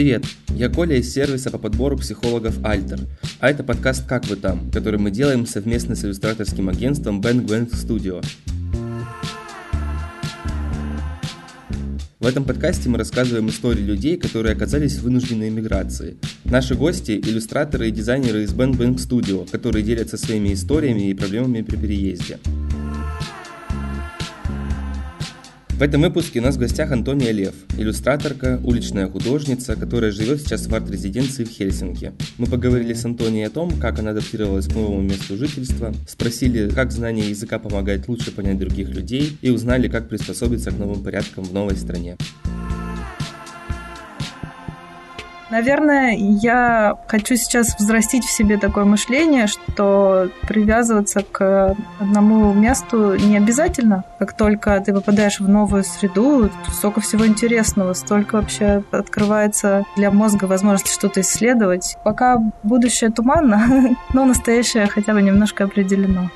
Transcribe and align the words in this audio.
Привет, 0.00 0.24
я 0.56 0.70
Коля 0.70 0.96
из 0.96 1.12
сервиса 1.12 1.50
по 1.50 1.58
подбору 1.58 1.98
психологов 1.98 2.58
Alter, 2.60 3.06
а 3.38 3.50
это 3.50 3.62
подкаст 3.62 4.06
«Как 4.06 4.26
вы 4.28 4.36
там?», 4.36 4.70
который 4.70 4.98
мы 4.98 5.10
делаем 5.10 5.46
совместно 5.46 5.94
с 5.94 6.02
иллюстраторским 6.02 6.70
агентством 6.70 7.20
Bang 7.20 7.44
Bang 7.44 7.70
Studio. 7.70 8.24
В 12.18 12.24
этом 12.26 12.44
подкасте 12.44 12.88
мы 12.88 12.96
рассказываем 12.96 13.50
истории 13.50 13.82
людей, 13.82 14.16
которые 14.16 14.54
оказались 14.54 14.96
в 14.96 15.02
вынужденной 15.02 15.50
эмиграции. 15.50 16.16
Наши 16.44 16.74
гости– 16.76 17.20
иллюстраторы 17.22 17.88
и 17.88 17.92
дизайнеры 17.92 18.44
из 18.44 18.54
Bang 18.54 18.78
Bang 18.78 18.94
Studio, 18.94 19.46
которые 19.50 19.82
делятся 19.82 20.16
своими 20.16 20.54
историями 20.54 21.10
и 21.10 21.14
проблемами 21.14 21.60
при 21.60 21.76
переезде. 21.76 22.38
В 25.80 25.82
этом 25.82 26.02
выпуске 26.02 26.40
у 26.40 26.42
нас 26.42 26.56
в 26.56 26.58
гостях 26.58 26.92
Антония 26.92 27.32
Лев, 27.32 27.54
иллюстраторка, 27.78 28.60
уличная 28.62 29.08
художница, 29.08 29.76
которая 29.76 30.10
живет 30.10 30.42
сейчас 30.42 30.66
в 30.66 30.74
арт-резиденции 30.74 31.44
в 31.44 31.48
Хельсинки. 31.48 32.12
Мы 32.36 32.48
поговорили 32.48 32.92
с 32.92 33.02
Антонией 33.06 33.46
о 33.46 33.50
том, 33.50 33.70
как 33.80 33.98
она 33.98 34.10
адаптировалась 34.10 34.68
к 34.68 34.74
новому 34.74 35.00
месту 35.00 35.38
жительства, 35.38 35.94
спросили, 36.06 36.68
как 36.68 36.92
знание 36.92 37.30
языка 37.30 37.58
помогает 37.58 38.08
лучше 38.08 38.30
понять 38.30 38.58
других 38.58 38.90
людей 38.90 39.38
и 39.40 39.48
узнали, 39.48 39.88
как 39.88 40.10
приспособиться 40.10 40.70
к 40.70 40.76
новым 40.76 41.02
порядкам 41.02 41.44
в 41.44 41.54
новой 41.54 41.76
стране. 41.76 42.18
Наверное, 45.50 46.14
я 46.16 46.96
хочу 47.08 47.34
сейчас 47.34 47.76
взрастить 47.76 48.24
в 48.24 48.30
себе 48.30 48.56
такое 48.56 48.84
мышление, 48.84 49.48
что 49.48 50.30
привязываться 50.46 51.22
к 51.22 51.76
одному 51.98 52.52
месту 52.54 53.16
не 53.16 53.36
обязательно. 53.36 54.04
Как 54.20 54.36
только 54.36 54.80
ты 54.80 54.92
попадаешь 54.92 55.40
в 55.40 55.48
новую 55.48 55.82
среду, 55.82 56.50
столько 56.72 57.00
всего 57.00 57.26
интересного, 57.26 57.94
столько 57.94 58.36
вообще 58.36 58.84
открывается 58.92 59.84
для 59.96 60.12
мозга 60.12 60.44
возможность 60.44 60.92
что-то 60.92 61.20
исследовать. 61.20 61.96
Пока 62.04 62.38
будущее 62.62 63.10
туманно, 63.10 63.96
но 64.14 64.24
настоящее 64.24 64.86
хотя 64.86 65.14
бы 65.14 65.20
немножко 65.20 65.64
определено. 65.64 66.30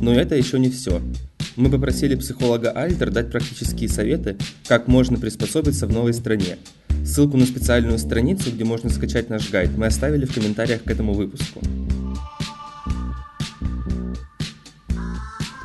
Но 0.00 0.12
это 0.12 0.34
еще 0.34 0.58
не 0.58 0.68
все. 0.68 1.00
Мы 1.56 1.70
попросили 1.70 2.14
психолога 2.16 2.70
Альтер 2.70 3.10
дать 3.10 3.30
практические 3.30 3.88
советы, 3.88 4.36
как 4.68 4.88
можно 4.88 5.16
приспособиться 5.16 5.86
в 5.86 5.92
новой 5.92 6.12
стране. 6.12 6.58
Ссылку 7.02 7.38
на 7.38 7.46
специальную 7.46 7.98
страницу, 7.98 8.50
где 8.50 8.64
можно 8.64 8.90
скачать 8.90 9.30
наш 9.30 9.50
гайд, 9.50 9.70
мы 9.76 9.86
оставили 9.86 10.26
в 10.26 10.34
комментариях 10.34 10.82
к 10.82 10.90
этому 10.90 11.14
выпуску. 11.14 11.60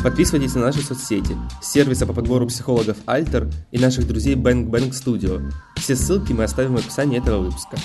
Подписывайтесь 0.02 0.56
на 0.56 0.62
наши 0.62 0.82
соцсети, 0.82 1.36
сервиса 1.62 2.06
по 2.06 2.14
подбору 2.14 2.48
психологов 2.48 2.98
Альтер 3.06 3.50
и 3.72 3.78
наших 3.78 4.08
друзей 4.08 4.36
Bang 4.36 4.68
Bang 4.68 4.92
Studio. 4.92 5.44
Все 5.76 5.96
ссылки 5.96 6.32
мы 6.32 6.46
оставим 6.46 6.76
в 6.76 6.80
описании 6.80 7.20
этого 7.20 7.42
выпуска. 7.42 7.78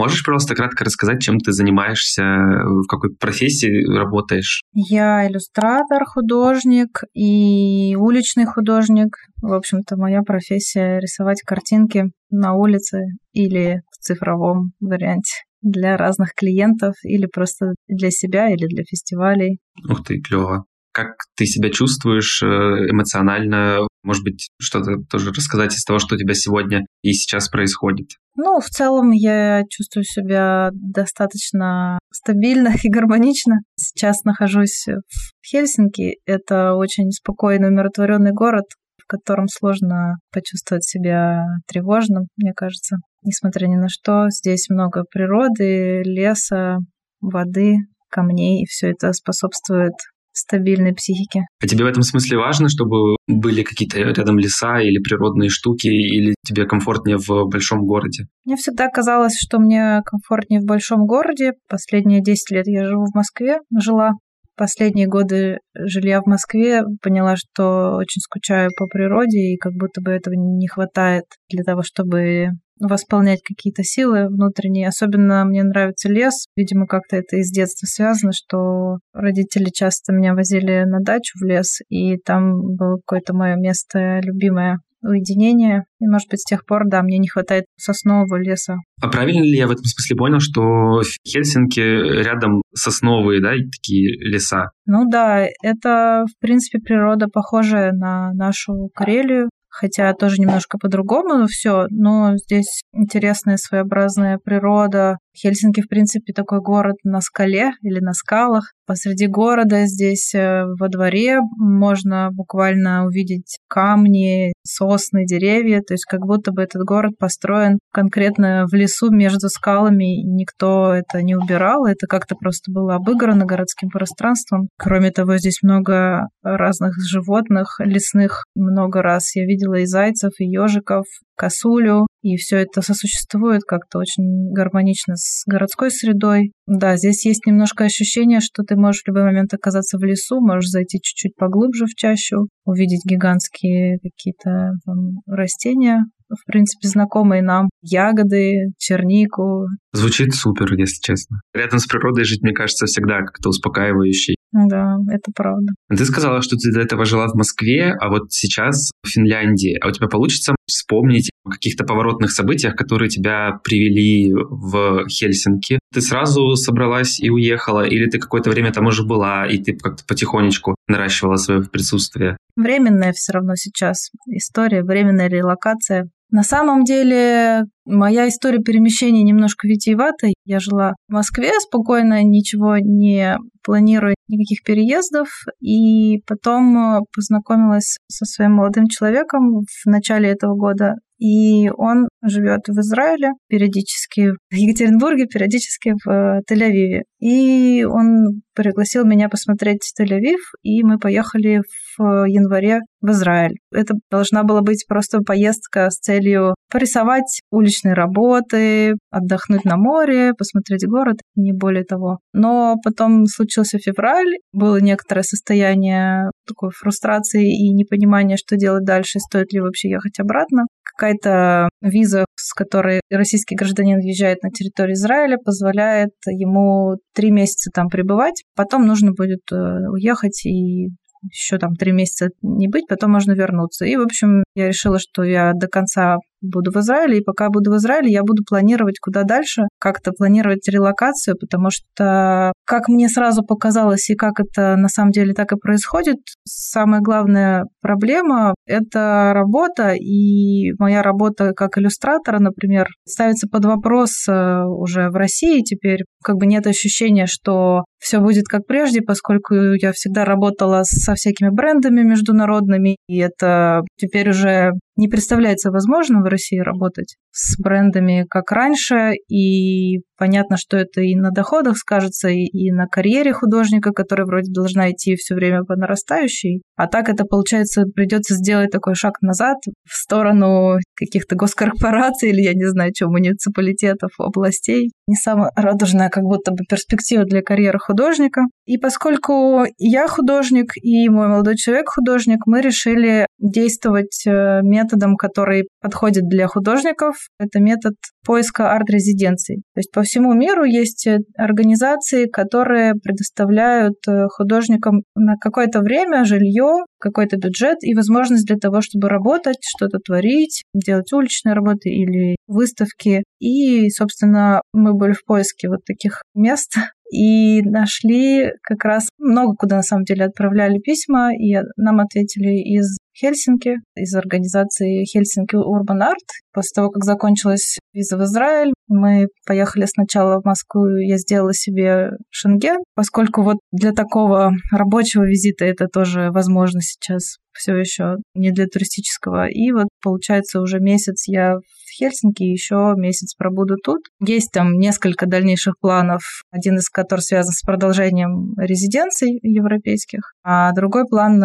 Можешь 0.00 0.24
просто 0.24 0.54
кратко 0.54 0.82
рассказать, 0.86 1.20
чем 1.20 1.36
ты 1.36 1.52
занимаешься, 1.52 2.22
в 2.22 2.86
какой 2.88 3.14
профессии 3.14 3.84
работаешь? 3.94 4.62
Я 4.72 5.28
иллюстратор, 5.28 6.06
художник 6.06 7.02
и 7.12 7.94
уличный 7.96 8.46
художник. 8.46 9.14
В 9.42 9.52
общем-то, 9.52 9.98
моя 9.98 10.22
профессия— 10.22 10.98
рисовать 11.00 11.42
картинки 11.42 12.04
на 12.30 12.54
улице 12.54 13.00
или 13.34 13.82
в 13.90 14.02
цифровом 14.02 14.72
варианте 14.80 15.34
для 15.60 15.98
разных 15.98 16.32
клиентов 16.34 16.94
или 17.02 17.26
просто 17.26 17.74
для 17.86 18.10
себя 18.10 18.48
или 18.48 18.66
для 18.68 18.84
фестивалей. 18.84 19.58
Ух 19.86 20.02
ты, 20.02 20.18
клево. 20.22 20.64
Как 20.92 21.14
ты 21.36 21.46
себя 21.46 21.70
чувствуешь 21.70 22.42
э, 22.42 22.46
эмоционально? 22.46 23.86
Может 24.02 24.24
быть, 24.24 24.48
что-то 24.60 24.96
тоже 25.08 25.30
рассказать 25.30 25.74
из 25.74 25.84
того, 25.84 25.98
что 25.98 26.14
у 26.14 26.18
тебя 26.18 26.34
сегодня 26.34 26.84
и 27.02 27.12
сейчас 27.12 27.48
происходит? 27.48 28.08
Ну, 28.36 28.60
в 28.60 28.66
целом 28.66 29.10
я 29.10 29.62
чувствую 29.68 30.04
себя 30.04 30.70
достаточно 30.72 31.98
стабильно 32.12 32.72
и 32.82 32.88
гармонично. 32.88 33.60
Сейчас 33.76 34.24
нахожусь 34.24 34.86
в 34.86 35.46
Хельсинки. 35.46 36.16
Это 36.26 36.74
очень 36.74 37.10
спокойный, 37.10 37.68
умиротворенный 37.68 38.32
город, 38.32 38.64
в 38.96 39.06
котором 39.06 39.46
сложно 39.48 40.16
почувствовать 40.32 40.84
себя 40.84 41.44
тревожным, 41.66 42.28
мне 42.36 42.52
кажется. 42.54 42.96
Несмотря 43.22 43.66
ни 43.66 43.76
на 43.76 43.88
что, 43.88 44.28
здесь 44.30 44.68
много 44.70 45.04
природы, 45.04 46.02
леса, 46.02 46.78
воды, 47.20 47.76
камней, 48.08 48.62
и 48.62 48.66
все 48.66 48.90
это 48.90 49.12
способствует 49.12 49.94
стабильной 50.32 50.94
психики. 50.94 51.42
А 51.60 51.66
тебе 51.66 51.84
в 51.84 51.88
этом 51.88 52.02
смысле 52.02 52.38
важно, 52.38 52.68
чтобы 52.68 53.16
были 53.26 53.62
какие-то 53.62 53.98
рядом 53.98 54.38
леса 54.38 54.80
или 54.80 54.98
природные 54.98 55.50
штуки, 55.50 55.88
или 55.88 56.34
тебе 56.44 56.66
комфортнее 56.66 57.16
в 57.16 57.46
большом 57.46 57.86
городе? 57.86 58.24
Мне 58.44 58.56
всегда 58.56 58.88
казалось, 58.88 59.36
что 59.38 59.58
мне 59.58 60.02
комфортнее 60.04 60.60
в 60.60 60.64
большом 60.64 61.06
городе. 61.06 61.52
Последние 61.68 62.22
10 62.22 62.50
лет 62.50 62.66
я 62.66 62.84
живу 62.86 63.04
в 63.04 63.14
Москве, 63.14 63.58
жила. 63.76 64.12
Последние 64.56 65.06
годы 65.06 65.58
жилья 65.74 66.20
в 66.20 66.26
Москве 66.26 66.82
поняла, 67.00 67.36
что 67.36 67.96
очень 67.96 68.20
скучаю 68.20 68.70
по 68.76 68.86
природе, 68.86 69.38
и 69.38 69.56
как 69.56 69.72
будто 69.72 70.02
бы 70.02 70.10
этого 70.10 70.34
не 70.34 70.68
хватает 70.68 71.24
для 71.48 71.64
того, 71.64 71.82
чтобы 71.82 72.48
восполнять 72.80 73.42
какие-то 73.42 73.82
силы 73.82 74.28
внутренние. 74.28 74.88
Особенно 74.88 75.44
мне 75.44 75.62
нравится 75.62 76.08
лес. 76.08 76.46
Видимо, 76.56 76.86
как-то 76.86 77.16
это 77.16 77.36
из 77.36 77.50
детства 77.50 77.86
связано, 77.86 78.32
что 78.32 78.98
родители 79.12 79.70
часто 79.72 80.12
меня 80.12 80.34
возили 80.34 80.84
на 80.84 81.00
дачу 81.00 81.38
в 81.38 81.44
лес, 81.44 81.80
и 81.88 82.16
там 82.16 82.76
было 82.76 82.96
какое-то 82.96 83.34
мое 83.34 83.56
место 83.56 84.20
любимое 84.22 84.80
уединение. 85.02 85.84
И, 86.00 86.06
может 86.06 86.28
быть, 86.28 86.40
с 86.40 86.44
тех 86.44 86.64
пор, 86.66 86.82
да, 86.86 87.02
мне 87.02 87.18
не 87.18 87.28
хватает 87.28 87.64
соснового 87.76 88.36
леса. 88.36 88.76
А 89.00 89.08
правильно 89.08 89.42
ли 89.42 89.56
я 89.56 89.66
в 89.66 89.70
этом 89.70 89.84
смысле 89.84 90.16
понял, 90.16 90.40
что 90.40 90.60
в 90.60 91.26
Хельсинки 91.26 91.80
рядом 91.80 92.62
сосновые, 92.74 93.40
да, 93.40 93.52
такие 93.52 94.18
леса? 94.20 94.70
Ну 94.86 95.08
да, 95.08 95.46
это, 95.62 96.24
в 96.26 96.40
принципе, 96.40 96.78
природа 96.80 97.28
похожая 97.32 97.92
на 97.92 98.32
нашу 98.32 98.90
Карелию 98.94 99.48
хотя 99.70 100.12
тоже 100.12 100.36
немножко 100.38 100.78
по-другому 100.78 101.46
все, 101.46 101.86
но 101.90 102.36
здесь 102.36 102.82
интересная 102.92 103.56
своеобразная 103.56 104.38
природа. 104.38 105.18
Хельсинки, 105.40 105.80
в 105.80 105.88
принципе, 105.88 106.32
такой 106.32 106.60
город 106.60 106.96
на 107.04 107.20
скале 107.20 107.72
или 107.82 108.00
на 108.00 108.12
скалах. 108.12 108.72
Посреди 108.86 109.26
города 109.26 109.86
здесь 109.86 110.34
э, 110.34 110.64
во 110.78 110.88
дворе 110.88 111.38
можно 111.56 112.30
буквально 112.32 113.06
увидеть 113.06 113.58
камни, 113.68 114.52
сосны, 114.66 115.24
деревья. 115.24 115.80
То 115.80 115.94
есть 115.94 116.04
как 116.04 116.20
будто 116.20 116.52
бы 116.52 116.62
этот 116.62 116.82
город 116.82 117.12
построен 117.18 117.78
конкретно 117.92 118.66
в 118.70 118.74
лесу 118.74 119.10
между 119.10 119.48
скалами. 119.48 120.22
Никто 120.26 120.92
это 120.92 121.22
не 121.22 121.36
убирал. 121.36 121.86
Это 121.86 122.06
как-то 122.06 122.34
просто 122.34 122.72
было 122.72 122.96
обыграно 122.96 123.44
городским 123.44 123.90
пространством. 123.90 124.68
Кроме 124.76 125.10
того, 125.10 125.36
здесь 125.36 125.62
много 125.62 126.28
разных 126.42 126.94
животных 127.00 127.76
лесных. 127.78 128.44
Много 128.56 129.02
раз 129.02 129.36
я 129.36 129.44
видела 129.44 129.74
и 129.74 129.86
зайцев, 129.86 130.32
и 130.38 130.44
ежиков, 130.44 131.04
косулю, 131.36 132.06
и 132.22 132.36
все 132.36 132.58
это 132.58 132.82
сосуществует 132.82 133.62
как-то 133.62 133.98
очень 133.98 134.52
гармонично 134.52 135.16
с 135.16 135.42
городской 135.46 135.90
средой. 135.90 136.52
Да, 136.66 136.96
здесь 136.96 137.24
есть 137.26 137.46
немножко 137.46 137.84
ощущение, 137.84 138.40
что 138.40 138.62
ты 138.62 138.76
можешь 138.76 139.02
в 139.02 139.08
любой 139.08 139.24
момент 139.24 139.52
оказаться 139.54 139.98
в 139.98 140.04
лесу, 140.04 140.40
можешь 140.40 140.70
зайти 140.70 140.98
чуть-чуть 141.02 141.36
поглубже 141.36 141.86
в 141.86 141.94
чащу, 141.94 142.48
увидеть 142.64 143.04
гигантские 143.04 143.98
какие-то 144.02 144.72
там, 144.84 145.20
растения, 145.26 146.04
в 146.30 146.46
принципе, 146.46 146.88
знакомые 146.88 147.42
нам. 147.42 147.68
Ягоды, 147.82 148.72
чернику. 148.78 149.66
Звучит 149.92 150.34
супер, 150.34 150.72
если 150.74 151.00
честно. 151.02 151.38
Рядом 151.54 151.78
с 151.78 151.86
природой 151.86 152.24
жить, 152.24 152.42
мне 152.42 152.52
кажется, 152.52 152.86
всегда 152.86 153.18
как-то 153.20 153.48
успокаивающий. 153.48 154.36
Да, 154.52 154.96
это 155.10 155.30
правда. 155.34 155.72
Ты 155.88 156.04
сказала, 156.04 156.42
что 156.42 156.56
ты 156.56 156.72
до 156.72 156.80
этого 156.80 157.04
жила 157.04 157.28
в 157.28 157.34
Москве, 157.34 157.94
а 158.00 158.08
вот 158.08 158.30
сейчас 158.30 158.90
в 159.04 159.08
Финляндии. 159.08 159.78
А 159.80 159.88
у 159.88 159.90
тебя 159.92 160.08
получится 160.08 160.54
вспомнить 160.66 161.29
каких-то 161.48 161.84
поворотных 161.84 162.30
событиях, 162.30 162.76
которые 162.76 163.08
тебя 163.08 163.60
привели 163.64 164.32
в 164.32 165.08
Хельсинки? 165.08 165.78
Ты 165.92 166.00
сразу 166.00 166.56
собралась 166.56 167.20
и 167.20 167.30
уехала, 167.30 167.86
или 167.86 168.08
ты 168.08 168.18
какое-то 168.18 168.50
время 168.50 168.72
там 168.72 168.86
уже 168.86 169.04
была, 169.04 169.46
и 169.46 169.58
ты 169.58 169.76
как-то 169.76 170.04
потихонечку 170.06 170.74
наращивала 170.88 171.36
свое 171.36 171.62
присутствие? 171.62 172.36
Временная 172.56 173.12
все 173.12 173.32
равно 173.32 173.54
сейчас 173.56 174.10
история, 174.26 174.82
временная 174.82 175.28
релокация. 175.28 176.10
На 176.30 176.44
самом 176.44 176.84
деле 176.84 177.64
Моя 177.92 178.28
история 178.28 178.60
перемещения 178.60 179.24
немножко 179.24 179.66
витиевата. 179.66 180.28
Я 180.44 180.60
жила 180.60 180.94
в 181.08 181.12
Москве 181.12 181.50
спокойно, 181.58 182.22
ничего 182.22 182.76
не 182.78 183.36
планируя, 183.64 184.14
никаких 184.28 184.62
переездов. 184.64 185.28
И 185.60 186.22
потом 186.26 186.76
э, 186.76 187.00
познакомилась 187.12 187.98
со 188.06 188.24
своим 188.26 188.52
молодым 188.52 188.86
человеком 188.86 189.62
в 189.62 189.86
начале 189.86 190.28
этого 190.28 190.54
года. 190.54 190.94
И 191.18 191.68
он 191.76 192.08
живет 192.22 192.60
в 192.68 192.78
Израиле, 192.80 193.32
периодически 193.48 194.30
в 194.50 194.54
Екатеринбурге, 194.54 195.26
периодически 195.26 195.92
в 196.02 196.08
э, 196.08 196.40
Тель-Авиве. 196.50 197.02
И 197.18 197.84
он 197.84 198.40
пригласил 198.54 199.04
меня 199.04 199.28
посмотреть 199.28 199.92
Тель-Авив, 200.00 200.38
и 200.62 200.82
мы 200.82 200.98
поехали 200.98 201.60
в 201.98 202.24
январе 202.26 202.80
в 203.02 203.10
Израиль. 203.10 203.56
Это 203.70 203.94
должна 204.10 204.44
была 204.44 204.62
быть 204.62 204.86
просто 204.88 205.18
поездка 205.20 205.90
с 205.90 205.98
целью 205.98 206.54
порисовать 206.70 207.40
уличные 207.50 207.79
работы, 207.88 208.94
отдохнуть 209.10 209.64
на 209.64 209.76
море, 209.76 210.32
посмотреть 210.36 210.86
город, 210.86 211.18
не 211.36 211.52
более 211.52 211.84
того. 211.84 212.18
Но 212.32 212.76
потом 212.84 213.26
случился 213.26 213.78
февраль, 213.78 214.36
было 214.52 214.80
некоторое 214.80 215.22
состояние 215.22 216.30
такой 216.46 216.70
фрустрации 216.70 217.46
и 217.46 217.72
непонимания, 217.72 218.36
что 218.36 218.56
делать 218.56 218.84
дальше, 218.84 219.18
стоит 219.18 219.52
ли 219.52 219.60
вообще 219.60 219.90
ехать 219.90 220.18
обратно. 220.18 220.64
Какая-то 220.82 221.68
виза, 221.80 222.24
с 222.36 222.52
которой 222.52 223.00
российский 223.10 223.54
гражданин 223.54 223.98
въезжает 223.98 224.42
на 224.42 224.50
территорию 224.50 224.94
Израиля, 224.94 225.38
позволяет 225.42 226.10
ему 226.26 226.96
три 227.14 227.30
месяца 227.30 227.70
там 227.72 227.88
пребывать. 227.88 228.42
Потом 228.54 228.86
нужно 228.86 229.12
будет 229.12 229.40
э, 229.52 229.56
уехать 229.90 230.44
и 230.44 230.90
еще 231.22 231.58
там 231.58 231.74
три 231.74 231.92
месяца 231.92 232.28
не 232.42 232.68
быть, 232.68 232.86
потом 232.88 233.12
можно 233.12 233.32
вернуться. 233.32 233.84
И, 233.84 233.96
в 233.96 234.02
общем, 234.02 234.44
я 234.54 234.68
решила, 234.68 234.98
что 234.98 235.22
я 235.22 235.52
до 235.54 235.68
конца 235.68 236.16
буду 236.40 236.70
в 236.70 236.76
Израиле, 236.76 237.18
и 237.18 237.24
пока 237.24 237.48
буду 237.48 237.72
в 237.72 237.76
Израиле, 237.76 238.10
я 238.10 238.22
буду 238.22 238.42
планировать, 238.48 238.98
куда 239.00 239.24
дальше, 239.24 239.64
как-то 239.78 240.12
планировать 240.12 240.68
релокацию, 240.68 241.36
потому 241.38 241.70
что, 241.70 242.52
как 242.64 242.88
мне 242.88 243.08
сразу 243.08 243.42
показалось, 243.42 244.10
и 244.10 244.14
как 244.14 244.40
это 244.40 244.76
на 244.76 244.88
самом 244.88 245.10
деле 245.12 245.34
так 245.34 245.52
и 245.52 245.56
происходит, 245.56 246.18
самая 246.44 247.00
главная 247.00 247.64
проблема— 247.80 248.54
это 248.66 249.32
работа, 249.34 249.94
и 249.94 250.72
моя 250.78 251.02
работа 251.02 251.52
как 251.52 251.78
иллюстратора, 251.78 252.38
например, 252.38 252.88
ставится 253.06 253.48
под 253.48 253.64
вопрос 253.64 254.26
э, 254.28 254.64
уже 254.64 255.10
в 255.10 255.16
России 255.16 255.62
теперь, 255.62 256.04
как 256.22 256.36
бы 256.36 256.46
нет 256.46 256.66
ощущения, 256.66 257.26
что 257.26 257.84
все 257.98 258.20
будет 258.20 258.46
как 258.46 258.66
прежде, 258.66 259.02
поскольку 259.02 259.54
я 259.54 259.92
всегда 259.92 260.24
работала 260.24 260.82
со 260.84 261.14
всякими 261.14 261.50
брендами 261.50 262.02
международными, 262.02 262.96
и 263.08 263.18
это 263.18 263.82
теперь 263.96 264.30
уже 264.30 264.72
не 265.00 265.08
представляется 265.08 265.70
возможным 265.70 266.22
в 266.22 266.26
России 266.26 266.58
работать 266.58 267.16
с 267.30 267.58
брендами 267.60 268.26
как 268.28 268.52
раньше, 268.52 269.14
и 269.28 270.00
понятно, 270.20 270.58
что 270.58 270.76
это 270.76 271.00
и 271.00 271.16
на 271.16 271.30
доходах 271.30 271.78
скажется, 271.78 272.28
и, 272.28 272.44
и 272.44 272.70
на 272.70 272.86
карьере 272.86 273.32
художника, 273.32 273.90
которая 273.92 274.26
вроде 274.26 274.52
должна 274.52 274.90
идти 274.90 275.16
все 275.16 275.34
время 275.34 275.64
по 275.64 275.76
нарастающей. 275.76 276.62
А 276.76 276.86
так 276.86 277.08
это, 277.08 277.24
получается, 277.24 277.84
придется 277.94 278.34
сделать 278.34 278.70
такой 278.70 278.94
шаг 278.94 279.22
назад 279.22 279.56
в 279.88 279.94
сторону 279.94 280.76
каких-то 280.94 281.36
госкорпораций 281.36 282.28
или, 282.28 282.42
я 282.42 282.52
не 282.52 282.68
знаю, 282.68 282.92
чего, 282.94 283.10
муниципалитетов, 283.10 284.10
областей. 284.18 284.92
Не 285.06 285.14
самая 285.14 285.50
радужная 285.56 286.10
как 286.10 286.24
будто 286.24 286.52
бы 286.52 286.64
перспектива 286.68 287.24
для 287.24 287.40
карьеры 287.40 287.78
художника. 287.78 288.42
И 288.66 288.76
поскольку 288.76 289.64
я 289.78 290.06
художник 290.06 290.72
и 290.76 291.08
мой 291.08 291.28
молодой 291.28 291.56
человек 291.56 291.88
художник, 291.88 292.40
мы 292.46 292.60
решили 292.60 293.26
действовать 293.38 294.22
э, 294.26 294.60
методом, 294.62 295.16
который 295.16 295.66
подходит 295.80 296.28
для 296.28 296.46
художников. 296.46 297.16
Это 297.38 297.58
метод 297.58 297.94
поиска 298.24 298.72
арт-резиденций. 298.72 299.62
То 299.74 299.78
есть 299.78 299.90
по 299.92 300.02
всему 300.10 300.34
миру 300.34 300.64
есть 300.64 301.06
э, 301.06 301.18
организации, 301.36 302.26
которые 302.26 302.94
предоставляют 302.94 303.96
э, 304.08 304.26
художникам 304.28 305.02
на 305.14 305.36
какое-то 305.36 305.80
время 305.80 306.24
жилье, 306.24 306.84
какой-то 306.98 307.36
бюджет 307.36 307.78
и 307.82 307.94
возможность 307.94 308.46
для 308.46 308.56
того, 308.56 308.80
чтобы 308.80 309.08
работать, 309.08 309.58
что-то 309.62 309.98
творить, 309.98 310.64
делать 310.74 311.12
уличные 311.12 311.54
работы 311.54 311.90
или 311.90 312.36
выставки. 312.48 313.22
И, 313.38 313.88
собственно, 313.90 314.62
мы 314.72 314.94
были 314.94 315.12
в 315.12 315.24
поиске 315.24 315.68
вот 315.68 315.84
таких 315.84 316.22
мест, 316.34 316.74
и 317.10 317.62
нашли 317.62 318.52
как 318.62 318.84
раз 318.84 319.08
много 319.18 319.54
куда 319.56 319.76
на 319.76 319.82
самом 319.82 320.04
деле 320.04 320.24
отправляли 320.24 320.78
письма, 320.78 321.30
и 321.34 321.56
нам 321.76 322.00
ответили 322.00 322.54
из 322.56 322.98
Хельсинки, 323.18 323.76
из 323.96 324.14
организации 324.14 325.04
Хельсинки 325.04 325.56
Urban 325.56 326.00
Art. 326.00 326.28
После 326.52 326.70
того, 326.74 326.90
как 326.90 327.04
закончилась 327.04 327.78
виза 327.92 328.16
в 328.16 328.22
Израиль, 328.22 328.72
мы 328.88 329.26
поехали 329.46 329.86
сначала 329.86 330.40
в 330.40 330.44
Москву, 330.44 330.86
я 330.96 331.16
сделала 331.18 331.52
себе 331.52 332.10
шенген, 332.30 332.78
поскольку 332.94 333.42
вот 333.42 333.58
для 333.72 333.92
такого 333.92 334.52
рабочего 334.72 335.24
визита 335.24 335.64
это 335.64 335.86
тоже 335.86 336.30
возможно 336.30 336.80
сейчас 336.80 337.36
все 337.52 337.76
еще 337.76 338.16
не 338.34 338.50
для 338.50 338.66
туристического. 338.66 339.48
И 339.48 339.72
вот 339.72 339.88
получается 340.02 340.60
уже 340.60 340.78
месяц 340.78 341.28
я 341.28 341.56
в 341.56 341.98
Хельсинки, 341.98 342.42
еще 342.42 342.94
месяц 342.96 343.34
пробуду 343.34 343.76
тут. 343.76 344.02
Есть 344.24 344.50
там 344.52 344.78
несколько 344.78 345.26
дальнейших 345.26 345.74
планов, 345.80 346.22
один 346.50 346.76
из 346.76 346.88
которых 346.88 347.24
связан 347.24 347.52
с 347.52 347.62
продолжением 347.62 348.54
резиденций 348.56 349.38
европейских, 349.42 350.20
а 350.44 350.72
другой 350.72 351.04
план 351.06 351.40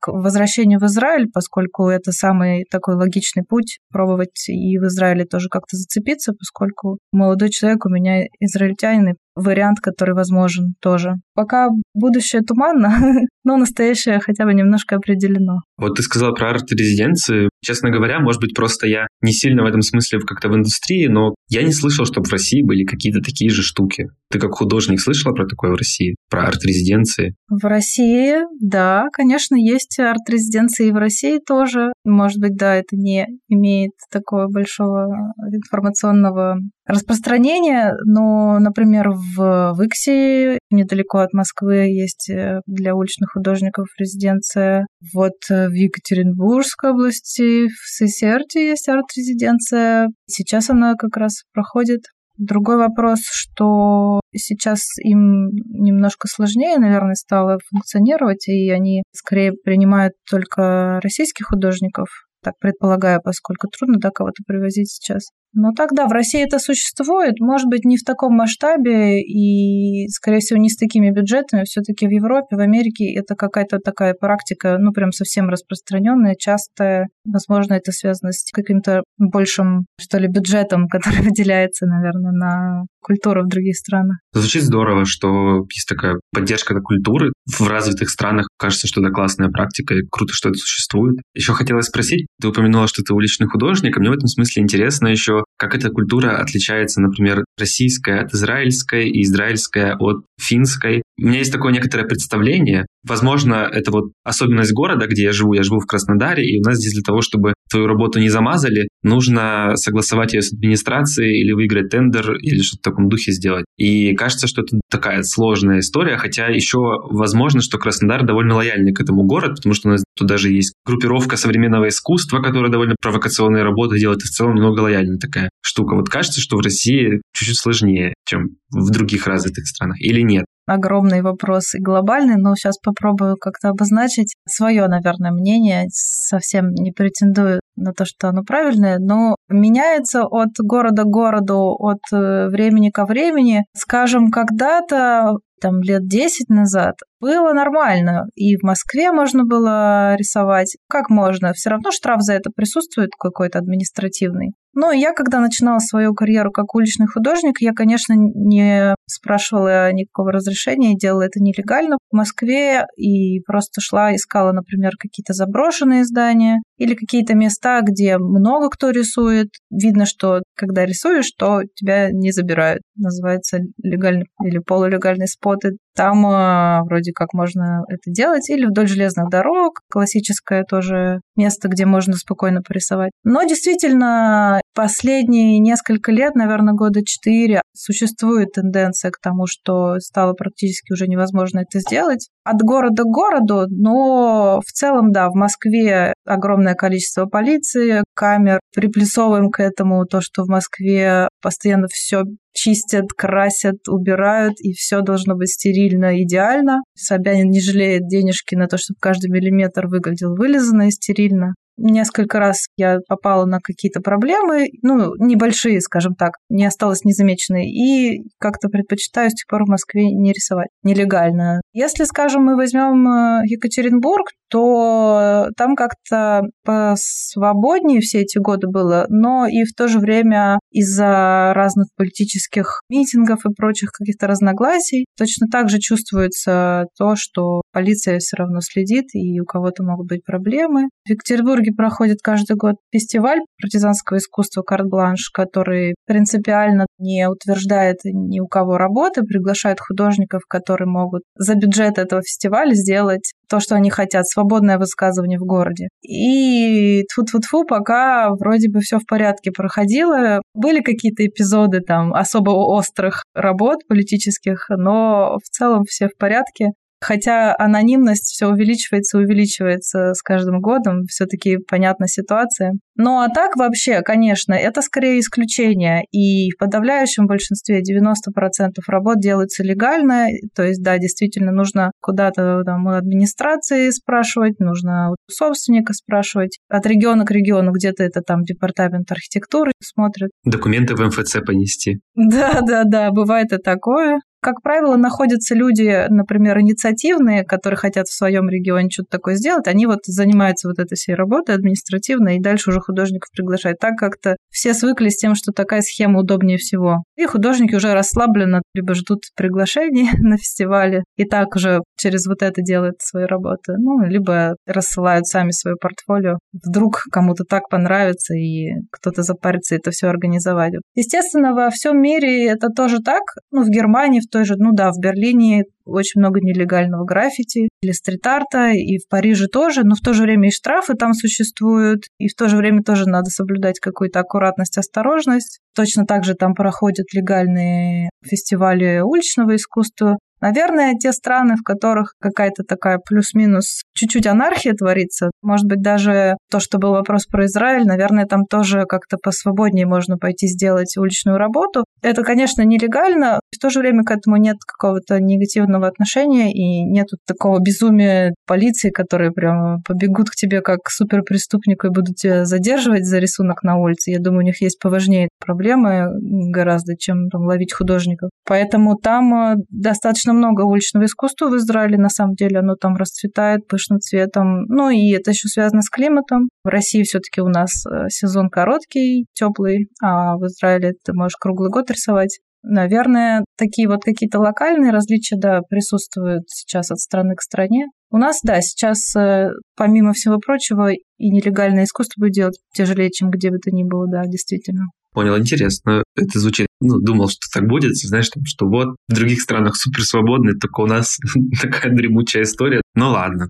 к 0.00 0.08
возвращению 0.08 0.80
в 0.80 0.84
Израиль, 0.84 1.28
поскольку 1.32 1.88
это 1.88 2.12
самый 2.12 2.64
такой 2.70 2.96
логичный 2.96 3.44
путь, 3.44 3.78
пробовать 3.90 4.48
и 4.48 4.78
в 4.78 4.86
Израиле 4.86 5.24
тоже 5.24 5.48
как-то 5.48 5.76
зацепиться, 5.76 6.32
поскольку 6.32 6.98
молодой 7.12 7.50
человек 7.50 7.86
у 7.86 7.90
меня 7.90 8.24
израильтянин, 8.40 9.10
и 9.10 9.14
вариант, 9.34 9.80
который 9.80 10.14
возможен 10.14 10.74
тоже. 10.80 11.14
Пока 11.34 11.68
будущее 11.94 12.42
туманно, 12.42 12.96
но 13.44 13.56
настоящее 13.56 14.20
хотя 14.20 14.44
бы 14.44 14.54
немножко 14.54 14.96
определено. 14.96 15.60
Вот 15.76 15.96
ты 15.96 16.02
сказала 16.02 16.32
про 16.32 16.50
арт-резиденции. 16.50 17.48
Честно 17.64 17.90
говоря, 17.90 18.20
может 18.20 18.40
быть, 18.40 18.54
просто 18.54 18.86
я 18.86 19.06
не 19.22 19.32
сильно 19.32 19.62
в 19.62 19.66
этом 19.66 19.80
смысле 19.80 20.20
как-то 20.20 20.50
в 20.50 20.54
индустрии, 20.54 21.06
но 21.06 21.34
я 21.48 21.62
не 21.62 21.72
слышал, 21.72 22.04
чтобы 22.04 22.28
в 22.28 22.32
России 22.32 22.62
были 22.62 22.84
какие-то 22.84 23.20
такие 23.20 23.50
же 23.50 23.62
штуки. 23.62 24.08
Ты 24.30 24.38
как 24.38 24.52
художник 24.52 25.00
слышала 25.00 25.32
про 25.32 25.46
такое 25.46 25.72
в 25.72 25.76
России? 25.76 26.16
Про 26.28 26.48
арт-резиденции? 26.48 27.34
В 27.48 27.64
России, 27.64 28.36
да, 28.60 29.06
конечно, 29.12 29.54
есть 29.56 29.98
арт-резиденции 29.98 30.88
и 30.88 30.92
в 30.92 30.96
России 30.96 31.38
тоже. 31.38 31.92
Может 32.04 32.38
быть, 32.38 32.56
да, 32.56 32.74
это 32.74 32.96
не 32.96 33.26
имеет 33.48 33.92
такого 34.10 34.48
большого 34.48 35.32
информационного 35.52 36.58
распространения, 36.86 37.94
но, 38.04 38.58
например, 38.58 39.10
в 39.10 39.74
Виксе, 39.80 40.58
недалеко 40.70 41.18
от 41.18 41.32
Москвы, 41.32 41.86
есть 41.88 42.28
э, 42.28 42.60
для 42.66 42.94
уличных 42.94 43.30
художников 43.32 43.86
резиденция. 43.98 44.86
Вот 45.14 45.32
э, 45.50 45.68
в 45.68 45.72
Екатеринбургской 45.72 46.90
области, 46.90 47.53
в 47.68 47.88
Сесерте 47.88 48.68
есть 48.68 48.88
арт-резиденция. 48.88 50.08
Сейчас 50.26 50.70
она 50.70 50.94
как 50.94 51.16
раз 51.16 51.44
проходит. 51.52 52.00
Другой 52.36 52.76
вопрос, 52.76 53.20
что 53.30 54.20
сейчас 54.34 54.80
им 54.98 55.50
немножко 55.68 56.26
сложнее, 56.26 56.78
наверное, 56.78 57.14
стало 57.14 57.58
функционировать, 57.70 58.48
и 58.48 58.70
они 58.70 59.04
скорее 59.12 59.52
принимают 59.52 60.14
только 60.28 61.00
российских 61.00 61.46
художников, 61.46 62.08
так 62.42 62.54
предполагаю, 62.58 63.20
поскольку 63.22 63.68
трудно 63.68 63.98
да, 64.00 64.10
кого-то 64.10 64.42
привозить 64.46 64.90
сейчас. 64.90 65.30
Но 65.54 65.70
тогда 65.72 66.06
в 66.06 66.12
России 66.12 66.42
это 66.42 66.58
существует, 66.58 67.38
может 67.40 67.68
быть, 67.68 67.84
не 67.84 67.96
в 67.96 68.02
таком 68.02 68.34
масштабе 68.34 69.22
и, 69.22 70.08
скорее 70.08 70.40
всего, 70.40 70.58
не 70.58 70.68
с 70.68 70.76
такими 70.76 71.10
бюджетами. 71.10 71.64
Все-таки 71.64 72.06
в 72.06 72.10
Европе, 72.10 72.56
в 72.56 72.60
Америке 72.60 73.12
это 73.14 73.36
какая-то 73.36 73.78
такая 73.78 74.14
практика, 74.14 74.76
ну, 74.78 74.92
прям 74.92 75.12
совсем 75.12 75.48
распространенная, 75.48 76.34
частая. 76.38 77.08
Возможно, 77.24 77.74
это 77.74 77.92
связано 77.92 78.32
с 78.32 78.50
каким-то 78.52 79.02
большим, 79.18 79.86
что 80.00 80.18
ли, 80.18 80.28
бюджетом, 80.28 80.88
который 80.90 81.22
выделяется, 81.22 81.86
наверное, 81.86 82.32
на 82.32 82.84
культуру 83.00 83.44
в 83.44 83.48
других 83.48 83.76
странах. 83.76 84.18
Звучит 84.32 84.62
здорово, 84.62 85.04
что 85.04 85.64
есть 85.72 85.88
такая 85.88 86.16
поддержка 86.32 86.74
культуры. 86.80 87.32
В 87.46 87.66
развитых 87.68 88.10
странах 88.10 88.48
кажется, 88.58 88.88
что 88.88 89.00
это 89.00 89.10
классная 89.10 89.50
практика, 89.50 89.94
и 89.94 90.02
круто, 90.10 90.32
что 90.32 90.48
это 90.48 90.58
существует. 90.58 91.18
Еще 91.34 91.52
хотелось 91.52 91.86
спросить, 91.86 92.26
ты 92.40 92.48
упомянула, 92.48 92.88
что 92.88 93.02
ты 93.02 93.14
уличный 93.14 93.46
художник, 93.46 93.96
а 93.96 94.00
мне 94.00 94.10
в 94.10 94.14
этом 94.14 94.26
смысле 94.26 94.62
интересно 94.62 95.08
еще, 95.08 95.43
как 95.56 95.74
эта 95.74 95.90
культура 95.90 96.38
отличается, 96.38 97.00
например, 97.00 97.44
российская 97.58 98.20
от 98.20 98.34
израильской 98.34 99.08
и 99.08 99.22
израильская 99.22 99.96
от 99.98 100.24
финской. 100.40 101.02
У 101.18 101.26
меня 101.26 101.38
есть 101.38 101.52
такое 101.52 101.72
некоторое 101.72 102.04
представление, 102.04 102.86
Возможно, 103.06 103.68
это 103.70 103.90
вот 103.90 104.12
особенность 104.24 104.72
города, 104.72 105.06
где 105.06 105.24
я 105.24 105.32
живу. 105.32 105.52
Я 105.52 105.62
живу 105.62 105.80
в 105.80 105.86
Краснодаре, 105.86 106.44
и 106.44 106.60
у 106.60 106.62
нас 106.62 106.78
здесь 106.78 106.94
для 106.94 107.02
того, 107.02 107.20
чтобы 107.20 107.54
твою 107.70 107.86
работу 107.86 108.18
не 108.18 108.28
замазали, 108.28 108.88
нужно 109.02 109.72
согласовать 109.76 110.32
ее 110.32 110.42
с 110.42 110.52
администрацией 110.52 111.42
или 111.42 111.52
выиграть 111.52 111.90
тендер 111.90 112.34
или 112.36 112.62
что-то 112.62 112.80
в 112.80 112.84
таком 112.92 113.08
духе 113.08 113.32
сделать. 113.32 113.64
И 113.76 114.14
кажется, 114.14 114.46
что 114.46 114.62
это 114.62 114.78
такая 114.90 115.22
сложная 115.22 115.80
история, 115.80 116.16
хотя 116.16 116.46
еще 116.46 116.78
возможно, 117.10 117.60
что 117.60 117.78
Краснодар 117.78 118.24
довольно 118.24 118.54
лояльный 118.54 118.92
к 118.92 119.00
этому 119.00 119.24
городу, 119.24 119.56
потому 119.56 119.74
что 119.74 119.88
у 119.88 119.92
нас 119.92 120.04
тут 120.16 120.28
даже 120.28 120.50
есть 120.50 120.74
группировка 120.86 121.36
современного 121.36 121.88
искусства, 121.88 122.40
которая 122.40 122.70
довольно 122.70 122.94
провокационные 123.00 123.64
работы 123.64 123.98
делает, 123.98 124.20
и 124.20 124.26
в 124.26 124.30
целом 124.30 124.54
немного 124.54 124.80
лояльная 124.80 125.18
такая 125.18 125.50
штука. 125.60 125.94
Вот 125.94 126.08
кажется, 126.08 126.40
что 126.40 126.56
в 126.56 126.60
России 126.60 127.20
чуть-чуть 127.32 127.58
сложнее, 127.58 128.14
чем 128.26 128.56
в 128.70 128.90
других 128.90 129.26
развитых 129.26 129.66
странах, 129.66 130.00
или 130.00 130.20
нет? 130.20 130.44
Огромный 130.66 131.22
вопрос 131.22 131.74
и 131.74 131.80
глобальный, 131.80 132.36
но 132.36 132.54
сейчас 132.54 132.78
попробую 132.78 133.36
как-то 133.36 133.70
обозначить 133.70 134.34
свое, 134.48 134.86
наверное, 134.88 135.30
мнение. 135.30 135.86
Совсем 135.90 136.70
не 136.70 136.92
претендую 136.92 137.60
на 137.76 137.92
то, 137.92 138.04
что 138.04 138.28
оно 138.28 138.42
правильное, 138.42 138.98
но 138.98 139.36
меняется 139.48 140.24
от 140.24 140.50
города 140.58 141.02
к 141.02 141.06
городу, 141.06 141.74
от 141.78 142.00
э, 142.12 142.48
времени 142.48 142.90
ко 142.90 143.04
времени. 143.04 143.64
Скажем, 143.74 144.30
когда-то 144.30 145.38
там 145.60 145.80
лет 145.80 146.06
10 146.06 146.48
назад 146.50 146.96
было 147.20 147.52
нормально. 147.52 148.26
И 148.34 148.56
в 148.56 148.62
Москве 148.62 149.12
можно 149.12 149.44
было 149.44 150.14
рисовать. 150.16 150.76
Как 150.88 151.10
можно? 151.10 151.52
Все 151.52 151.70
равно 151.70 151.90
штраф 151.90 152.20
за 152.20 152.34
это 152.34 152.50
присутствует 152.54 153.10
какой-то 153.18 153.58
административный. 153.58 154.52
Но 154.74 154.90
я, 154.90 155.12
когда 155.12 155.40
начинала 155.40 155.78
свою 155.78 156.14
карьеру 156.14 156.50
как 156.50 156.74
уличный 156.74 157.06
художник, 157.06 157.60
я, 157.60 157.72
конечно, 157.72 158.14
не 158.14 158.94
спрашивала 159.06 159.92
никакого 159.92 160.32
разрешения, 160.32 160.96
делала 160.96 161.22
это 161.22 161.40
нелегально 161.40 161.96
в 162.10 162.16
Москве 162.16 162.84
и 162.96 163.40
просто 163.46 163.80
шла, 163.80 164.14
искала, 164.14 164.50
например, 164.50 164.92
какие-то 164.98 165.32
заброшенные 165.32 166.04
здания 166.04 166.60
или 166.76 166.94
какие-то 166.94 167.34
места, 167.34 167.82
где 167.82 168.18
много 168.18 168.68
кто 168.68 168.90
рисует. 168.90 169.48
Видно, 169.70 170.06
что 170.06 170.42
когда 170.56 170.84
рисуешь, 170.84 171.30
то 171.38 171.62
тебя 171.76 172.10
не 172.10 172.32
забирают. 172.32 172.82
Называется 172.96 173.58
легальный 173.80 174.26
или 174.42 174.58
полулегальный 174.58 175.28
споты. 175.28 175.76
Там 175.94 176.26
э, 176.26 176.82
вроде 176.86 177.03
как 177.12 177.32
можно 177.32 177.84
это 177.88 178.10
делать. 178.10 178.48
Или 178.50 178.66
вдоль 178.66 178.88
железных 178.88 179.28
дорог. 179.30 179.80
Классическое 179.90 180.64
тоже 180.64 181.20
место, 181.36 181.68
где 181.68 181.86
можно 181.86 182.14
спокойно 182.14 182.62
порисовать. 182.62 183.12
Но 183.24 183.42
действительно, 183.44 184.60
последние 184.74 185.58
несколько 185.58 186.12
лет, 186.12 186.34
наверное, 186.34 186.74
года 186.74 187.00
четыре, 187.04 187.62
существует 187.72 188.52
тенденция 188.52 189.10
к 189.10 189.18
тому, 189.20 189.46
что 189.46 189.98
стало 189.98 190.32
практически 190.32 190.92
уже 190.92 191.06
невозможно 191.06 191.60
это 191.60 191.80
сделать. 191.80 192.28
От 192.44 192.60
города 192.60 193.02
к 193.02 193.06
городу, 193.06 193.66
но 193.70 194.60
в 194.60 194.70
целом, 194.72 195.12
да, 195.12 195.28
в 195.30 195.34
Москве 195.34 196.12
огромное 196.26 196.74
количество 196.74 197.26
полиции, 197.26 198.02
камер. 198.14 198.60
Приплюсовываем 198.74 199.50
к 199.50 199.60
этому 199.60 200.04
то, 200.04 200.20
что 200.20 200.42
в 200.44 200.48
Москве 200.48 201.28
постоянно 201.40 201.86
все 201.90 202.24
чистят, 202.52 203.06
красят, 203.16 203.88
убирают, 203.88 204.54
и 204.60 204.72
все 204.72 205.00
должно 205.00 205.34
быть 205.34 205.50
стерильно, 205.50 206.22
идеально. 206.22 206.80
Собянин 206.94 207.50
не 207.50 207.60
жалеет 207.60 208.06
денежки 208.06 208.54
на 208.54 208.68
то, 208.68 208.78
чтобы 208.78 208.98
каждый 209.00 209.30
миллиметр 209.30 209.86
выглядел 209.86 210.34
вылизанно 210.34 210.88
и 210.88 210.90
стерильно. 210.90 211.54
Несколько 211.76 212.38
раз 212.38 212.66
я 212.76 212.98
попала 213.08 213.44
на 213.46 213.58
какие-то 213.60 214.00
проблемы, 214.00 214.68
ну, 214.82 215.14
небольшие, 215.18 215.80
скажем 215.80 216.14
так, 216.14 216.34
не 216.48 216.64
осталось 216.66 217.04
незамеченной, 217.04 217.66
и 217.66 218.22
как-то 218.38 218.68
предпочитаю 218.68 219.30
с 219.30 219.34
тех 219.34 219.46
пор 219.48 219.64
в 219.64 219.70
Москве 219.70 220.10
не 220.12 220.32
рисовать 220.32 220.68
нелегально. 220.82 221.60
Если, 221.72 222.04
скажем, 222.04 222.44
мы 222.44 222.56
возьмем 222.56 223.06
э, 223.08 223.42
Екатеринбург, 223.46 224.28
то 224.50 225.48
там 225.56 225.74
как-то 225.74 226.42
посвободнее 226.64 228.00
все 228.00 228.20
эти 228.20 228.38
годы 228.38 228.68
было, 228.68 229.06
но 229.08 229.46
и 229.46 229.64
в 229.64 229.74
то 229.74 229.88
же 229.88 229.98
время 229.98 230.60
из-за 230.70 231.52
разных 231.54 231.88
политических 231.96 232.80
митингов 232.88 233.44
и 233.46 233.52
прочих 233.52 233.90
каких-то 233.90 234.28
разногласий 234.28 235.06
точно 235.18 235.48
так 235.50 235.70
же 235.70 235.80
чувствуется 235.80 236.84
то, 236.96 237.16
что 237.16 237.62
полиция 237.72 238.18
все 238.18 238.36
равно 238.36 238.60
следит, 238.60 239.06
и 239.14 239.40
у 239.40 239.44
кого-то 239.44 239.82
могут 239.82 240.06
быть 240.06 240.24
проблемы. 240.24 240.88
В 241.04 241.10
Екатеринбурге 241.10 241.63
проходит 241.70 242.18
каждый 242.22 242.56
год 242.56 242.76
фестиваль 242.92 243.40
партизанского 243.60 244.18
искусства 244.18 244.62
«Карт-бланш», 244.62 245.30
который 245.32 245.94
принципиально 246.06 246.86
не 246.98 247.28
утверждает 247.28 247.98
ни 248.04 248.40
у 248.40 248.46
кого 248.46 248.78
работы, 248.78 249.22
приглашает 249.22 249.80
художников, 249.80 250.42
которые 250.48 250.88
могут 250.88 251.22
за 251.36 251.54
бюджет 251.54 251.98
этого 251.98 252.22
фестиваля 252.22 252.74
сделать 252.74 253.32
то, 253.48 253.60
что 253.60 253.76
они 253.76 253.90
хотят, 253.90 254.26
свободное 254.26 254.78
высказывание 254.78 255.38
в 255.38 255.44
городе. 255.44 255.88
И 256.02 257.02
тфу-тфу-тфу, 257.02 257.64
пока 257.66 258.30
вроде 258.30 258.70
бы 258.70 258.80
все 258.80 258.98
в 258.98 259.06
порядке 259.06 259.50
проходило. 259.52 260.42
Были 260.54 260.80
какие-то 260.80 261.26
эпизоды 261.26 261.80
там 261.80 262.14
особо 262.14 262.50
острых 262.50 263.24
работ 263.34 263.86
политических, 263.88 264.66
но 264.70 265.38
в 265.44 265.48
целом 265.50 265.84
все 265.84 266.08
в 266.08 266.16
порядке. 266.18 266.70
Хотя 267.04 267.54
анонимность 267.58 268.32
все 268.32 268.46
увеличивается 268.48 269.18
и 269.18 269.24
увеличивается 269.24 270.14
с 270.14 270.22
каждым 270.22 270.62
годом, 270.62 271.02
все-таки 271.04 271.58
понятна 271.58 272.08
ситуация. 272.08 272.72
Ну 272.96 273.20
а 273.20 273.28
так 273.28 273.56
вообще, 273.56 274.00
конечно, 274.00 274.54
это 274.54 274.80
скорее 274.80 275.20
исключение. 275.20 276.04
И 276.12 276.50
в 276.50 276.56
подавляющем 276.56 277.26
большинстве 277.26 277.82
90% 277.82 278.70
работ 278.86 279.18
делается 279.20 279.62
легально. 279.62 280.28
То 280.54 280.62
есть, 280.62 280.82
да, 280.82 280.96
действительно, 280.96 281.52
нужно 281.52 281.90
куда-то 282.00 282.62
там 282.64 282.86
у 282.86 282.90
администрации 282.90 283.90
спрашивать, 283.90 284.58
нужно 284.58 285.10
у 285.10 285.14
собственника 285.30 285.92
спрашивать. 285.92 286.58
От 286.70 286.86
региона 286.86 287.26
к 287.26 287.30
региону 287.30 287.72
где-то 287.72 288.02
это 288.02 288.22
там 288.22 288.44
департамент 288.44 289.12
архитектуры 289.12 289.72
смотрит. 289.82 290.30
Документы 290.46 290.94
в 290.94 291.00
МФЦ 291.00 291.40
понести. 291.44 291.98
Да, 292.14 292.62
да, 292.62 292.84
да, 292.84 293.10
бывает 293.10 293.52
и 293.52 293.58
такое. 293.58 294.20
Как 294.44 294.60
правило, 294.60 294.96
находятся 294.96 295.54
люди, 295.54 296.04
например, 296.10 296.60
инициативные, 296.60 297.44
которые 297.44 297.78
хотят 297.78 298.08
в 298.08 298.14
своем 298.14 298.50
регионе 298.50 298.90
что-то 298.90 299.08
такое 299.12 299.36
сделать. 299.36 299.66
Они 299.66 299.86
вот 299.86 300.00
занимаются 300.04 300.68
вот 300.68 300.78
этой 300.78 300.96
всей 300.96 301.14
работой 301.14 301.54
административной, 301.54 302.36
и 302.36 302.42
дальше 302.42 302.68
уже 302.68 302.80
художников 302.80 303.30
приглашают. 303.32 303.78
Так 303.78 303.96
как-то 303.96 304.36
все 304.50 304.74
свыклись 304.74 305.14
с 305.14 305.16
тем, 305.16 305.34
что 305.34 305.52
такая 305.52 305.80
схема 305.80 306.20
удобнее 306.20 306.58
всего. 306.58 307.04
И 307.16 307.24
художники 307.24 307.74
уже 307.74 307.94
расслабленно 307.94 308.60
либо 308.74 308.94
ждут 308.94 309.20
приглашений 309.34 310.10
на 310.18 310.36
фестивале, 310.36 311.04
и 311.16 311.24
так 311.24 311.56
уже 311.56 311.80
через 311.96 312.26
вот 312.26 312.42
это 312.42 312.60
делают 312.60 312.96
свои 313.00 313.24
работы. 313.24 313.76
Ну, 313.78 314.04
либо 314.04 314.56
рассылают 314.66 315.26
сами 315.26 315.52
свое 315.52 315.76
портфолио. 315.80 316.36
Вдруг 316.52 317.04
кому-то 317.10 317.44
так 317.44 317.70
понравится, 317.70 318.34
и 318.34 318.72
кто-то 318.90 319.22
запарится 319.22 319.74
это 319.74 319.90
все 319.90 320.08
организовать. 320.08 320.74
Естественно, 320.94 321.54
во 321.54 321.70
всем 321.70 321.98
мире 322.02 322.46
это 322.46 322.68
тоже 322.68 322.98
так. 322.98 323.22
Ну, 323.50 323.62
в 323.62 323.70
Германии, 323.70 324.20
в 324.20 324.33
той 324.34 324.44
же, 324.44 324.54
ну 324.58 324.72
да, 324.72 324.90
в 324.90 324.98
Берлине 324.98 325.62
очень 325.84 326.20
много 326.20 326.40
нелегального 326.40 327.04
граффити 327.04 327.68
или 327.82 327.92
стрит-арта, 327.92 328.72
и 328.72 328.98
в 328.98 329.08
Париже 329.08 329.46
тоже, 329.46 329.82
но 329.84 329.94
в 329.94 330.00
то 330.00 330.12
же 330.12 330.22
время 330.22 330.48
и 330.48 330.50
штрафы 330.50 330.94
там 330.94 331.14
существуют, 331.14 332.06
и 332.18 332.26
в 332.26 332.34
то 332.34 332.48
же 332.48 332.56
время 332.56 332.82
тоже 332.82 333.08
надо 333.08 333.30
соблюдать 333.30 333.78
какую-то 333.78 334.18
аккуратность, 334.18 334.76
осторожность. 334.76 335.60
Точно 335.74 336.04
так 336.04 336.24
же 336.24 336.34
там 336.34 336.54
проходят 336.54 337.12
легальные 337.14 338.10
фестивали 338.24 339.00
уличного 339.00 339.54
искусства, 339.54 340.16
Наверное, 340.44 340.92
те 341.00 341.10
страны, 341.12 341.56
в 341.56 341.62
которых 341.62 342.12
какая-то 342.20 342.64
такая 342.64 342.98
плюс-минус 342.98 343.80
чуть-чуть 343.94 344.26
анархия 344.26 344.74
творится, 344.74 345.30
может 345.40 345.66
быть, 345.66 345.80
даже 345.80 346.36
то, 346.50 346.60
что 346.60 346.76
был 346.76 346.90
вопрос 346.90 347.24
про 347.24 347.46
Израиль, 347.46 347.86
наверное, 347.86 348.26
там 348.26 348.44
тоже 348.44 348.84
как-то 348.86 349.16
посвободнее 349.16 349.86
можно 349.86 350.18
пойти 350.18 350.46
сделать 350.46 350.98
уличную 350.98 351.38
работу. 351.38 351.84
Это, 352.04 352.22
конечно, 352.22 352.60
нелегально, 352.60 353.40
в 353.50 353.58
то 353.58 353.70
же 353.70 353.78
время 353.78 354.04
к 354.04 354.10
этому 354.10 354.36
нет 354.36 354.58
какого-то 354.66 355.20
негативного 355.20 355.86
отношения 355.86 356.52
и 356.52 356.82
нет 356.82 357.06
такого 357.26 357.60
безумия 357.60 358.34
полиции, 358.46 358.90
которые 358.90 359.32
прям 359.32 359.82
побегут 359.82 360.30
к 360.30 360.34
тебе 360.34 360.60
как 360.60 360.80
к 360.82 360.90
суперпреступнику 360.90 361.86
и 361.86 361.90
будут 361.90 362.16
тебя 362.16 362.44
задерживать 362.44 363.04
за 363.04 363.18
рисунок 363.18 363.62
на 363.62 363.76
улице. 363.76 364.10
Я 364.10 364.18
думаю, 364.20 364.40
у 364.40 364.46
них 364.46 364.60
есть 364.60 364.78
поважнее 364.78 365.28
проблемы 365.38 366.08
гораздо, 366.50 366.96
чем 366.96 367.28
там, 367.30 367.42
ловить 367.42 367.72
художников. 367.72 368.30
Поэтому 368.46 368.96
там 368.96 369.34
э, 369.34 369.56
достаточно 369.70 370.32
много 370.32 370.62
уличного 370.62 371.04
искусства 371.04 371.48
в 371.48 371.56
Израиле, 371.56 371.98
на 371.98 372.08
самом 372.08 372.34
деле 372.34 372.58
оно 372.58 372.74
там 372.74 372.96
расцветает 372.96 373.66
пышным 373.66 374.00
цветом. 374.00 374.64
Ну 374.66 374.90
и 374.90 375.10
это 375.12 375.30
еще 375.30 375.48
связано 375.48 375.82
с 375.82 375.90
климатом. 375.90 376.48
В 376.64 376.68
России 376.68 377.02
все-таки 377.02 377.40
у 377.40 377.48
нас 377.48 377.84
э, 377.86 378.08
сезон 378.08 378.50
короткий, 378.50 379.26
теплый, 379.32 379.88
а 380.02 380.36
в 380.36 380.46
Израиле 380.46 380.92
ты 381.04 381.12
можешь 381.12 381.36
круглый 381.36 381.70
год 381.70 381.90
рисовать. 381.90 382.40
Наверное, 382.66 383.44
такие 383.58 383.88
вот 383.88 384.02
какие-то 384.02 384.38
локальные 384.38 384.90
различия, 384.90 385.36
да, 385.36 385.60
присутствуют 385.68 386.44
сейчас 386.48 386.90
от 386.90 386.98
страны 386.98 387.34
к 387.34 387.42
стране. 387.42 387.88
У 388.10 388.16
нас, 388.16 388.40
да, 388.42 388.62
сейчас, 388.62 389.14
э, 389.16 389.50
помимо 389.76 390.14
всего 390.14 390.38
прочего, 390.38 390.90
и 390.90 391.30
нелегальное 391.30 391.84
искусство 391.84 392.22
будет 392.22 392.32
делать 392.32 392.58
тяжелее, 392.74 393.10
чем 393.10 393.28
где 393.28 393.50
бы 393.50 393.58
то 393.58 393.70
ни 393.70 393.84
было, 393.84 394.06
да, 394.10 394.24
действительно. 394.24 394.84
Понял, 395.12 395.36
интересно. 395.36 396.02
Это 396.16 396.38
звучит, 396.38 396.68
ну, 396.80 396.98
думал, 397.00 397.28
что 397.28 397.40
так 397.52 397.68
будет, 397.68 397.94
знаешь, 397.96 398.30
там, 398.30 398.44
что 398.46 398.66
вот 398.66 398.96
в 399.08 399.14
других 399.14 399.42
странах 399.42 399.76
супер 399.76 400.02
свободны, 400.02 400.54
только 400.58 400.80
у 400.80 400.86
нас 400.86 401.18
такая 401.60 401.94
дремучая 401.94 402.44
история. 402.44 402.80
Ну 402.94 403.10
ладно. 403.10 403.48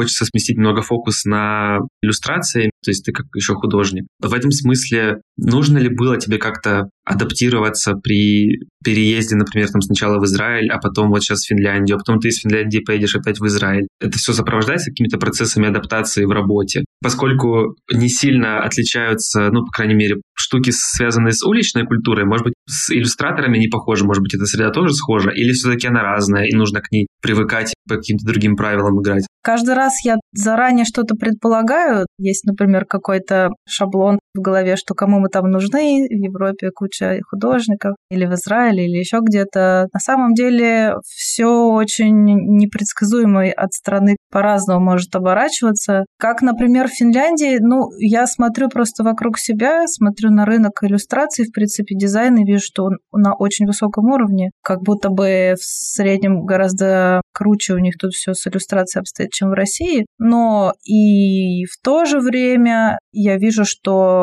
хочется 0.00 0.24
сместить 0.24 0.56
много 0.56 0.80
фокус 0.80 1.26
на 1.26 1.80
иллюстрации, 2.02 2.69
то 2.82 2.90
есть 2.90 3.04
ты 3.04 3.12
как 3.12 3.26
еще 3.34 3.54
художник. 3.54 4.06
В 4.20 4.32
этом 4.32 4.50
смысле 4.50 5.20
нужно 5.36 5.78
ли 5.78 5.88
было 5.88 6.18
тебе 6.18 6.38
как-то 6.38 6.90
адаптироваться 7.04 7.94
при 7.94 8.60
переезде, 8.84 9.36
например, 9.36 9.68
там 9.68 9.80
сначала 9.80 10.18
в 10.18 10.24
Израиль, 10.24 10.70
а 10.70 10.78
потом 10.78 11.10
вот 11.10 11.22
сейчас 11.22 11.40
в 11.40 11.48
Финляндию, 11.48 11.96
а 11.96 11.98
потом 11.98 12.20
ты 12.20 12.28
из 12.28 12.38
Финляндии 12.38 12.78
поедешь 12.78 13.16
опять 13.16 13.40
в 13.40 13.46
Израиль. 13.46 13.88
Это 14.00 14.18
все 14.18 14.32
сопровождается 14.32 14.90
какими-то 14.90 15.18
процессами 15.18 15.68
адаптации 15.68 16.24
в 16.24 16.30
работе. 16.30 16.84
Поскольку 17.02 17.74
не 17.92 18.08
сильно 18.08 18.62
отличаются, 18.62 19.50
ну, 19.50 19.64
по 19.64 19.72
крайней 19.72 19.94
мере, 19.94 20.16
штуки, 20.34 20.70
связанные 20.72 21.32
с 21.32 21.42
уличной 21.44 21.86
культурой, 21.86 22.24
может 22.24 22.44
быть, 22.44 22.54
с 22.68 22.90
иллюстраторами 22.90 23.58
не 23.58 23.68
похожи, 23.68 24.04
может 24.04 24.22
быть, 24.22 24.34
эта 24.34 24.46
среда 24.46 24.70
тоже 24.70 24.94
схожа, 24.94 25.30
или 25.30 25.52
все-таки 25.52 25.88
она 25.88 26.02
разная, 26.02 26.46
и 26.46 26.54
нужно 26.54 26.80
к 26.80 26.90
ней 26.90 27.08
привыкать 27.20 27.74
по 27.88 27.96
каким-то 27.96 28.26
другим 28.26 28.56
правилам 28.56 29.00
играть? 29.00 29.26
Каждый 29.42 29.74
раз 29.74 29.94
я 30.04 30.16
заранее 30.32 30.84
что-то 30.84 31.14
предполагаю. 31.14 32.06
Есть, 32.18 32.44
например, 32.44 32.69
какой-то 32.88 33.50
шаблон 33.66 34.18
в 34.34 34.40
голове, 34.40 34.76
что 34.76 34.94
кому 34.94 35.20
мы 35.20 35.28
там 35.28 35.50
нужны, 35.50 36.06
в 36.08 36.12
Европе 36.12 36.70
куча 36.70 37.20
художников, 37.28 37.96
или 38.10 38.26
в 38.26 38.34
Израиле, 38.34 38.86
или 38.86 38.98
еще 38.98 39.18
где-то. 39.22 39.88
На 39.92 40.00
самом 40.00 40.34
деле 40.34 40.94
все 41.04 41.46
очень 41.46 42.24
непредсказуемо 42.24 43.50
от 43.50 43.72
страны 43.72 44.16
по-разному 44.30 44.80
может 44.80 45.14
оборачиваться. 45.14 46.04
Как, 46.18 46.42
например, 46.42 46.88
в 46.88 46.92
Финляндии, 46.92 47.58
ну, 47.60 47.88
я 47.98 48.26
смотрю 48.26 48.68
просто 48.68 49.02
вокруг 49.02 49.38
себя, 49.38 49.86
смотрю 49.86 50.30
на 50.30 50.44
рынок 50.44 50.82
иллюстраций, 50.82 51.46
в 51.46 51.52
принципе, 51.52 51.94
дизайн, 51.94 52.36
и 52.36 52.44
вижу, 52.44 52.64
что 52.64 52.84
он 52.84 52.98
на 53.12 53.34
очень 53.34 53.66
высоком 53.66 54.06
уровне, 54.06 54.50
как 54.62 54.82
будто 54.82 55.08
бы 55.10 55.54
в 55.58 55.64
среднем 55.64 56.44
гораздо 56.44 57.22
круче 57.32 57.74
у 57.74 57.78
них 57.78 57.94
тут 57.98 58.12
все 58.12 58.34
с 58.34 58.46
иллюстрацией 58.46 59.00
обстоит, 59.00 59.30
чем 59.30 59.50
в 59.50 59.54
России. 59.54 60.06
Но 60.18 60.72
и 60.84 61.64
в 61.64 61.82
то 61.82 62.04
же 62.04 62.20
время 62.20 62.98
я 63.12 63.36
вижу, 63.36 63.64
что 63.64 64.19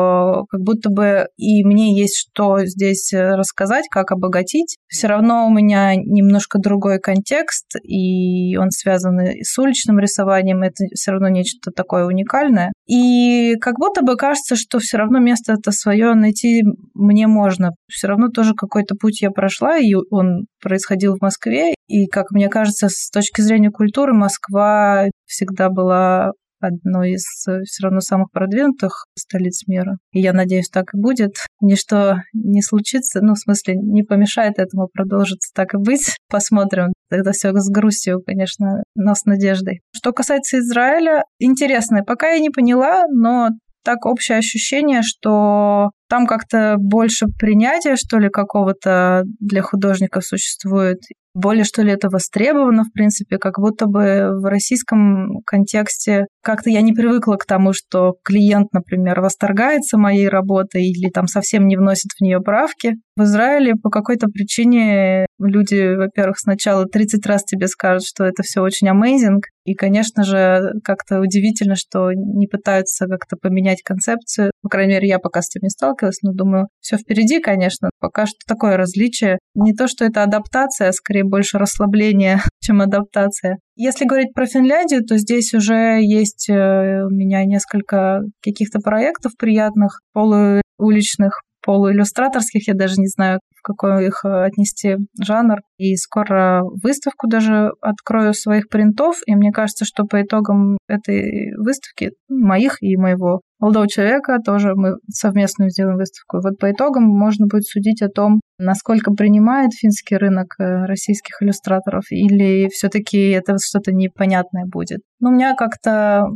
как 0.48 0.60
будто 0.60 0.90
бы 0.90 1.26
и 1.36 1.64
мне 1.64 1.98
есть 1.98 2.18
что 2.18 2.64
здесь 2.64 3.12
рассказать, 3.12 3.86
как 3.90 4.12
обогатить. 4.12 4.76
Все 4.88 5.06
равно 5.06 5.46
у 5.46 5.50
меня 5.50 5.94
немножко 5.94 6.58
другой 6.58 6.98
контекст, 6.98 7.76
и 7.82 8.56
он 8.56 8.70
связан 8.70 9.18
с 9.42 9.58
уличным 9.58 9.98
рисованием. 9.98 10.62
Это 10.62 10.84
все 10.94 11.12
равно 11.12 11.28
нечто 11.28 11.70
такое 11.70 12.04
уникальное. 12.04 12.72
И 12.86 13.54
как 13.60 13.74
будто 13.78 14.02
бы 14.02 14.16
кажется, 14.16 14.56
что 14.56 14.78
все 14.78 14.96
равно 14.98 15.18
место 15.18 15.54
это 15.54 15.72
свое 15.72 16.14
найти 16.14 16.62
мне 16.94 17.26
можно. 17.26 17.70
Все 17.88 18.08
равно 18.08 18.28
тоже 18.28 18.54
какой-то 18.54 18.94
путь 18.94 19.22
я 19.22 19.30
прошла, 19.30 19.78
и 19.78 19.94
он 20.10 20.46
происходил 20.62 21.16
в 21.16 21.22
Москве. 21.22 21.74
И, 21.88 22.06
как 22.06 22.30
мне 22.30 22.48
кажется, 22.48 22.88
с 22.88 23.10
точки 23.10 23.40
зрения 23.40 23.70
культуры 23.70 24.12
Москва 24.14 25.06
всегда 25.26 25.68
была 25.68 26.32
одной 26.60 27.12
из 27.12 27.24
э, 27.48 27.62
все 27.64 27.84
равно 27.84 28.00
самых 28.00 28.30
продвинутых 28.30 29.06
столиц 29.16 29.66
мира. 29.66 29.98
И 30.12 30.20
я 30.20 30.32
надеюсь, 30.32 30.68
так 30.68 30.94
и 30.94 30.98
будет. 30.98 31.32
Ничто 31.60 32.16
не 32.32 32.62
случится, 32.62 33.20
ну, 33.22 33.34
в 33.34 33.38
смысле, 33.38 33.76
не 33.76 34.02
помешает 34.02 34.58
этому 34.58 34.88
продолжиться 34.92 35.50
так 35.54 35.74
и 35.74 35.78
быть. 35.78 36.16
Посмотрим. 36.30 36.92
Тогда 37.10 37.32
все 37.32 37.52
с 37.52 37.70
грустью, 37.70 38.22
конечно, 38.24 38.82
но 38.94 39.14
с 39.14 39.24
надеждой. 39.24 39.80
Что 39.94 40.12
касается 40.12 40.58
Израиля, 40.58 41.22
интересно. 41.38 42.02
Пока 42.04 42.30
я 42.30 42.38
не 42.38 42.50
поняла, 42.50 43.04
но 43.10 43.48
так 43.84 44.04
общее 44.04 44.38
ощущение, 44.38 45.00
что 45.02 45.90
там 46.08 46.26
как-то 46.26 46.76
больше 46.78 47.26
принятия, 47.38 47.96
что 47.96 48.18
ли, 48.18 48.28
какого-то 48.28 49.22
для 49.40 49.62
художников 49.62 50.24
существует 50.24 50.98
более 51.34 51.64
что 51.64 51.82
ли 51.82 51.92
это 51.92 52.08
востребовано, 52.08 52.84
в 52.84 52.92
принципе, 52.92 53.38
как 53.38 53.58
будто 53.58 53.86
бы 53.86 54.30
в 54.40 54.44
российском 54.46 55.40
контексте 55.46 56.26
как-то 56.42 56.70
я 56.70 56.80
не 56.80 56.92
привыкла 56.92 57.36
к 57.36 57.46
тому, 57.46 57.72
что 57.72 58.14
клиент, 58.24 58.72
например, 58.72 59.20
восторгается 59.20 59.98
моей 59.98 60.28
работой 60.28 60.84
или 60.84 61.10
там 61.10 61.26
совсем 61.26 61.66
не 61.66 61.76
вносит 61.76 62.10
в 62.16 62.22
нее 62.22 62.40
правки. 62.40 62.94
В 63.16 63.24
Израиле 63.24 63.74
по 63.74 63.90
какой-то 63.90 64.28
причине 64.28 65.26
люди, 65.38 65.94
во-первых, 65.94 66.38
сначала 66.38 66.86
30 66.86 67.26
раз 67.26 67.44
тебе 67.44 67.68
скажут, 67.68 68.04
что 68.04 68.24
это 68.24 68.42
все 68.42 68.62
очень 68.62 68.88
amazing, 68.88 69.40
и, 69.64 69.74
конечно 69.74 70.24
же, 70.24 70.72
как-то 70.82 71.20
удивительно, 71.20 71.74
что 71.76 72.10
не 72.12 72.46
пытаются 72.46 73.06
как-то 73.06 73.36
поменять 73.36 73.82
концепцию. 73.82 74.50
По 74.62 74.70
крайней 74.70 74.94
мере, 74.94 75.08
я 75.08 75.18
пока 75.18 75.42
с 75.42 75.50
этим 75.50 75.64
не 75.64 75.68
сталкивалась, 75.68 75.97
но 76.22 76.32
думаю, 76.32 76.68
все 76.80 76.96
впереди, 76.96 77.40
конечно. 77.40 77.90
Пока 78.00 78.26
что 78.26 78.38
такое 78.46 78.76
различие. 78.76 79.38
Не 79.54 79.74
то, 79.74 79.88
что 79.88 80.04
это 80.04 80.22
адаптация, 80.22 80.88
а 80.88 80.92
скорее 80.92 81.24
больше 81.24 81.58
расслабление, 81.58 82.40
чем 82.60 82.80
адаптация. 82.80 83.58
Если 83.76 84.04
говорить 84.04 84.32
про 84.34 84.46
Финляндию, 84.46 85.04
то 85.04 85.16
здесь 85.18 85.54
уже 85.54 86.00
есть 86.02 86.48
э, 86.48 87.04
у 87.04 87.10
меня 87.10 87.44
несколько 87.44 88.22
каких-то 88.42 88.80
проектов 88.80 89.32
приятных, 89.38 90.00
полууличных, 90.12 91.42
полуиллюстраторских, 91.62 92.68
я 92.68 92.74
даже 92.74 92.94
не 92.98 93.08
знаю, 93.08 93.40
в 93.58 93.62
какой 93.62 94.06
их 94.06 94.24
э, 94.24 94.44
отнести 94.44 94.96
жанр. 95.20 95.58
И 95.78 95.96
скоро 95.96 96.62
выставку 96.82 97.28
даже 97.28 97.72
открою 97.80 98.34
своих 98.34 98.68
принтов, 98.68 99.16
и 99.26 99.34
мне 99.34 99.52
кажется, 99.52 99.84
что 99.84 100.04
по 100.04 100.22
итогам 100.22 100.78
этой 100.88 101.54
выставки, 101.56 102.12
моих 102.28 102.82
и 102.82 102.96
моего 102.96 103.42
молодого 103.58 103.88
человека, 103.88 104.38
тоже 104.44 104.74
мы 104.74 104.94
совместную 105.12 105.70
сделаем 105.70 105.96
выставку. 105.96 106.38
И 106.38 106.40
вот 106.42 106.58
по 106.58 106.70
итогам 106.70 107.04
можно 107.04 107.46
будет 107.46 107.64
судить 107.64 108.02
о 108.02 108.08
том, 108.08 108.40
насколько 108.58 109.12
принимает 109.12 109.72
финский 109.72 110.16
рынок 110.16 110.54
э, 110.58 110.84
российских 110.86 111.42
иллюстраторов, 111.42 112.04
или 112.10 112.68
все-таки 112.68 113.30
это 113.30 113.56
что-то 113.62 113.92
непонятное 113.92 114.64
будет. 114.66 115.00
Но 115.20 115.30
у 115.30 115.32
меня 115.32 115.54
как-то 115.54 116.26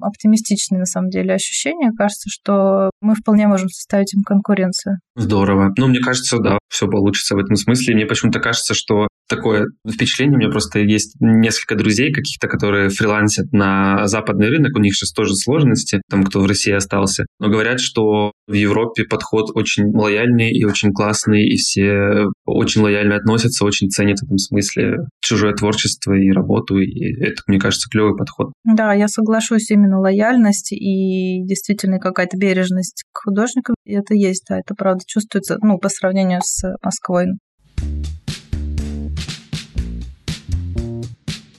оптимистичные, 0.00 0.80
на 0.80 0.86
самом 0.86 1.10
деле, 1.10 1.34
ощущения. 1.34 1.90
Кажется, 1.96 2.28
что 2.30 2.90
мы 3.00 3.14
вполне 3.14 3.46
можем 3.46 3.68
составить 3.68 4.14
им 4.14 4.22
конкуренцию. 4.22 4.98
Здорово. 5.16 5.72
Ну, 5.76 5.88
мне 5.88 6.00
кажется, 6.00 6.38
да, 6.38 6.58
все 6.68 6.86
получится 6.86 7.34
в 7.34 7.38
этом 7.38 7.56
смысле. 7.56 7.94
Мне 7.94 8.06
почему-то 8.06 8.40
кажется, 8.40 8.74
что 8.74 9.08
такое 9.28 9.66
впечатление. 9.88 10.36
У 10.36 10.38
меня 10.38 10.50
просто 10.50 10.80
есть 10.80 11.16
несколько 11.20 11.76
друзей 11.76 12.12
каких-то, 12.12 12.48
которые 12.48 12.88
фрилансят 12.88 13.52
на 13.52 14.06
западный 14.06 14.48
рынок. 14.48 14.76
У 14.76 14.80
них 14.80 14.94
сейчас 14.94 15.12
тоже 15.12 15.34
сложности, 15.34 16.00
там 16.10 16.24
кто 16.24 16.40
в 16.40 16.46
России 16.46 16.72
остался. 16.72 17.26
Но 17.38 17.48
говорят, 17.48 17.80
что 17.80 18.32
в 18.46 18.52
Европе 18.52 19.04
подход 19.04 19.50
очень 19.54 19.84
лояльный 19.94 20.50
и 20.50 20.64
очень 20.64 20.92
классный, 20.92 21.46
и 21.46 21.56
все 21.56 22.26
очень 22.44 22.82
лояльно 22.82 23.16
относятся, 23.16 23.64
очень 23.64 23.88
ценят 23.88 24.18
в 24.18 24.24
этом 24.24 24.38
смысле 24.38 24.96
чужое 25.20 25.54
творчество 25.54 26.12
и 26.14 26.30
работу. 26.30 26.78
И 26.78 27.20
это, 27.20 27.42
мне 27.46 27.58
кажется, 27.58 27.88
клевый 27.90 28.16
подход. 28.16 28.52
Да, 28.64 28.92
я 28.92 29.08
соглашусь, 29.08 29.70
именно 29.70 30.00
лояльность 30.00 30.72
и 30.72 31.42
действительно 31.44 31.98
какая-то 31.98 32.36
бережность 32.36 33.04
к 33.12 33.24
художникам. 33.24 33.74
Это 33.84 34.14
есть, 34.14 34.44
да, 34.48 34.58
это 34.58 34.74
правда 34.74 35.02
чувствуется, 35.06 35.58
ну, 35.62 35.78
по 35.78 35.88
сравнению 35.88 36.40
с 36.42 36.62
Москвой. 36.82 37.26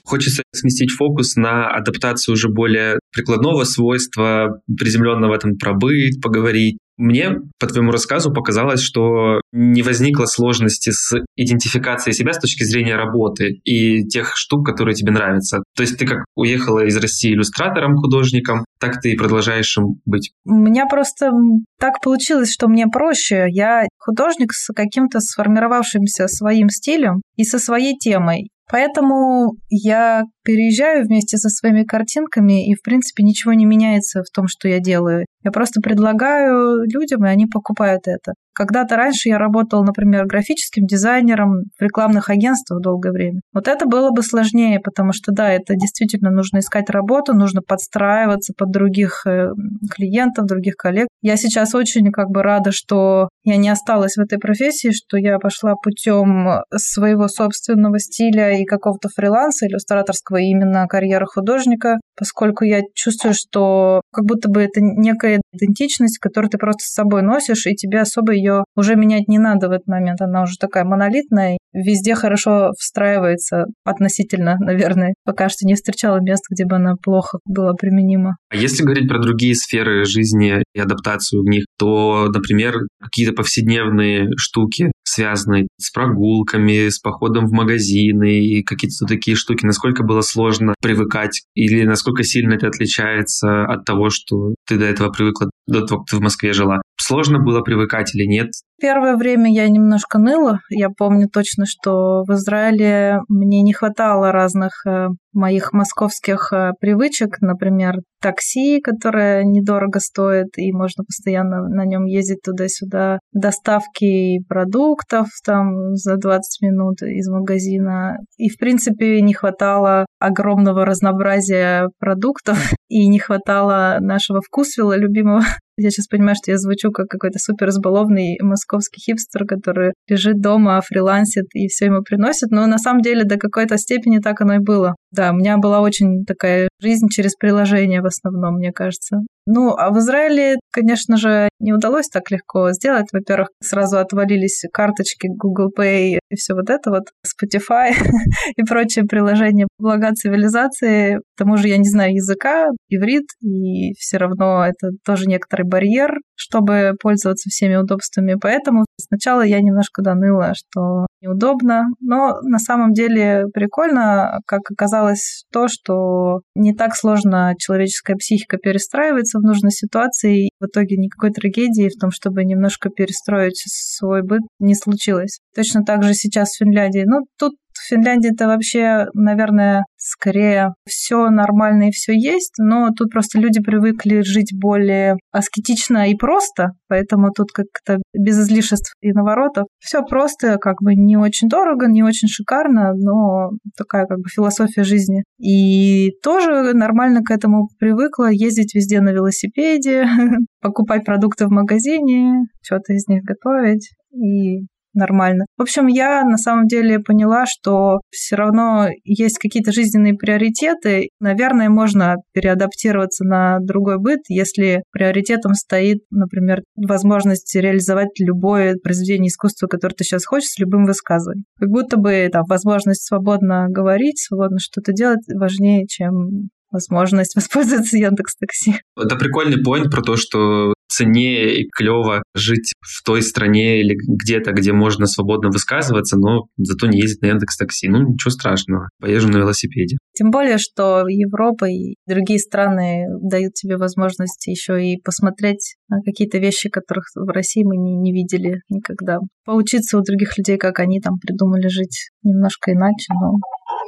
Хочется 0.09 0.41
сместить 0.51 0.89
фокус 0.89 1.35
на 1.35 1.67
адаптацию 1.67 2.33
уже 2.33 2.49
более 2.49 2.97
прикладного 3.13 3.63
свойства, 3.63 4.59
приземленного 4.65 5.33
в 5.33 5.35
этом 5.35 5.55
пробыть, 5.55 6.19
поговорить. 6.19 6.79
Мне 6.97 7.35
по 7.59 7.67
твоему 7.67 7.91
рассказу 7.91 8.33
показалось, 8.33 8.81
что 8.81 9.39
не 9.53 9.83
возникло 9.83 10.25
сложности 10.25 10.89
с 10.89 11.15
идентификацией 11.37 12.15
себя 12.15 12.33
с 12.33 12.39
точки 12.39 12.63
зрения 12.63 12.95
работы 12.95 13.61
и 13.63 14.03
тех 14.07 14.35
штук, 14.35 14.65
которые 14.65 14.95
тебе 14.95 15.11
нравятся. 15.11 15.63
То 15.77 15.83
есть 15.83 15.99
ты 15.99 16.07
как 16.07 16.25
уехала 16.35 16.83
из 16.85 16.97
России 16.97 17.31
иллюстратором, 17.31 17.95
художником, 17.95 18.65
так 18.79 18.99
ты 18.99 19.11
и 19.11 19.15
продолжаешь 19.15 19.77
им 19.77 20.01
быть. 20.05 20.31
У 20.43 20.55
меня 20.55 20.87
просто 20.87 21.31
так 21.79 22.01
получилось, 22.01 22.51
что 22.51 22.67
мне 22.67 22.87
проще. 22.87 23.45
Я 23.47 23.87
художник 23.99 24.53
с 24.53 24.73
каким-то 24.73 25.19
сформировавшимся 25.19 26.27
своим 26.27 26.69
стилем 26.69 27.21
и 27.35 27.43
со 27.43 27.59
своей 27.59 27.95
темой. 27.95 28.49
Поэтому 28.71 29.53
я 29.69 30.23
переезжаю 30.43 31.05
вместе 31.05 31.37
со 31.37 31.49
своими 31.49 31.83
картинками, 31.83 32.67
и, 32.67 32.75
в 32.75 32.81
принципе, 32.81 33.23
ничего 33.23 33.53
не 33.53 33.65
меняется 33.65 34.23
в 34.23 34.33
том, 34.33 34.47
что 34.47 34.67
я 34.67 34.79
делаю. 34.79 35.25
Я 35.43 35.51
просто 35.51 35.79
предлагаю 35.81 36.83
людям, 36.83 37.25
и 37.25 37.29
они 37.29 37.45
покупают 37.45 38.07
это. 38.07 38.33
Когда-то 38.53 38.97
раньше 38.97 39.29
я 39.29 39.37
работала, 39.37 39.85
например, 39.85 40.25
графическим 40.25 40.85
дизайнером 40.85 41.63
в 41.77 41.81
рекламных 41.81 42.29
агентствах 42.29 42.81
долгое 42.81 43.11
время. 43.11 43.39
Вот 43.53 43.69
это 43.69 43.85
было 43.85 44.09
бы 44.11 44.21
сложнее, 44.21 44.81
потому 44.83 45.13
что, 45.13 45.31
да, 45.31 45.49
это 45.49 45.75
действительно 45.75 46.29
нужно 46.29 46.59
искать 46.59 46.89
работу, 46.89 47.33
нужно 47.33 47.61
подстраиваться 47.61 48.53
под 48.57 48.71
других 48.71 49.25
э, 49.25 49.47
клиентов, 49.95 50.45
других 50.45 50.75
коллег. 50.75 51.07
Я 51.21 51.37
сейчас 51.37 51.73
очень 51.73 52.11
как 52.11 52.31
бы 52.31 52.43
рада, 52.43 52.71
что 52.73 53.29
я 53.45 53.55
не 53.55 53.69
осталась 53.69 54.17
в 54.17 54.19
этой 54.19 54.39
профессии, 54.39 54.91
что 54.91 55.15
я 55.15 55.39
пошла 55.39 55.75
путем 55.75 56.63
своего 56.75 57.29
собственного 57.29 57.99
стиля 57.99 58.58
и 58.61 58.65
какого-то 58.65 59.09
фриланса 59.09 59.67
иллюстраторского, 59.67 60.37
и 60.37 60.49
именно 60.49 60.87
карьера 60.87 61.25
художника, 61.25 61.99
поскольку 62.17 62.65
я 62.65 62.81
чувствую, 62.93 63.33
что 63.33 64.01
как 64.11 64.25
будто 64.25 64.49
бы 64.49 64.61
это 64.61 64.81
некая 64.81 65.41
идентичность, 65.53 66.19
которую 66.19 66.49
ты 66.49 66.57
просто 66.57 66.83
с 66.83 66.93
собой 66.93 67.21
носишь, 67.21 67.65
и 67.65 67.75
тебе 67.75 68.01
особо 68.01 68.33
ее 68.33 68.63
уже 68.75 68.95
менять 68.95 69.27
не 69.27 69.39
надо 69.39 69.69
в 69.69 69.71
этот 69.71 69.87
момент. 69.87 70.21
Она 70.21 70.43
уже 70.43 70.57
такая 70.59 70.83
монолитная, 70.83 71.57
везде 71.73 72.15
хорошо 72.15 72.71
встраивается 72.77 73.65
относительно, 73.83 74.57
наверное. 74.59 75.13
Пока 75.25 75.49
что 75.49 75.65
не 75.65 75.75
встречала 75.75 76.19
мест, 76.19 76.43
где 76.49 76.65
бы 76.65 76.75
она 76.75 76.95
плохо 77.01 77.39
была 77.45 77.73
применима. 77.73 78.37
А 78.49 78.55
если 78.55 78.83
говорить 78.83 79.07
про 79.07 79.19
другие 79.19 79.55
сферы 79.55 80.05
жизни 80.05 80.63
и 80.73 80.79
адаптацию 80.79 81.41
в 81.43 81.45
них, 81.45 81.65
то, 81.77 82.27
например, 82.33 82.75
какие-то 83.01 83.33
повседневные 83.33 84.29
штуки, 84.37 84.91
связанные 85.19 85.67
с 85.77 85.91
прогулками, 85.91 86.87
с 86.87 86.99
походом 86.99 87.45
в 87.45 87.51
магазины 87.51 88.39
и 88.39 88.63
какие-то 88.63 89.05
такие 89.05 89.35
штуки, 89.35 89.65
насколько 89.65 90.03
было 90.03 90.21
сложно 90.21 90.73
привыкать 90.81 91.41
или 91.55 91.83
насколько 91.83 92.23
сильно 92.23 92.53
это 92.53 92.67
отличается 92.67 93.65
от 93.65 93.83
того, 93.83 94.09
что 94.09 94.55
ты 94.65 94.77
до 94.77 94.85
этого 94.85 95.09
привыкла, 95.09 95.49
до 95.67 95.85
того, 95.85 96.01
как 96.01 96.11
ты 96.11 96.17
в 96.17 96.21
Москве 96.21 96.53
жила. 96.53 96.81
Сложно 96.97 97.39
было 97.39 97.61
привыкать 97.61 98.15
или 98.15 98.25
нет? 98.25 98.51
Первое 98.79 99.17
время 99.17 99.51
я 99.51 99.67
немножко 99.67 100.19
ныла. 100.19 100.59
Я 100.69 100.89
помню 100.89 101.27
точно, 101.27 101.65
что 101.65 102.23
в 102.23 102.31
Израиле 102.33 103.19
мне 103.27 103.61
не 103.61 103.73
хватало 103.73 104.31
разных 104.31 104.85
э, 104.87 105.07
моих 105.33 105.73
московских 105.73 106.51
э, 106.53 106.71
привычек, 106.79 107.41
например, 107.41 107.95
такси, 108.21 108.79
которое 108.81 109.43
недорого 109.43 109.99
стоит, 109.99 110.57
и 110.57 110.71
можно 110.71 111.03
постоянно 111.03 111.67
на 111.67 111.85
нем 111.85 112.05
ездить 112.05 112.41
туда-сюда, 112.43 113.19
доставки 113.33 114.43
продуктов 114.47 115.27
там 115.45 115.95
за 115.95 116.17
20 116.17 116.61
минут 116.61 117.01
из 117.01 117.29
магазина. 117.29 118.17
И, 118.37 118.49
в 118.49 118.57
принципе, 118.57 119.21
не 119.21 119.33
хватало 119.33 120.05
огромного 120.19 120.85
разнообразия 120.85 121.89
продуктов, 121.99 122.57
и 122.89 123.07
не 123.07 123.19
хватало 123.19 123.97
нашего 123.99 124.41
вкусвила 124.41 124.97
любимого. 124.97 125.41
Я 125.79 125.91
сейчас 125.91 126.07
понимаю, 126.07 126.35
что 126.35 126.51
я 126.51 126.57
звучу 126.57 126.91
как 126.91 127.07
какой-то 127.07 127.39
супер 127.39 127.67
разбалованный 127.67 128.37
московский 128.41 128.99
хипстер, 128.99 129.45
который 129.45 129.93
лежит 130.09 130.41
дома, 130.41 130.81
фрилансит 130.81 131.45
и 131.53 131.67
все 131.67 131.85
ему 131.85 132.01
приносит. 132.01 132.51
Но 132.51 132.67
на 132.67 132.77
самом 132.77 133.01
деле 133.01 133.23
до 133.23 133.37
какой-то 133.37 133.77
степени 133.77 134.19
так 134.19 134.41
оно 134.41 134.55
и 134.55 134.59
было. 134.59 134.95
Да, 135.11 135.31
у 135.31 135.35
меня 135.35 135.57
была 135.57 135.81
очень 135.81 136.23
такая 136.25 136.69
жизнь 136.79 137.07
через 137.09 137.35
приложение 137.35 138.01
в 138.01 138.05
основном, 138.05 138.55
мне 138.55 138.71
кажется. 138.71 139.17
Ну, 139.51 139.75
а 139.75 139.89
в 139.89 139.97
Израиле, 139.97 140.57
конечно 140.71 141.17
же, 141.17 141.49
не 141.59 141.73
удалось 141.73 142.07
так 142.07 142.29
легко 142.29 142.71
сделать. 142.71 143.07
Во-первых, 143.11 143.49
сразу 143.63 143.97
отвалились 143.97 144.63
карточки 144.71 145.27
Google 145.27 145.71
Pay 145.75 146.19
и 146.29 146.35
все 146.35 146.53
вот 146.53 146.69
это 146.69 146.91
вот, 146.91 147.05
Spotify 147.25 147.91
и 148.55 148.63
прочие 148.63 149.05
приложения. 149.05 149.67
Блага 149.79 150.13
цивилизации. 150.13 151.15
К 151.15 151.21
тому 151.37 151.57
же 151.57 151.67
я 151.67 151.77
не 151.77 151.89
знаю 151.89 152.13
языка, 152.13 152.67
иврит, 152.89 153.25
и 153.41 153.93
все 153.97 154.17
равно 154.17 154.65
это 154.65 154.91
тоже 155.03 155.25
некоторый 155.25 155.63
барьер, 155.63 156.19
чтобы 156.39 156.93
пользоваться 157.01 157.49
всеми 157.49 157.75
удобствами. 157.75 158.35
Поэтому 158.41 158.85
сначала 158.97 159.41
я 159.41 159.59
немножко 159.59 160.01
доныла, 160.01 160.53
что 160.55 161.05
неудобно, 161.21 161.83
но 161.99 162.39
на 162.41 162.59
самом 162.59 162.93
деле 162.93 163.45
прикольно, 163.53 164.39
как 164.45 164.61
оказалось, 164.71 165.43
то, 165.51 165.67
что 165.67 166.39
не 166.55 166.73
так 166.73 166.95
сложно 166.95 167.53
человеческая 167.59 168.15
психика 168.15 168.57
перестраивается 168.57 169.39
в 169.39 169.43
нужной 169.43 169.71
ситуации, 169.71 170.45
и 170.45 170.49
в 170.61 170.67
итоге 170.67 170.95
никакой 170.95 171.31
трагедии 171.31 171.89
в 171.89 171.99
том, 171.99 172.11
чтобы 172.11 172.45
немножко 172.45 172.89
перестроить 172.89 173.61
свой 173.65 174.21
быт, 174.23 174.41
не 174.59 174.75
случилось. 174.75 175.39
Точно 175.53 175.83
так 175.83 176.03
же 176.03 176.13
сейчас 176.13 176.51
в 176.51 176.59
Финляндии. 176.59 177.03
Ну, 177.05 177.25
тут 177.37 177.53
в 177.73 177.89
Финляндии 177.89 178.31
это 178.33 178.47
вообще, 178.47 179.07
наверное, 179.13 179.83
скорее 179.99 180.73
все 180.87 181.29
нормально 181.29 181.89
и 181.89 181.91
все 181.91 182.13
есть, 182.13 182.53
но 182.57 182.89
тут 182.95 183.11
просто 183.11 183.39
люди 183.39 183.61
привыкли 183.61 184.21
жить 184.21 184.51
более 184.57 185.17
аскетично 185.31 186.09
и 186.09 186.15
просто, 186.15 186.69
поэтому 186.87 187.31
тут 187.31 187.51
как-то 187.51 188.01
без 188.13 188.39
излишеств 188.39 188.95
и 189.01 189.11
наворотов. 189.11 189.65
Все 189.79 190.01
просто, 190.01 190.57
как 190.57 190.81
бы 190.81 190.95
не 190.95 191.17
очень 191.17 191.49
дорого, 191.49 191.87
не 191.87 192.01
очень 192.01 192.27
шикарно, 192.27 192.93
но 192.93 193.51
такая 193.77 194.05
как 194.05 194.19
бы 194.19 194.29
философия 194.29 194.83
жизни. 194.83 195.23
И 195.37 196.11
тоже 196.23 196.73
нормально 196.73 197.21
к 197.21 197.31
этому 197.31 197.67
привыкла 197.77 198.29
ездить 198.31 198.73
везде 198.73 199.01
на 199.01 199.09
велосипеде, 199.09 200.07
покупать 200.61 201.05
продукты 201.05 201.45
в 201.45 201.51
магазине, 201.51 202.45
что-то 202.61 202.93
из 202.93 203.07
них 203.07 203.23
готовить 203.23 203.91
и 204.13 204.65
нормально. 204.93 205.45
В 205.57 205.61
общем, 205.61 205.87
я 205.87 206.23
на 206.23 206.37
самом 206.37 206.67
деле 206.67 206.99
поняла, 206.99 207.45
что 207.45 208.01
все 208.09 208.35
равно 208.35 208.87
есть 209.03 209.37
какие-то 209.39 209.71
жизненные 209.71 210.13
приоритеты. 210.13 211.09
Наверное, 211.19 211.69
можно 211.69 212.17
переадаптироваться 212.33 213.23
на 213.25 213.59
другой 213.59 213.99
быт, 213.99 214.21
если 214.29 214.83
приоритетом 214.91 215.53
стоит, 215.53 215.99
например, 216.11 216.61
возможность 216.75 217.55
реализовать 217.55 218.19
любое 218.19 218.75
произведение 218.81 219.29
искусства, 219.29 219.67
которое 219.67 219.95
ты 219.95 220.03
сейчас 220.03 220.25
хочешь, 220.25 220.49
с 220.49 220.59
любым 220.59 220.85
высказыванием. 220.85 221.45
Как 221.59 221.69
будто 221.69 221.97
бы 221.97 222.29
там 222.31 222.43
возможность 222.47 223.05
свободно 223.05 223.67
говорить, 223.69 224.19
свободно 224.19 224.59
что-то 224.59 224.93
делать 224.93 225.21
важнее, 225.33 225.85
чем 225.87 226.49
возможность 226.71 227.35
воспользоваться 227.35 227.97
Яндекс 227.97 228.35
Такси. 228.37 228.75
Это 228.97 229.15
прикольный 229.15 229.61
поинт 229.63 229.91
про 229.91 230.01
то, 230.01 230.15
что 230.15 230.73
цене 230.89 231.61
и 231.61 231.67
клево 231.69 232.23
жить 232.35 232.73
в 232.81 233.03
той 233.03 233.21
стране 233.21 233.81
или 233.81 233.95
где-то, 233.95 234.51
где 234.51 234.73
можно 234.73 235.05
свободно 235.05 235.49
высказываться, 235.49 236.17
но 236.17 236.47
зато 236.57 236.87
не 236.87 236.99
ездить 236.99 237.21
на 237.21 237.27
Яндекс 237.27 237.57
Такси. 237.57 237.87
Ну, 237.87 237.99
ничего 237.99 238.31
страшного, 238.31 238.89
поезжу 238.99 239.29
на 239.29 239.37
велосипеде. 239.37 239.97
Тем 240.13 240.31
более, 240.31 240.57
что 240.57 241.07
Европа 241.07 241.65
и 241.65 241.95
другие 242.07 242.39
страны 242.39 243.05
дают 243.21 243.53
тебе 243.53 243.77
возможность 243.77 244.47
еще 244.47 244.83
и 244.83 245.01
посмотреть 245.01 245.75
на 245.87 246.01
какие-то 246.01 246.37
вещи, 246.39 246.69
которых 246.69 247.05
в 247.15 247.29
России 247.29 247.63
мы 247.63 247.77
не, 247.77 247.95
не 247.95 248.11
видели 248.11 248.61
никогда. 248.69 249.19
Поучиться 249.45 249.97
у 249.97 250.01
других 250.01 250.37
людей, 250.37 250.57
как 250.57 250.79
они 250.79 250.99
там 250.99 251.19
придумали 251.19 251.67
жить 251.67 252.09
немножко 252.23 252.71
иначе, 252.71 253.13
но 253.13 253.37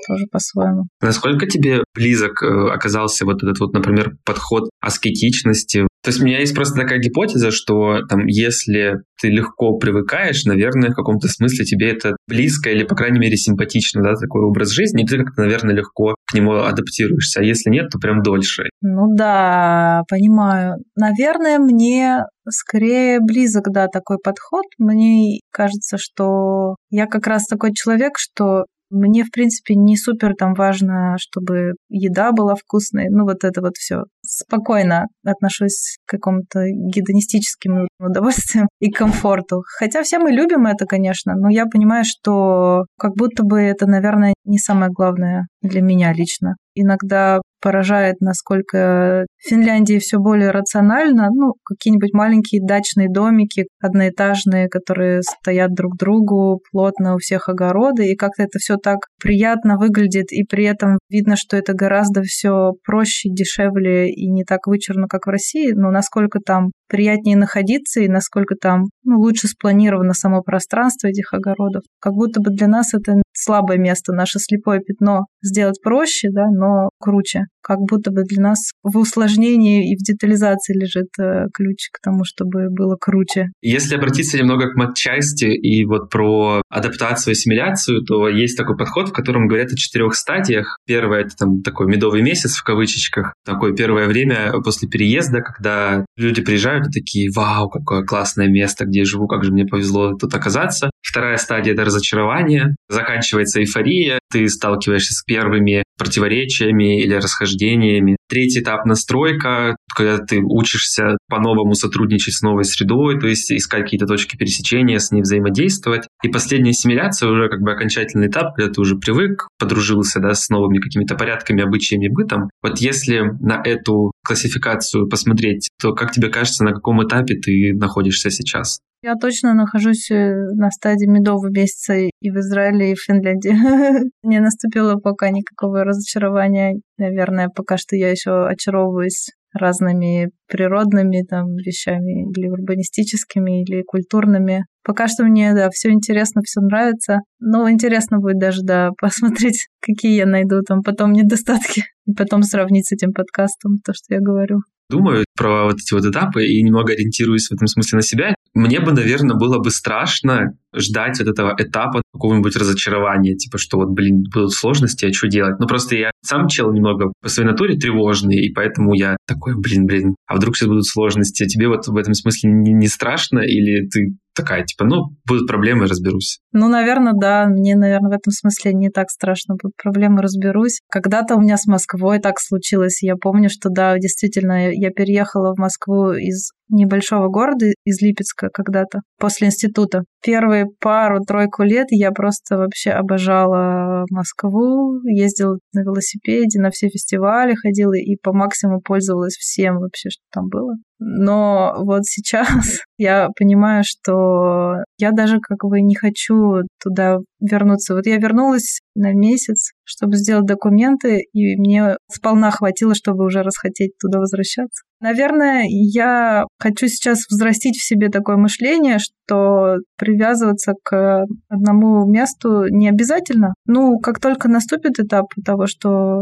тоже 0.07 0.25
по-своему. 0.31 0.83
Насколько 1.01 1.47
тебе 1.47 1.83
близок 1.95 2.43
э, 2.43 2.47
оказался 2.71 3.25
вот 3.25 3.43
этот 3.43 3.59
вот, 3.59 3.73
например, 3.73 4.15
подход 4.25 4.69
аскетичности? 4.81 5.87
То 6.03 6.09
есть 6.09 6.21
у 6.21 6.25
меня 6.25 6.39
есть 6.39 6.55
просто 6.55 6.81
такая 6.81 6.99
гипотеза, 6.99 7.51
что 7.51 7.99
там, 8.09 8.25
если 8.25 9.01
ты 9.21 9.29
легко 9.29 9.77
привыкаешь, 9.77 10.45
наверное, 10.45 10.89
в 10.89 10.95
каком-то 10.95 11.27
смысле 11.27 11.63
тебе 11.63 11.91
это 11.91 12.15
близко 12.27 12.71
или, 12.71 12.83
по 12.83 12.95
крайней 12.95 13.19
мере, 13.19 13.37
симпатично, 13.37 14.01
да, 14.01 14.15
такой 14.15 14.41
образ 14.41 14.71
жизни, 14.71 15.03
и 15.03 15.07
ты 15.07 15.17
как-то, 15.17 15.43
наверное, 15.43 15.75
легко 15.75 16.15
к 16.27 16.33
нему 16.33 16.55
адаптируешься. 16.55 17.41
А 17.41 17.43
если 17.43 17.69
нет, 17.69 17.89
то 17.91 17.99
прям 17.99 18.23
дольше. 18.23 18.63
Ну 18.81 19.13
да, 19.15 20.01
понимаю. 20.09 20.77
Наверное, 20.95 21.59
мне 21.59 22.23
скорее 22.49 23.19
близок, 23.19 23.65
да, 23.71 23.87
такой 23.87 24.17
подход. 24.17 24.65
Мне 24.79 25.39
кажется, 25.51 25.97
что 25.99 26.75
я 26.89 27.05
как 27.05 27.27
раз 27.27 27.45
такой 27.45 27.73
человек, 27.73 28.13
что 28.17 28.65
мне, 28.91 29.23
в 29.23 29.31
принципе, 29.31 29.75
не 29.75 29.97
супер 29.97 30.35
там 30.35 30.53
важно, 30.53 31.15
чтобы 31.17 31.73
еда 31.89 32.31
была 32.31 32.55
вкусной. 32.55 33.07
Ну, 33.09 33.23
вот 33.23 33.43
это 33.43 33.61
вот 33.61 33.77
все. 33.77 34.03
Спокойно 34.25 35.07
отношусь 35.25 35.97
к 36.05 36.11
какому-то 36.11 36.65
гедонистическим 36.67 37.87
удовольствиям 37.99 38.67
и 38.79 38.91
комфорту. 38.91 39.63
Хотя 39.79 40.03
все 40.03 40.19
мы 40.19 40.31
любим 40.31 40.67
это, 40.67 40.85
конечно, 40.85 41.35
но 41.35 41.49
я 41.49 41.65
понимаю, 41.65 42.03
что 42.05 42.85
как 42.99 43.15
будто 43.15 43.43
бы 43.43 43.61
это, 43.61 43.87
наверное, 43.87 44.33
не 44.45 44.59
самое 44.59 44.91
главное 44.91 45.47
для 45.61 45.81
меня 45.81 46.13
лично. 46.13 46.55
Иногда 46.75 47.41
поражает, 47.61 48.15
насколько 48.19 49.25
в 49.37 49.49
Финляндии 49.49 49.99
все 49.99 50.17
более 50.17 50.51
рационально. 50.51 51.29
Ну, 51.31 51.53
какие-нибудь 51.63 52.13
маленькие 52.13 52.61
дачные 52.65 53.07
домики, 53.09 53.67
одноэтажные, 53.81 54.67
которые 54.67 55.21
стоят 55.21 55.73
друг 55.73 55.93
к 55.93 55.99
другу, 55.99 56.61
плотно 56.71 57.15
у 57.15 57.17
всех 57.19 57.49
огороды, 57.49 58.07
и 58.07 58.15
как-то 58.15 58.43
это 58.43 58.59
все 58.59 58.77
так 58.77 58.99
приятно 59.21 59.77
выглядит, 59.77 60.31
и 60.31 60.43
при 60.43 60.65
этом 60.65 60.97
видно, 61.09 61.35
что 61.35 61.55
это 61.55 61.73
гораздо 61.73 62.21
все 62.23 62.71
проще, 62.83 63.29
дешевле 63.29 64.09
и 64.09 64.29
не 64.29 64.43
так 64.43 64.67
вычурно, 64.67 65.07
как 65.07 65.27
в 65.27 65.29
России, 65.29 65.71
но 65.73 65.91
насколько 65.91 66.39
там 66.39 66.71
приятнее 66.91 67.37
находиться 67.37 68.01
и 68.01 68.09
насколько 68.09 68.55
там 68.55 68.85
ну, 69.03 69.17
лучше 69.17 69.47
спланировано 69.47 70.13
само 70.13 70.41
пространство 70.41 71.07
этих 71.07 71.33
огородов. 71.33 71.83
Как 72.01 72.13
будто 72.13 72.41
бы 72.41 72.51
для 72.51 72.67
нас 72.67 72.93
это 72.93 73.13
слабое 73.33 73.77
место, 73.77 74.11
наше 74.11 74.39
слепое 74.39 74.81
пятно 74.81 75.21
сделать 75.41 75.79
проще, 75.81 76.27
да, 76.31 76.47
но 76.47 76.89
круче. 76.99 77.45
Как 77.63 77.77
будто 77.77 78.11
бы 78.11 78.23
для 78.23 78.41
нас 78.41 78.71
в 78.83 78.97
усложнении 78.97 79.91
и 79.91 79.95
в 79.95 79.99
детализации 79.99 80.73
лежит 80.73 81.07
э, 81.19 81.45
ключ 81.53 81.89
к 81.93 82.01
тому, 82.03 82.23
чтобы 82.25 82.69
было 82.69 82.97
круче. 82.99 83.47
Если 83.61 83.95
обратиться 83.95 84.37
немного 84.37 84.71
к 84.71 84.75
матчасти 84.75 85.45
и 85.45 85.85
вот 85.85 86.09
про 86.09 86.61
адаптацию, 86.69 87.33
ассимиляцию, 87.33 88.03
то 88.03 88.27
есть 88.27 88.57
такой 88.57 88.75
подход 88.75 89.10
в 89.11 89.13
котором 89.13 89.47
говорят 89.47 89.71
о 89.71 89.75
четырех 89.75 90.15
стадиях. 90.15 90.77
Первое— 90.85 91.21
это 91.21 91.35
там 91.37 91.61
такой 91.61 91.87
медовый 91.87 92.21
месяц 92.21 92.55
в 92.55 92.63
кавычечках, 92.63 93.33
такое 93.45 93.73
первое 93.73 94.07
время 94.07 94.51
после 94.63 94.87
переезда, 94.87 95.41
когда 95.41 96.05
люди 96.17 96.41
приезжают 96.41 96.87
и 96.87 96.99
такие, 96.99 97.29
вау, 97.35 97.69
какое 97.69 98.03
классное 98.03 98.47
место, 98.47 98.85
где 98.85 98.99
я 98.99 99.05
живу, 99.05 99.27
как 99.27 99.43
же 99.43 99.51
мне 99.51 99.65
повезло 99.65 100.13
тут 100.13 100.33
оказаться. 100.33 100.89
Вторая 101.01 101.37
стадия— 101.37 101.73
это 101.73 101.85
разочарование. 101.85 102.75
Заканчивается 102.89 103.59
эйфория, 103.59 104.19
ты 104.31 104.47
сталкиваешься 104.47 105.13
с 105.13 105.23
первыми 105.23 105.83
противоречиями 105.97 107.01
или 107.01 107.13
расхождениями. 107.13 108.17
Третий 108.29 108.61
этап— 108.61 108.85
настройка, 108.85 109.75
когда 109.93 110.17
ты 110.19 110.41
учишься 110.41 111.17
по-новому 111.29 111.73
сотрудничать 111.73 112.35
с 112.35 112.41
новой 112.41 112.63
средой, 112.63 113.19
то 113.19 113.27
есть 113.27 113.51
искать 113.51 113.83
какие-то 113.83 114.05
точки 114.05 114.37
пересечения, 114.37 114.99
с 114.99 115.11
ней 115.11 115.21
взаимодействовать. 115.21 116.07
И 116.23 116.29
последняя 116.29 116.71
ассимиляция 116.71 117.29
уже 117.29 117.49
как 117.49 117.61
бы 117.61 117.71
окончательный 117.71 118.27
этап, 118.27 118.55
когда 118.55 118.71
ты 118.71 118.81
уже 118.81 118.97
привык, 118.97 119.47
подружился 119.59 120.19
да, 120.19 120.33
с 120.33 120.49
новыми 120.49 120.79
какими-то 120.79 121.15
порядками, 121.15 121.63
обычаями, 121.63 122.07
бытом. 122.07 122.49
Вот 122.61 122.79
если 122.79 123.21
на 123.39 123.61
эту 123.63 124.11
классификацию 124.23 125.07
посмотреть, 125.07 125.69
то 125.81 125.93
как 125.93 126.11
тебе 126.11 126.29
кажется, 126.29 126.63
на 126.63 126.73
каком 126.73 127.05
этапе 127.05 127.35
ты 127.35 127.73
находишься 127.73 128.29
сейчас? 128.29 128.79
Я 129.03 129.15
точно 129.15 129.55
нахожусь 129.55 130.11
э, 130.11 130.35
на 130.53 130.69
стадии 130.69 131.07
медового 131.07 131.49
месяца 131.49 131.95
и 131.95 132.29
в 132.29 132.35
Израиле, 132.37 132.91
и 132.91 132.95
в 132.95 133.01
Финляндии. 133.01 133.49
Не 134.23 134.39
наступило 134.39 134.97
пока 134.97 135.31
никакого 135.31 135.83
разочарования. 135.83 136.75
Наверное, 136.99 137.49
пока 137.49 137.77
что 137.77 137.95
я 137.95 138.11
еще 138.11 138.45
очаровываюсь 138.45 139.31
разными 139.53 140.31
природными 140.47 141.23
там 141.27 141.55
вещами 141.55 142.29
или 142.31 142.49
урбанистическими, 142.49 143.63
или 143.63 143.83
культурными. 143.83 144.65
Пока 144.83 145.07
что 145.07 145.23
мне, 145.23 145.53
да, 145.53 145.69
все 145.69 145.91
интересно, 145.91 146.41
все 146.43 146.61
нравится. 146.61 147.19
Но 147.41 147.69
интересно 147.69 148.19
будет 148.19 148.39
даже, 148.39 148.61
да, 148.63 148.91
посмотреть, 149.01 149.67
какие 149.81 150.15
я 150.15 150.25
найду 150.25 150.61
там 150.61 150.81
потом 150.83 151.11
недостатки, 151.11 151.83
и 152.05 152.13
потом 152.13 152.43
сравнить 152.43 152.87
с 152.87 152.93
этим 152.93 153.11
подкастом 153.11 153.79
то, 153.83 153.93
что 153.93 154.13
я 154.13 154.21
говорю 154.21 154.61
думаю 154.91 155.25
про 155.35 155.65
вот 155.65 155.77
эти 155.77 155.93
вот 155.93 156.05
этапы 156.05 156.45
и 156.45 156.61
немного 156.61 156.93
ориентируюсь 156.93 157.47
в 157.47 157.53
этом 157.53 157.67
смысле 157.67 157.97
на 157.97 158.01
себя, 158.01 158.35
мне 158.53 158.79
бы, 158.81 158.91
наверное, 158.91 159.37
было 159.37 159.57
бы 159.59 159.71
страшно 159.71 160.53
ждать 160.75 161.19
вот 161.19 161.27
этого 161.27 161.55
этапа 161.57 162.01
какого-нибудь 162.13 162.55
разочарования, 162.55 163.35
типа, 163.35 163.57
что 163.57 163.77
вот, 163.77 163.89
блин, 163.89 164.23
будут 164.33 164.51
сложности, 164.51 165.05
а 165.05 165.13
что 165.13 165.27
делать? 165.27 165.59
Ну, 165.59 165.67
просто 165.67 165.95
я 165.95 166.11
сам 166.23 166.47
чел 166.47 166.71
немного 166.71 167.13
по 167.21 167.29
своей 167.29 167.49
натуре 167.49 167.75
тревожный, 167.77 168.35
и 168.35 168.53
поэтому 168.53 168.93
я 168.93 169.15
такой, 169.25 169.55
блин, 169.57 169.85
блин, 169.85 170.15
а 170.27 170.35
вдруг 170.35 170.55
сейчас 170.55 170.67
будут 170.67 170.85
сложности? 170.85 171.47
Тебе 171.47 171.67
вот 171.67 171.87
в 171.87 171.95
этом 171.95 172.13
смысле 172.13 172.51
не, 172.51 172.73
не 172.73 172.87
страшно, 172.87 173.39
или 173.39 173.87
ты 173.87 174.15
такая, 174.33 174.63
типа, 174.65 174.85
ну, 174.85 175.15
будут 175.27 175.47
проблемы, 175.47 175.87
разберусь. 175.87 176.39
Ну, 176.53 176.69
наверное, 176.69 177.13
да. 177.13 177.30
Мне, 177.47 177.75
наверное, 177.75 178.11
в 178.11 178.13
этом 178.13 178.31
смысле 178.31 178.73
не 178.73 178.89
так 178.89 179.09
страшно. 179.09 179.55
Будут 179.61 179.75
проблемы, 179.81 180.21
разберусь. 180.21 180.79
Когда-то 180.89 181.35
у 181.35 181.41
меня 181.41 181.57
с 181.57 181.67
Москвой 181.67 182.19
так 182.19 182.39
случилось. 182.39 183.01
Я 183.01 183.15
помню, 183.15 183.49
что, 183.49 183.69
да, 183.69 183.97
действительно, 183.97 184.71
я 184.71 184.89
переехала 184.91 185.53
в 185.53 185.59
Москву 185.59 186.11
из 186.11 186.51
небольшого 186.71 187.27
города, 187.27 187.67
из 187.85 188.01
Липецка 188.01 188.49
когда-то, 188.53 188.99
после 189.19 189.47
института. 189.47 190.03
Первые 190.23 190.65
пару-тройку 190.79 191.63
лет 191.63 191.87
я 191.89 192.11
просто 192.11 192.57
вообще 192.57 192.91
обожала 192.91 194.05
Москву, 194.09 195.01
ездила 195.03 195.57
на 195.73 195.81
велосипеде, 195.81 196.59
на 196.59 196.69
все 196.69 196.89
фестивали 196.89 197.55
ходила 197.55 197.93
и 197.93 198.15
по 198.21 198.33
максимуму 198.33 198.81
пользовалась 198.81 199.35
всем 199.35 199.79
вообще, 199.79 200.09
что 200.09 200.23
там 200.31 200.47
было. 200.47 200.75
Но 200.99 201.73
вот 201.79 202.05
сейчас 202.05 202.47
я 202.97 203.29
понимаю, 203.37 203.83
что 203.85 204.83
я 204.97 205.11
даже 205.11 205.39
как 205.39 205.57
бы 205.67 205.81
не 205.81 205.95
хочу 205.95 206.61
туда 206.81 207.17
вернуться. 207.41 207.95
Вот 207.95 208.05
я 208.05 208.17
вернулась 208.17 208.79
на 208.95 209.13
месяц, 209.13 209.71
чтобы 209.83 210.15
сделать 210.15 210.45
документы, 210.45 211.23
и 211.33 211.57
мне 211.57 211.97
сполна 212.09 212.51
хватило, 212.51 212.95
чтобы 212.95 213.25
уже 213.25 213.41
расхотеть 213.41 213.97
туда 213.99 214.19
возвращаться. 214.19 214.83
Наверное, 214.99 215.63
я 215.67 216.45
хочу 216.59 216.87
сейчас 216.87 217.25
взрастить 217.27 217.75
в 217.75 217.85
себе 217.85 218.09
такое 218.09 218.37
мышление, 218.37 218.99
что 218.99 219.77
привязываться 219.97 220.73
к 220.83 221.25
одному 221.49 222.05
месту 222.05 222.67
не 222.69 222.87
обязательно. 222.87 223.53
Ну, 223.65 223.99
как 223.99 224.19
только 224.19 224.47
наступит 224.47 224.99
этап 224.99 225.25
того, 225.43 225.65
что 225.65 226.21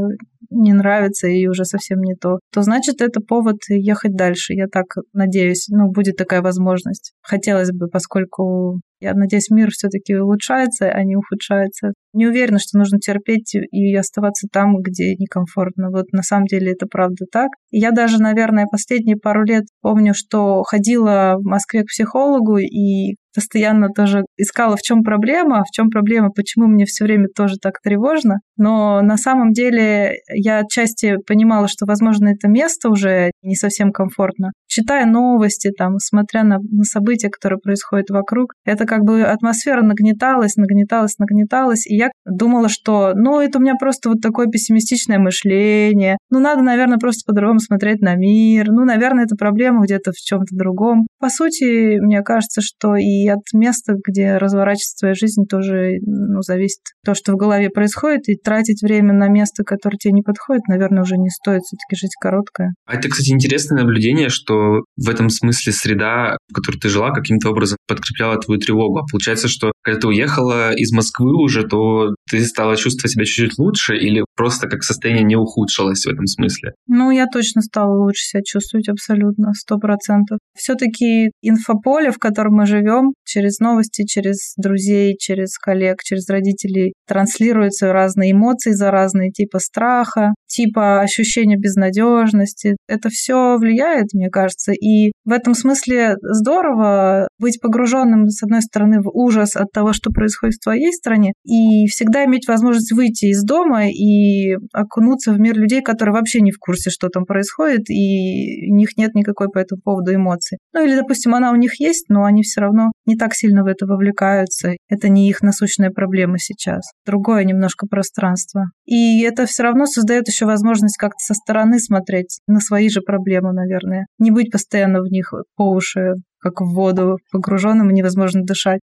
не 0.50 0.74
нравится 0.74 1.28
и 1.28 1.46
уже 1.48 1.66
совсем 1.66 2.00
не 2.00 2.16
то, 2.16 2.40
то 2.54 2.62
значит 2.62 3.02
это 3.02 3.20
повод 3.22 3.58
ехать 3.68 4.16
дальше. 4.16 4.54
Я 4.54 4.68
так 4.68 4.86
надеюсь, 5.14 5.68
ну, 5.70 5.92
будет 5.92 6.16
такая 6.16 6.42
возможность. 6.42 7.14
Хотелось 7.22 7.72
бы, 7.72 7.88
поскольку 7.88 8.80
я 9.00 9.14
надеюсь, 9.14 9.50
мир 9.50 9.70
все-таки 9.72 10.16
улучшается, 10.16 10.90
а 10.90 11.04
не 11.04 11.16
ухудшается. 11.16 11.94
Не 12.14 12.28
уверена, 12.28 12.60
что 12.60 12.78
нужно 12.78 13.00
терпеть 13.00 13.56
и 13.56 13.96
оставаться 13.96 14.48
там, 14.52 14.78
где 14.82 15.16
некомфортно. 15.16 15.90
Вот 15.90 16.12
на 16.12 16.24
самом 16.24 16.46
деле 16.46 16.74
это 16.74 16.86
правда 16.86 17.26
так. 17.32 17.50
Я 17.72 17.92
даже, 17.92 18.22
наверное, 18.22 18.68
последние 18.70 19.16
пару 19.16 19.44
лет 19.44 19.66
помню, 19.82 20.14
что 20.16 20.64
ходила 20.64 21.36
в 21.38 21.46
Москве 21.46 21.84
к 21.84 21.88
психологу 21.88 22.58
и 22.58 23.16
постоянно 23.34 23.90
тоже 23.90 24.24
искала, 24.38 24.76
в 24.76 24.82
чем 24.82 25.04
проблема, 25.04 25.64
в 25.64 25.74
чем 25.74 25.90
проблема, 25.90 26.30
почему 26.30 26.68
мне 26.68 26.86
все 26.86 27.06
время 27.06 27.28
тоже 27.36 27.56
так 27.62 27.80
тревожно. 27.84 28.40
Но 28.58 29.02
на 29.02 29.18
самом 29.18 29.52
деле 29.52 30.16
я 30.34 30.60
отчасти 30.60 31.16
понимала, 31.26 31.68
что, 31.68 31.86
возможно, 31.86 32.30
это 32.30 32.48
место 32.48 32.90
уже 32.90 33.32
не 33.42 33.56
совсем 33.56 33.92
комфортно. 33.92 34.52
Читая 34.68 35.06
новости, 35.06 35.72
там, 35.76 35.98
смотря 36.00 36.44
на, 36.44 36.58
на 36.60 36.84
события, 36.84 37.30
которые 37.30 37.60
происходят 37.60 38.10
вокруг, 38.10 38.54
это 38.66 38.86
как 38.86 39.04
бы 39.04 39.24
атмосфера 39.24 39.82
нагнеталась, 39.82 40.56
нагнеталась, 40.58 41.18
нагнеталась, 41.18 41.88
и 41.88 41.96
я 41.96 42.10
думала, 42.26 42.70
что, 42.70 43.14
ну, 43.16 43.40
это 43.40 43.58
у 43.58 43.62
меня 43.62 43.76
просто 43.80 44.10
вот 44.10 44.22
такое 44.22 44.48
пессимистичное 44.48 45.20
мышление, 45.20 46.18
ну, 46.30 46.40
надо, 46.40 46.62
наверное, 46.62 46.98
просто 46.98 47.22
по-другому 47.26 47.60
смотреть 47.60 48.02
на 48.02 48.16
мир, 48.16 48.68
ну, 48.70 48.86
наверное, 48.86 49.26
это 49.26 49.36
проблема 49.36 49.84
где-то 49.84 50.12
в 50.12 50.18
чем-то 50.18 50.56
другом. 50.56 51.08
По 51.20 51.30
сути, 51.30 52.00
мне 52.00 52.22
кажется, 52.22 52.62
что 52.62 52.96
и 52.96 53.19
от 53.28 53.42
места, 53.54 53.96
где 54.08 54.38
разворачивается 54.38 55.00
твоя 55.00 55.14
жизнь, 55.16 55.44
тоже 55.50 55.98
ну, 56.06 56.42
зависит 56.42 56.80
то, 57.04 57.14
что 57.14 57.34
в 57.34 57.36
голове 57.36 57.70
происходит, 57.70 58.30
и 58.30 58.36
тратить 58.36 58.82
время 58.82 59.14
на 59.14 59.28
место, 59.28 59.64
которое 59.64 59.98
тебе 59.98 60.14
не 60.14 60.22
подходит, 60.22 60.68
наверное, 60.68 61.04
уже 61.04 61.18
не 61.18 61.30
стоит, 61.30 61.62
все-таки 61.62 62.00
жить 62.00 62.16
короткое. 62.22 62.74
А 62.86 62.96
это, 62.96 63.10
кстати, 63.10 63.32
интересное 63.32 63.80
наблюдение, 63.80 64.30
что 64.30 64.84
в 64.96 65.10
этом 65.10 65.30
смысле 65.30 65.74
среда, 65.74 66.38
в 66.50 66.54
которой 66.54 66.78
ты 66.78 66.90
жила, 66.90 67.12
каким-то 67.12 67.50
образом 67.50 67.78
подкрепляла 67.90 68.38
твою 68.38 68.60
тревогу. 68.62 69.00
А 69.00 69.06
получается, 69.12 69.48
что 69.48 69.72
когда 69.82 70.00
ты 70.00 70.08
уехала 70.08 70.74
из 70.74 70.92
Москвы 70.92 71.34
уже, 71.36 71.64
то 71.64 72.14
ты 72.30 72.46
стала 72.46 72.78
чувствовать 72.78 73.12
себя 73.12 73.26
чуть-чуть 73.26 73.58
лучше 73.58 73.98
или 73.98 74.24
просто 74.36 74.68
как 74.68 74.84
состояние 74.84 75.24
не 75.26 75.36
ухудшилось 75.36 76.06
в 76.06 76.10
этом 76.10 76.28
смысле? 76.28 76.74
Ну, 76.88 77.12
я 77.12 77.26
точно 77.26 77.62
стала 77.62 77.98
лучше 77.98 78.24
себя 78.24 78.42
чувствовать 78.46 78.88
абсолютно, 78.88 79.54
сто 79.54 79.78
процентов. 79.78 80.38
Все-таки 80.56 81.32
инфополе, 81.42 82.12
в 82.12 82.20
котором 82.20 82.56
мы 82.56 82.66
живем, 82.66 83.14
через 83.26 83.60
новости, 83.60 84.06
через 84.06 84.54
друзей, 84.58 85.16
через 85.20 85.58
коллег, 85.58 85.98
через 86.04 86.30
родителей 86.30 86.94
транслируются 87.08 87.92
разные 87.92 88.32
эмоции 88.32 88.72
за 88.72 88.92
разные 88.92 89.32
типа 89.32 89.60
страха, 89.60 90.34
типа 90.48 91.02
ощущения 91.02 91.58
безнадежности. 91.58 92.76
Это 92.88 93.10
все 93.10 93.58
влияет, 93.58 94.14
мне 94.14 94.30
кажется. 94.30 94.74
И 94.74 95.12
в 95.26 95.32
этом 95.32 95.54
смысле 95.54 96.16
здорово 96.22 97.28
быть 97.40 97.60
погруженным, 97.62 97.79
с 97.88 98.44
одной 98.44 98.62
стороны, 98.62 99.02
в 99.02 99.10
ужас 99.10 99.56
от 99.56 99.72
того, 99.72 99.94
что 99.94 100.12
происходит 100.12 100.56
в 100.56 100.64
твоей 100.64 100.92
стране, 100.92 101.34
и 101.44 101.88
всегда 101.88 102.26
иметь 102.26 102.48
возможность 102.48 102.92
выйти 102.92 103.26
из 103.26 103.44
дома 103.44 103.90
и 103.90 104.56
окунуться 104.74 105.32
в 105.32 105.40
мир 105.40 105.56
людей, 105.56 105.82
которые 105.82 106.14
вообще 106.14 106.42
не 106.42 106.52
в 106.52 106.58
курсе, 106.60 106.90
что 106.90 107.10
там 107.10 107.26
происходит, 107.26 107.90
и 107.90 108.72
у 108.72 108.76
них 108.76 108.98
нет 108.98 109.14
никакой 109.16 109.50
по 109.50 109.60
этому 109.60 109.82
поводу 109.82 110.14
эмоций. 110.14 110.58
Ну 110.74 110.84
или, 110.84 110.96
допустим, 110.96 111.36
она 111.36 111.52
у 111.52 111.56
них 111.56 111.80
есть, 111.80 112.10
но 112.10 112.24
они 112.24 112.44
все 112.44 112.62
равно 112.62 112.92
не 113.06 113.16
так 113.16 113.34
сильно 113.34 113.64
в 113.64 113.68
это 113.68 113.86
вовлекаются. 113.86 114.74
Это 114.88 115.10
не 115.10 115.30
их 115.30 115.42
насущная 115.42 115.90
проблема 115.90 116.38
сейчас. 116.38 116.82
Другое 117.06 117.44
немножко 117.44 117.88
пространство. 117.88 118.66
И 118.86 119.22
это 119.22 119.46
все 119.46 119.64
равно 119.64 119.86
создает 119.86 120.28
еще 120.28 120.46
возможность 120.46 120.98
как-то 120.98 121.20
со 121.20 121.34
стороны 121.34 121.80
смотреть 121.80 122.40
на 122.48 122.60
свои 122.60 122.90
же 122.90 123.02
проблемы, 123.02 123.54
наверное. 123.54 124.06
Не 124.18 124.32
быть 124.32 124.52
постоянно 124.52 125.02
в 125.02 125.12
них 125.12 125.34
по 125.56 125.72
уши, 125.72 126.14
как 126.40 126.62
в 126.62 126.74
воду 126.74 127.18
погруженным 127.32 127.90
и 127.90 127.94
невозможно 127.94 128.44
дышать. 128.44 128.80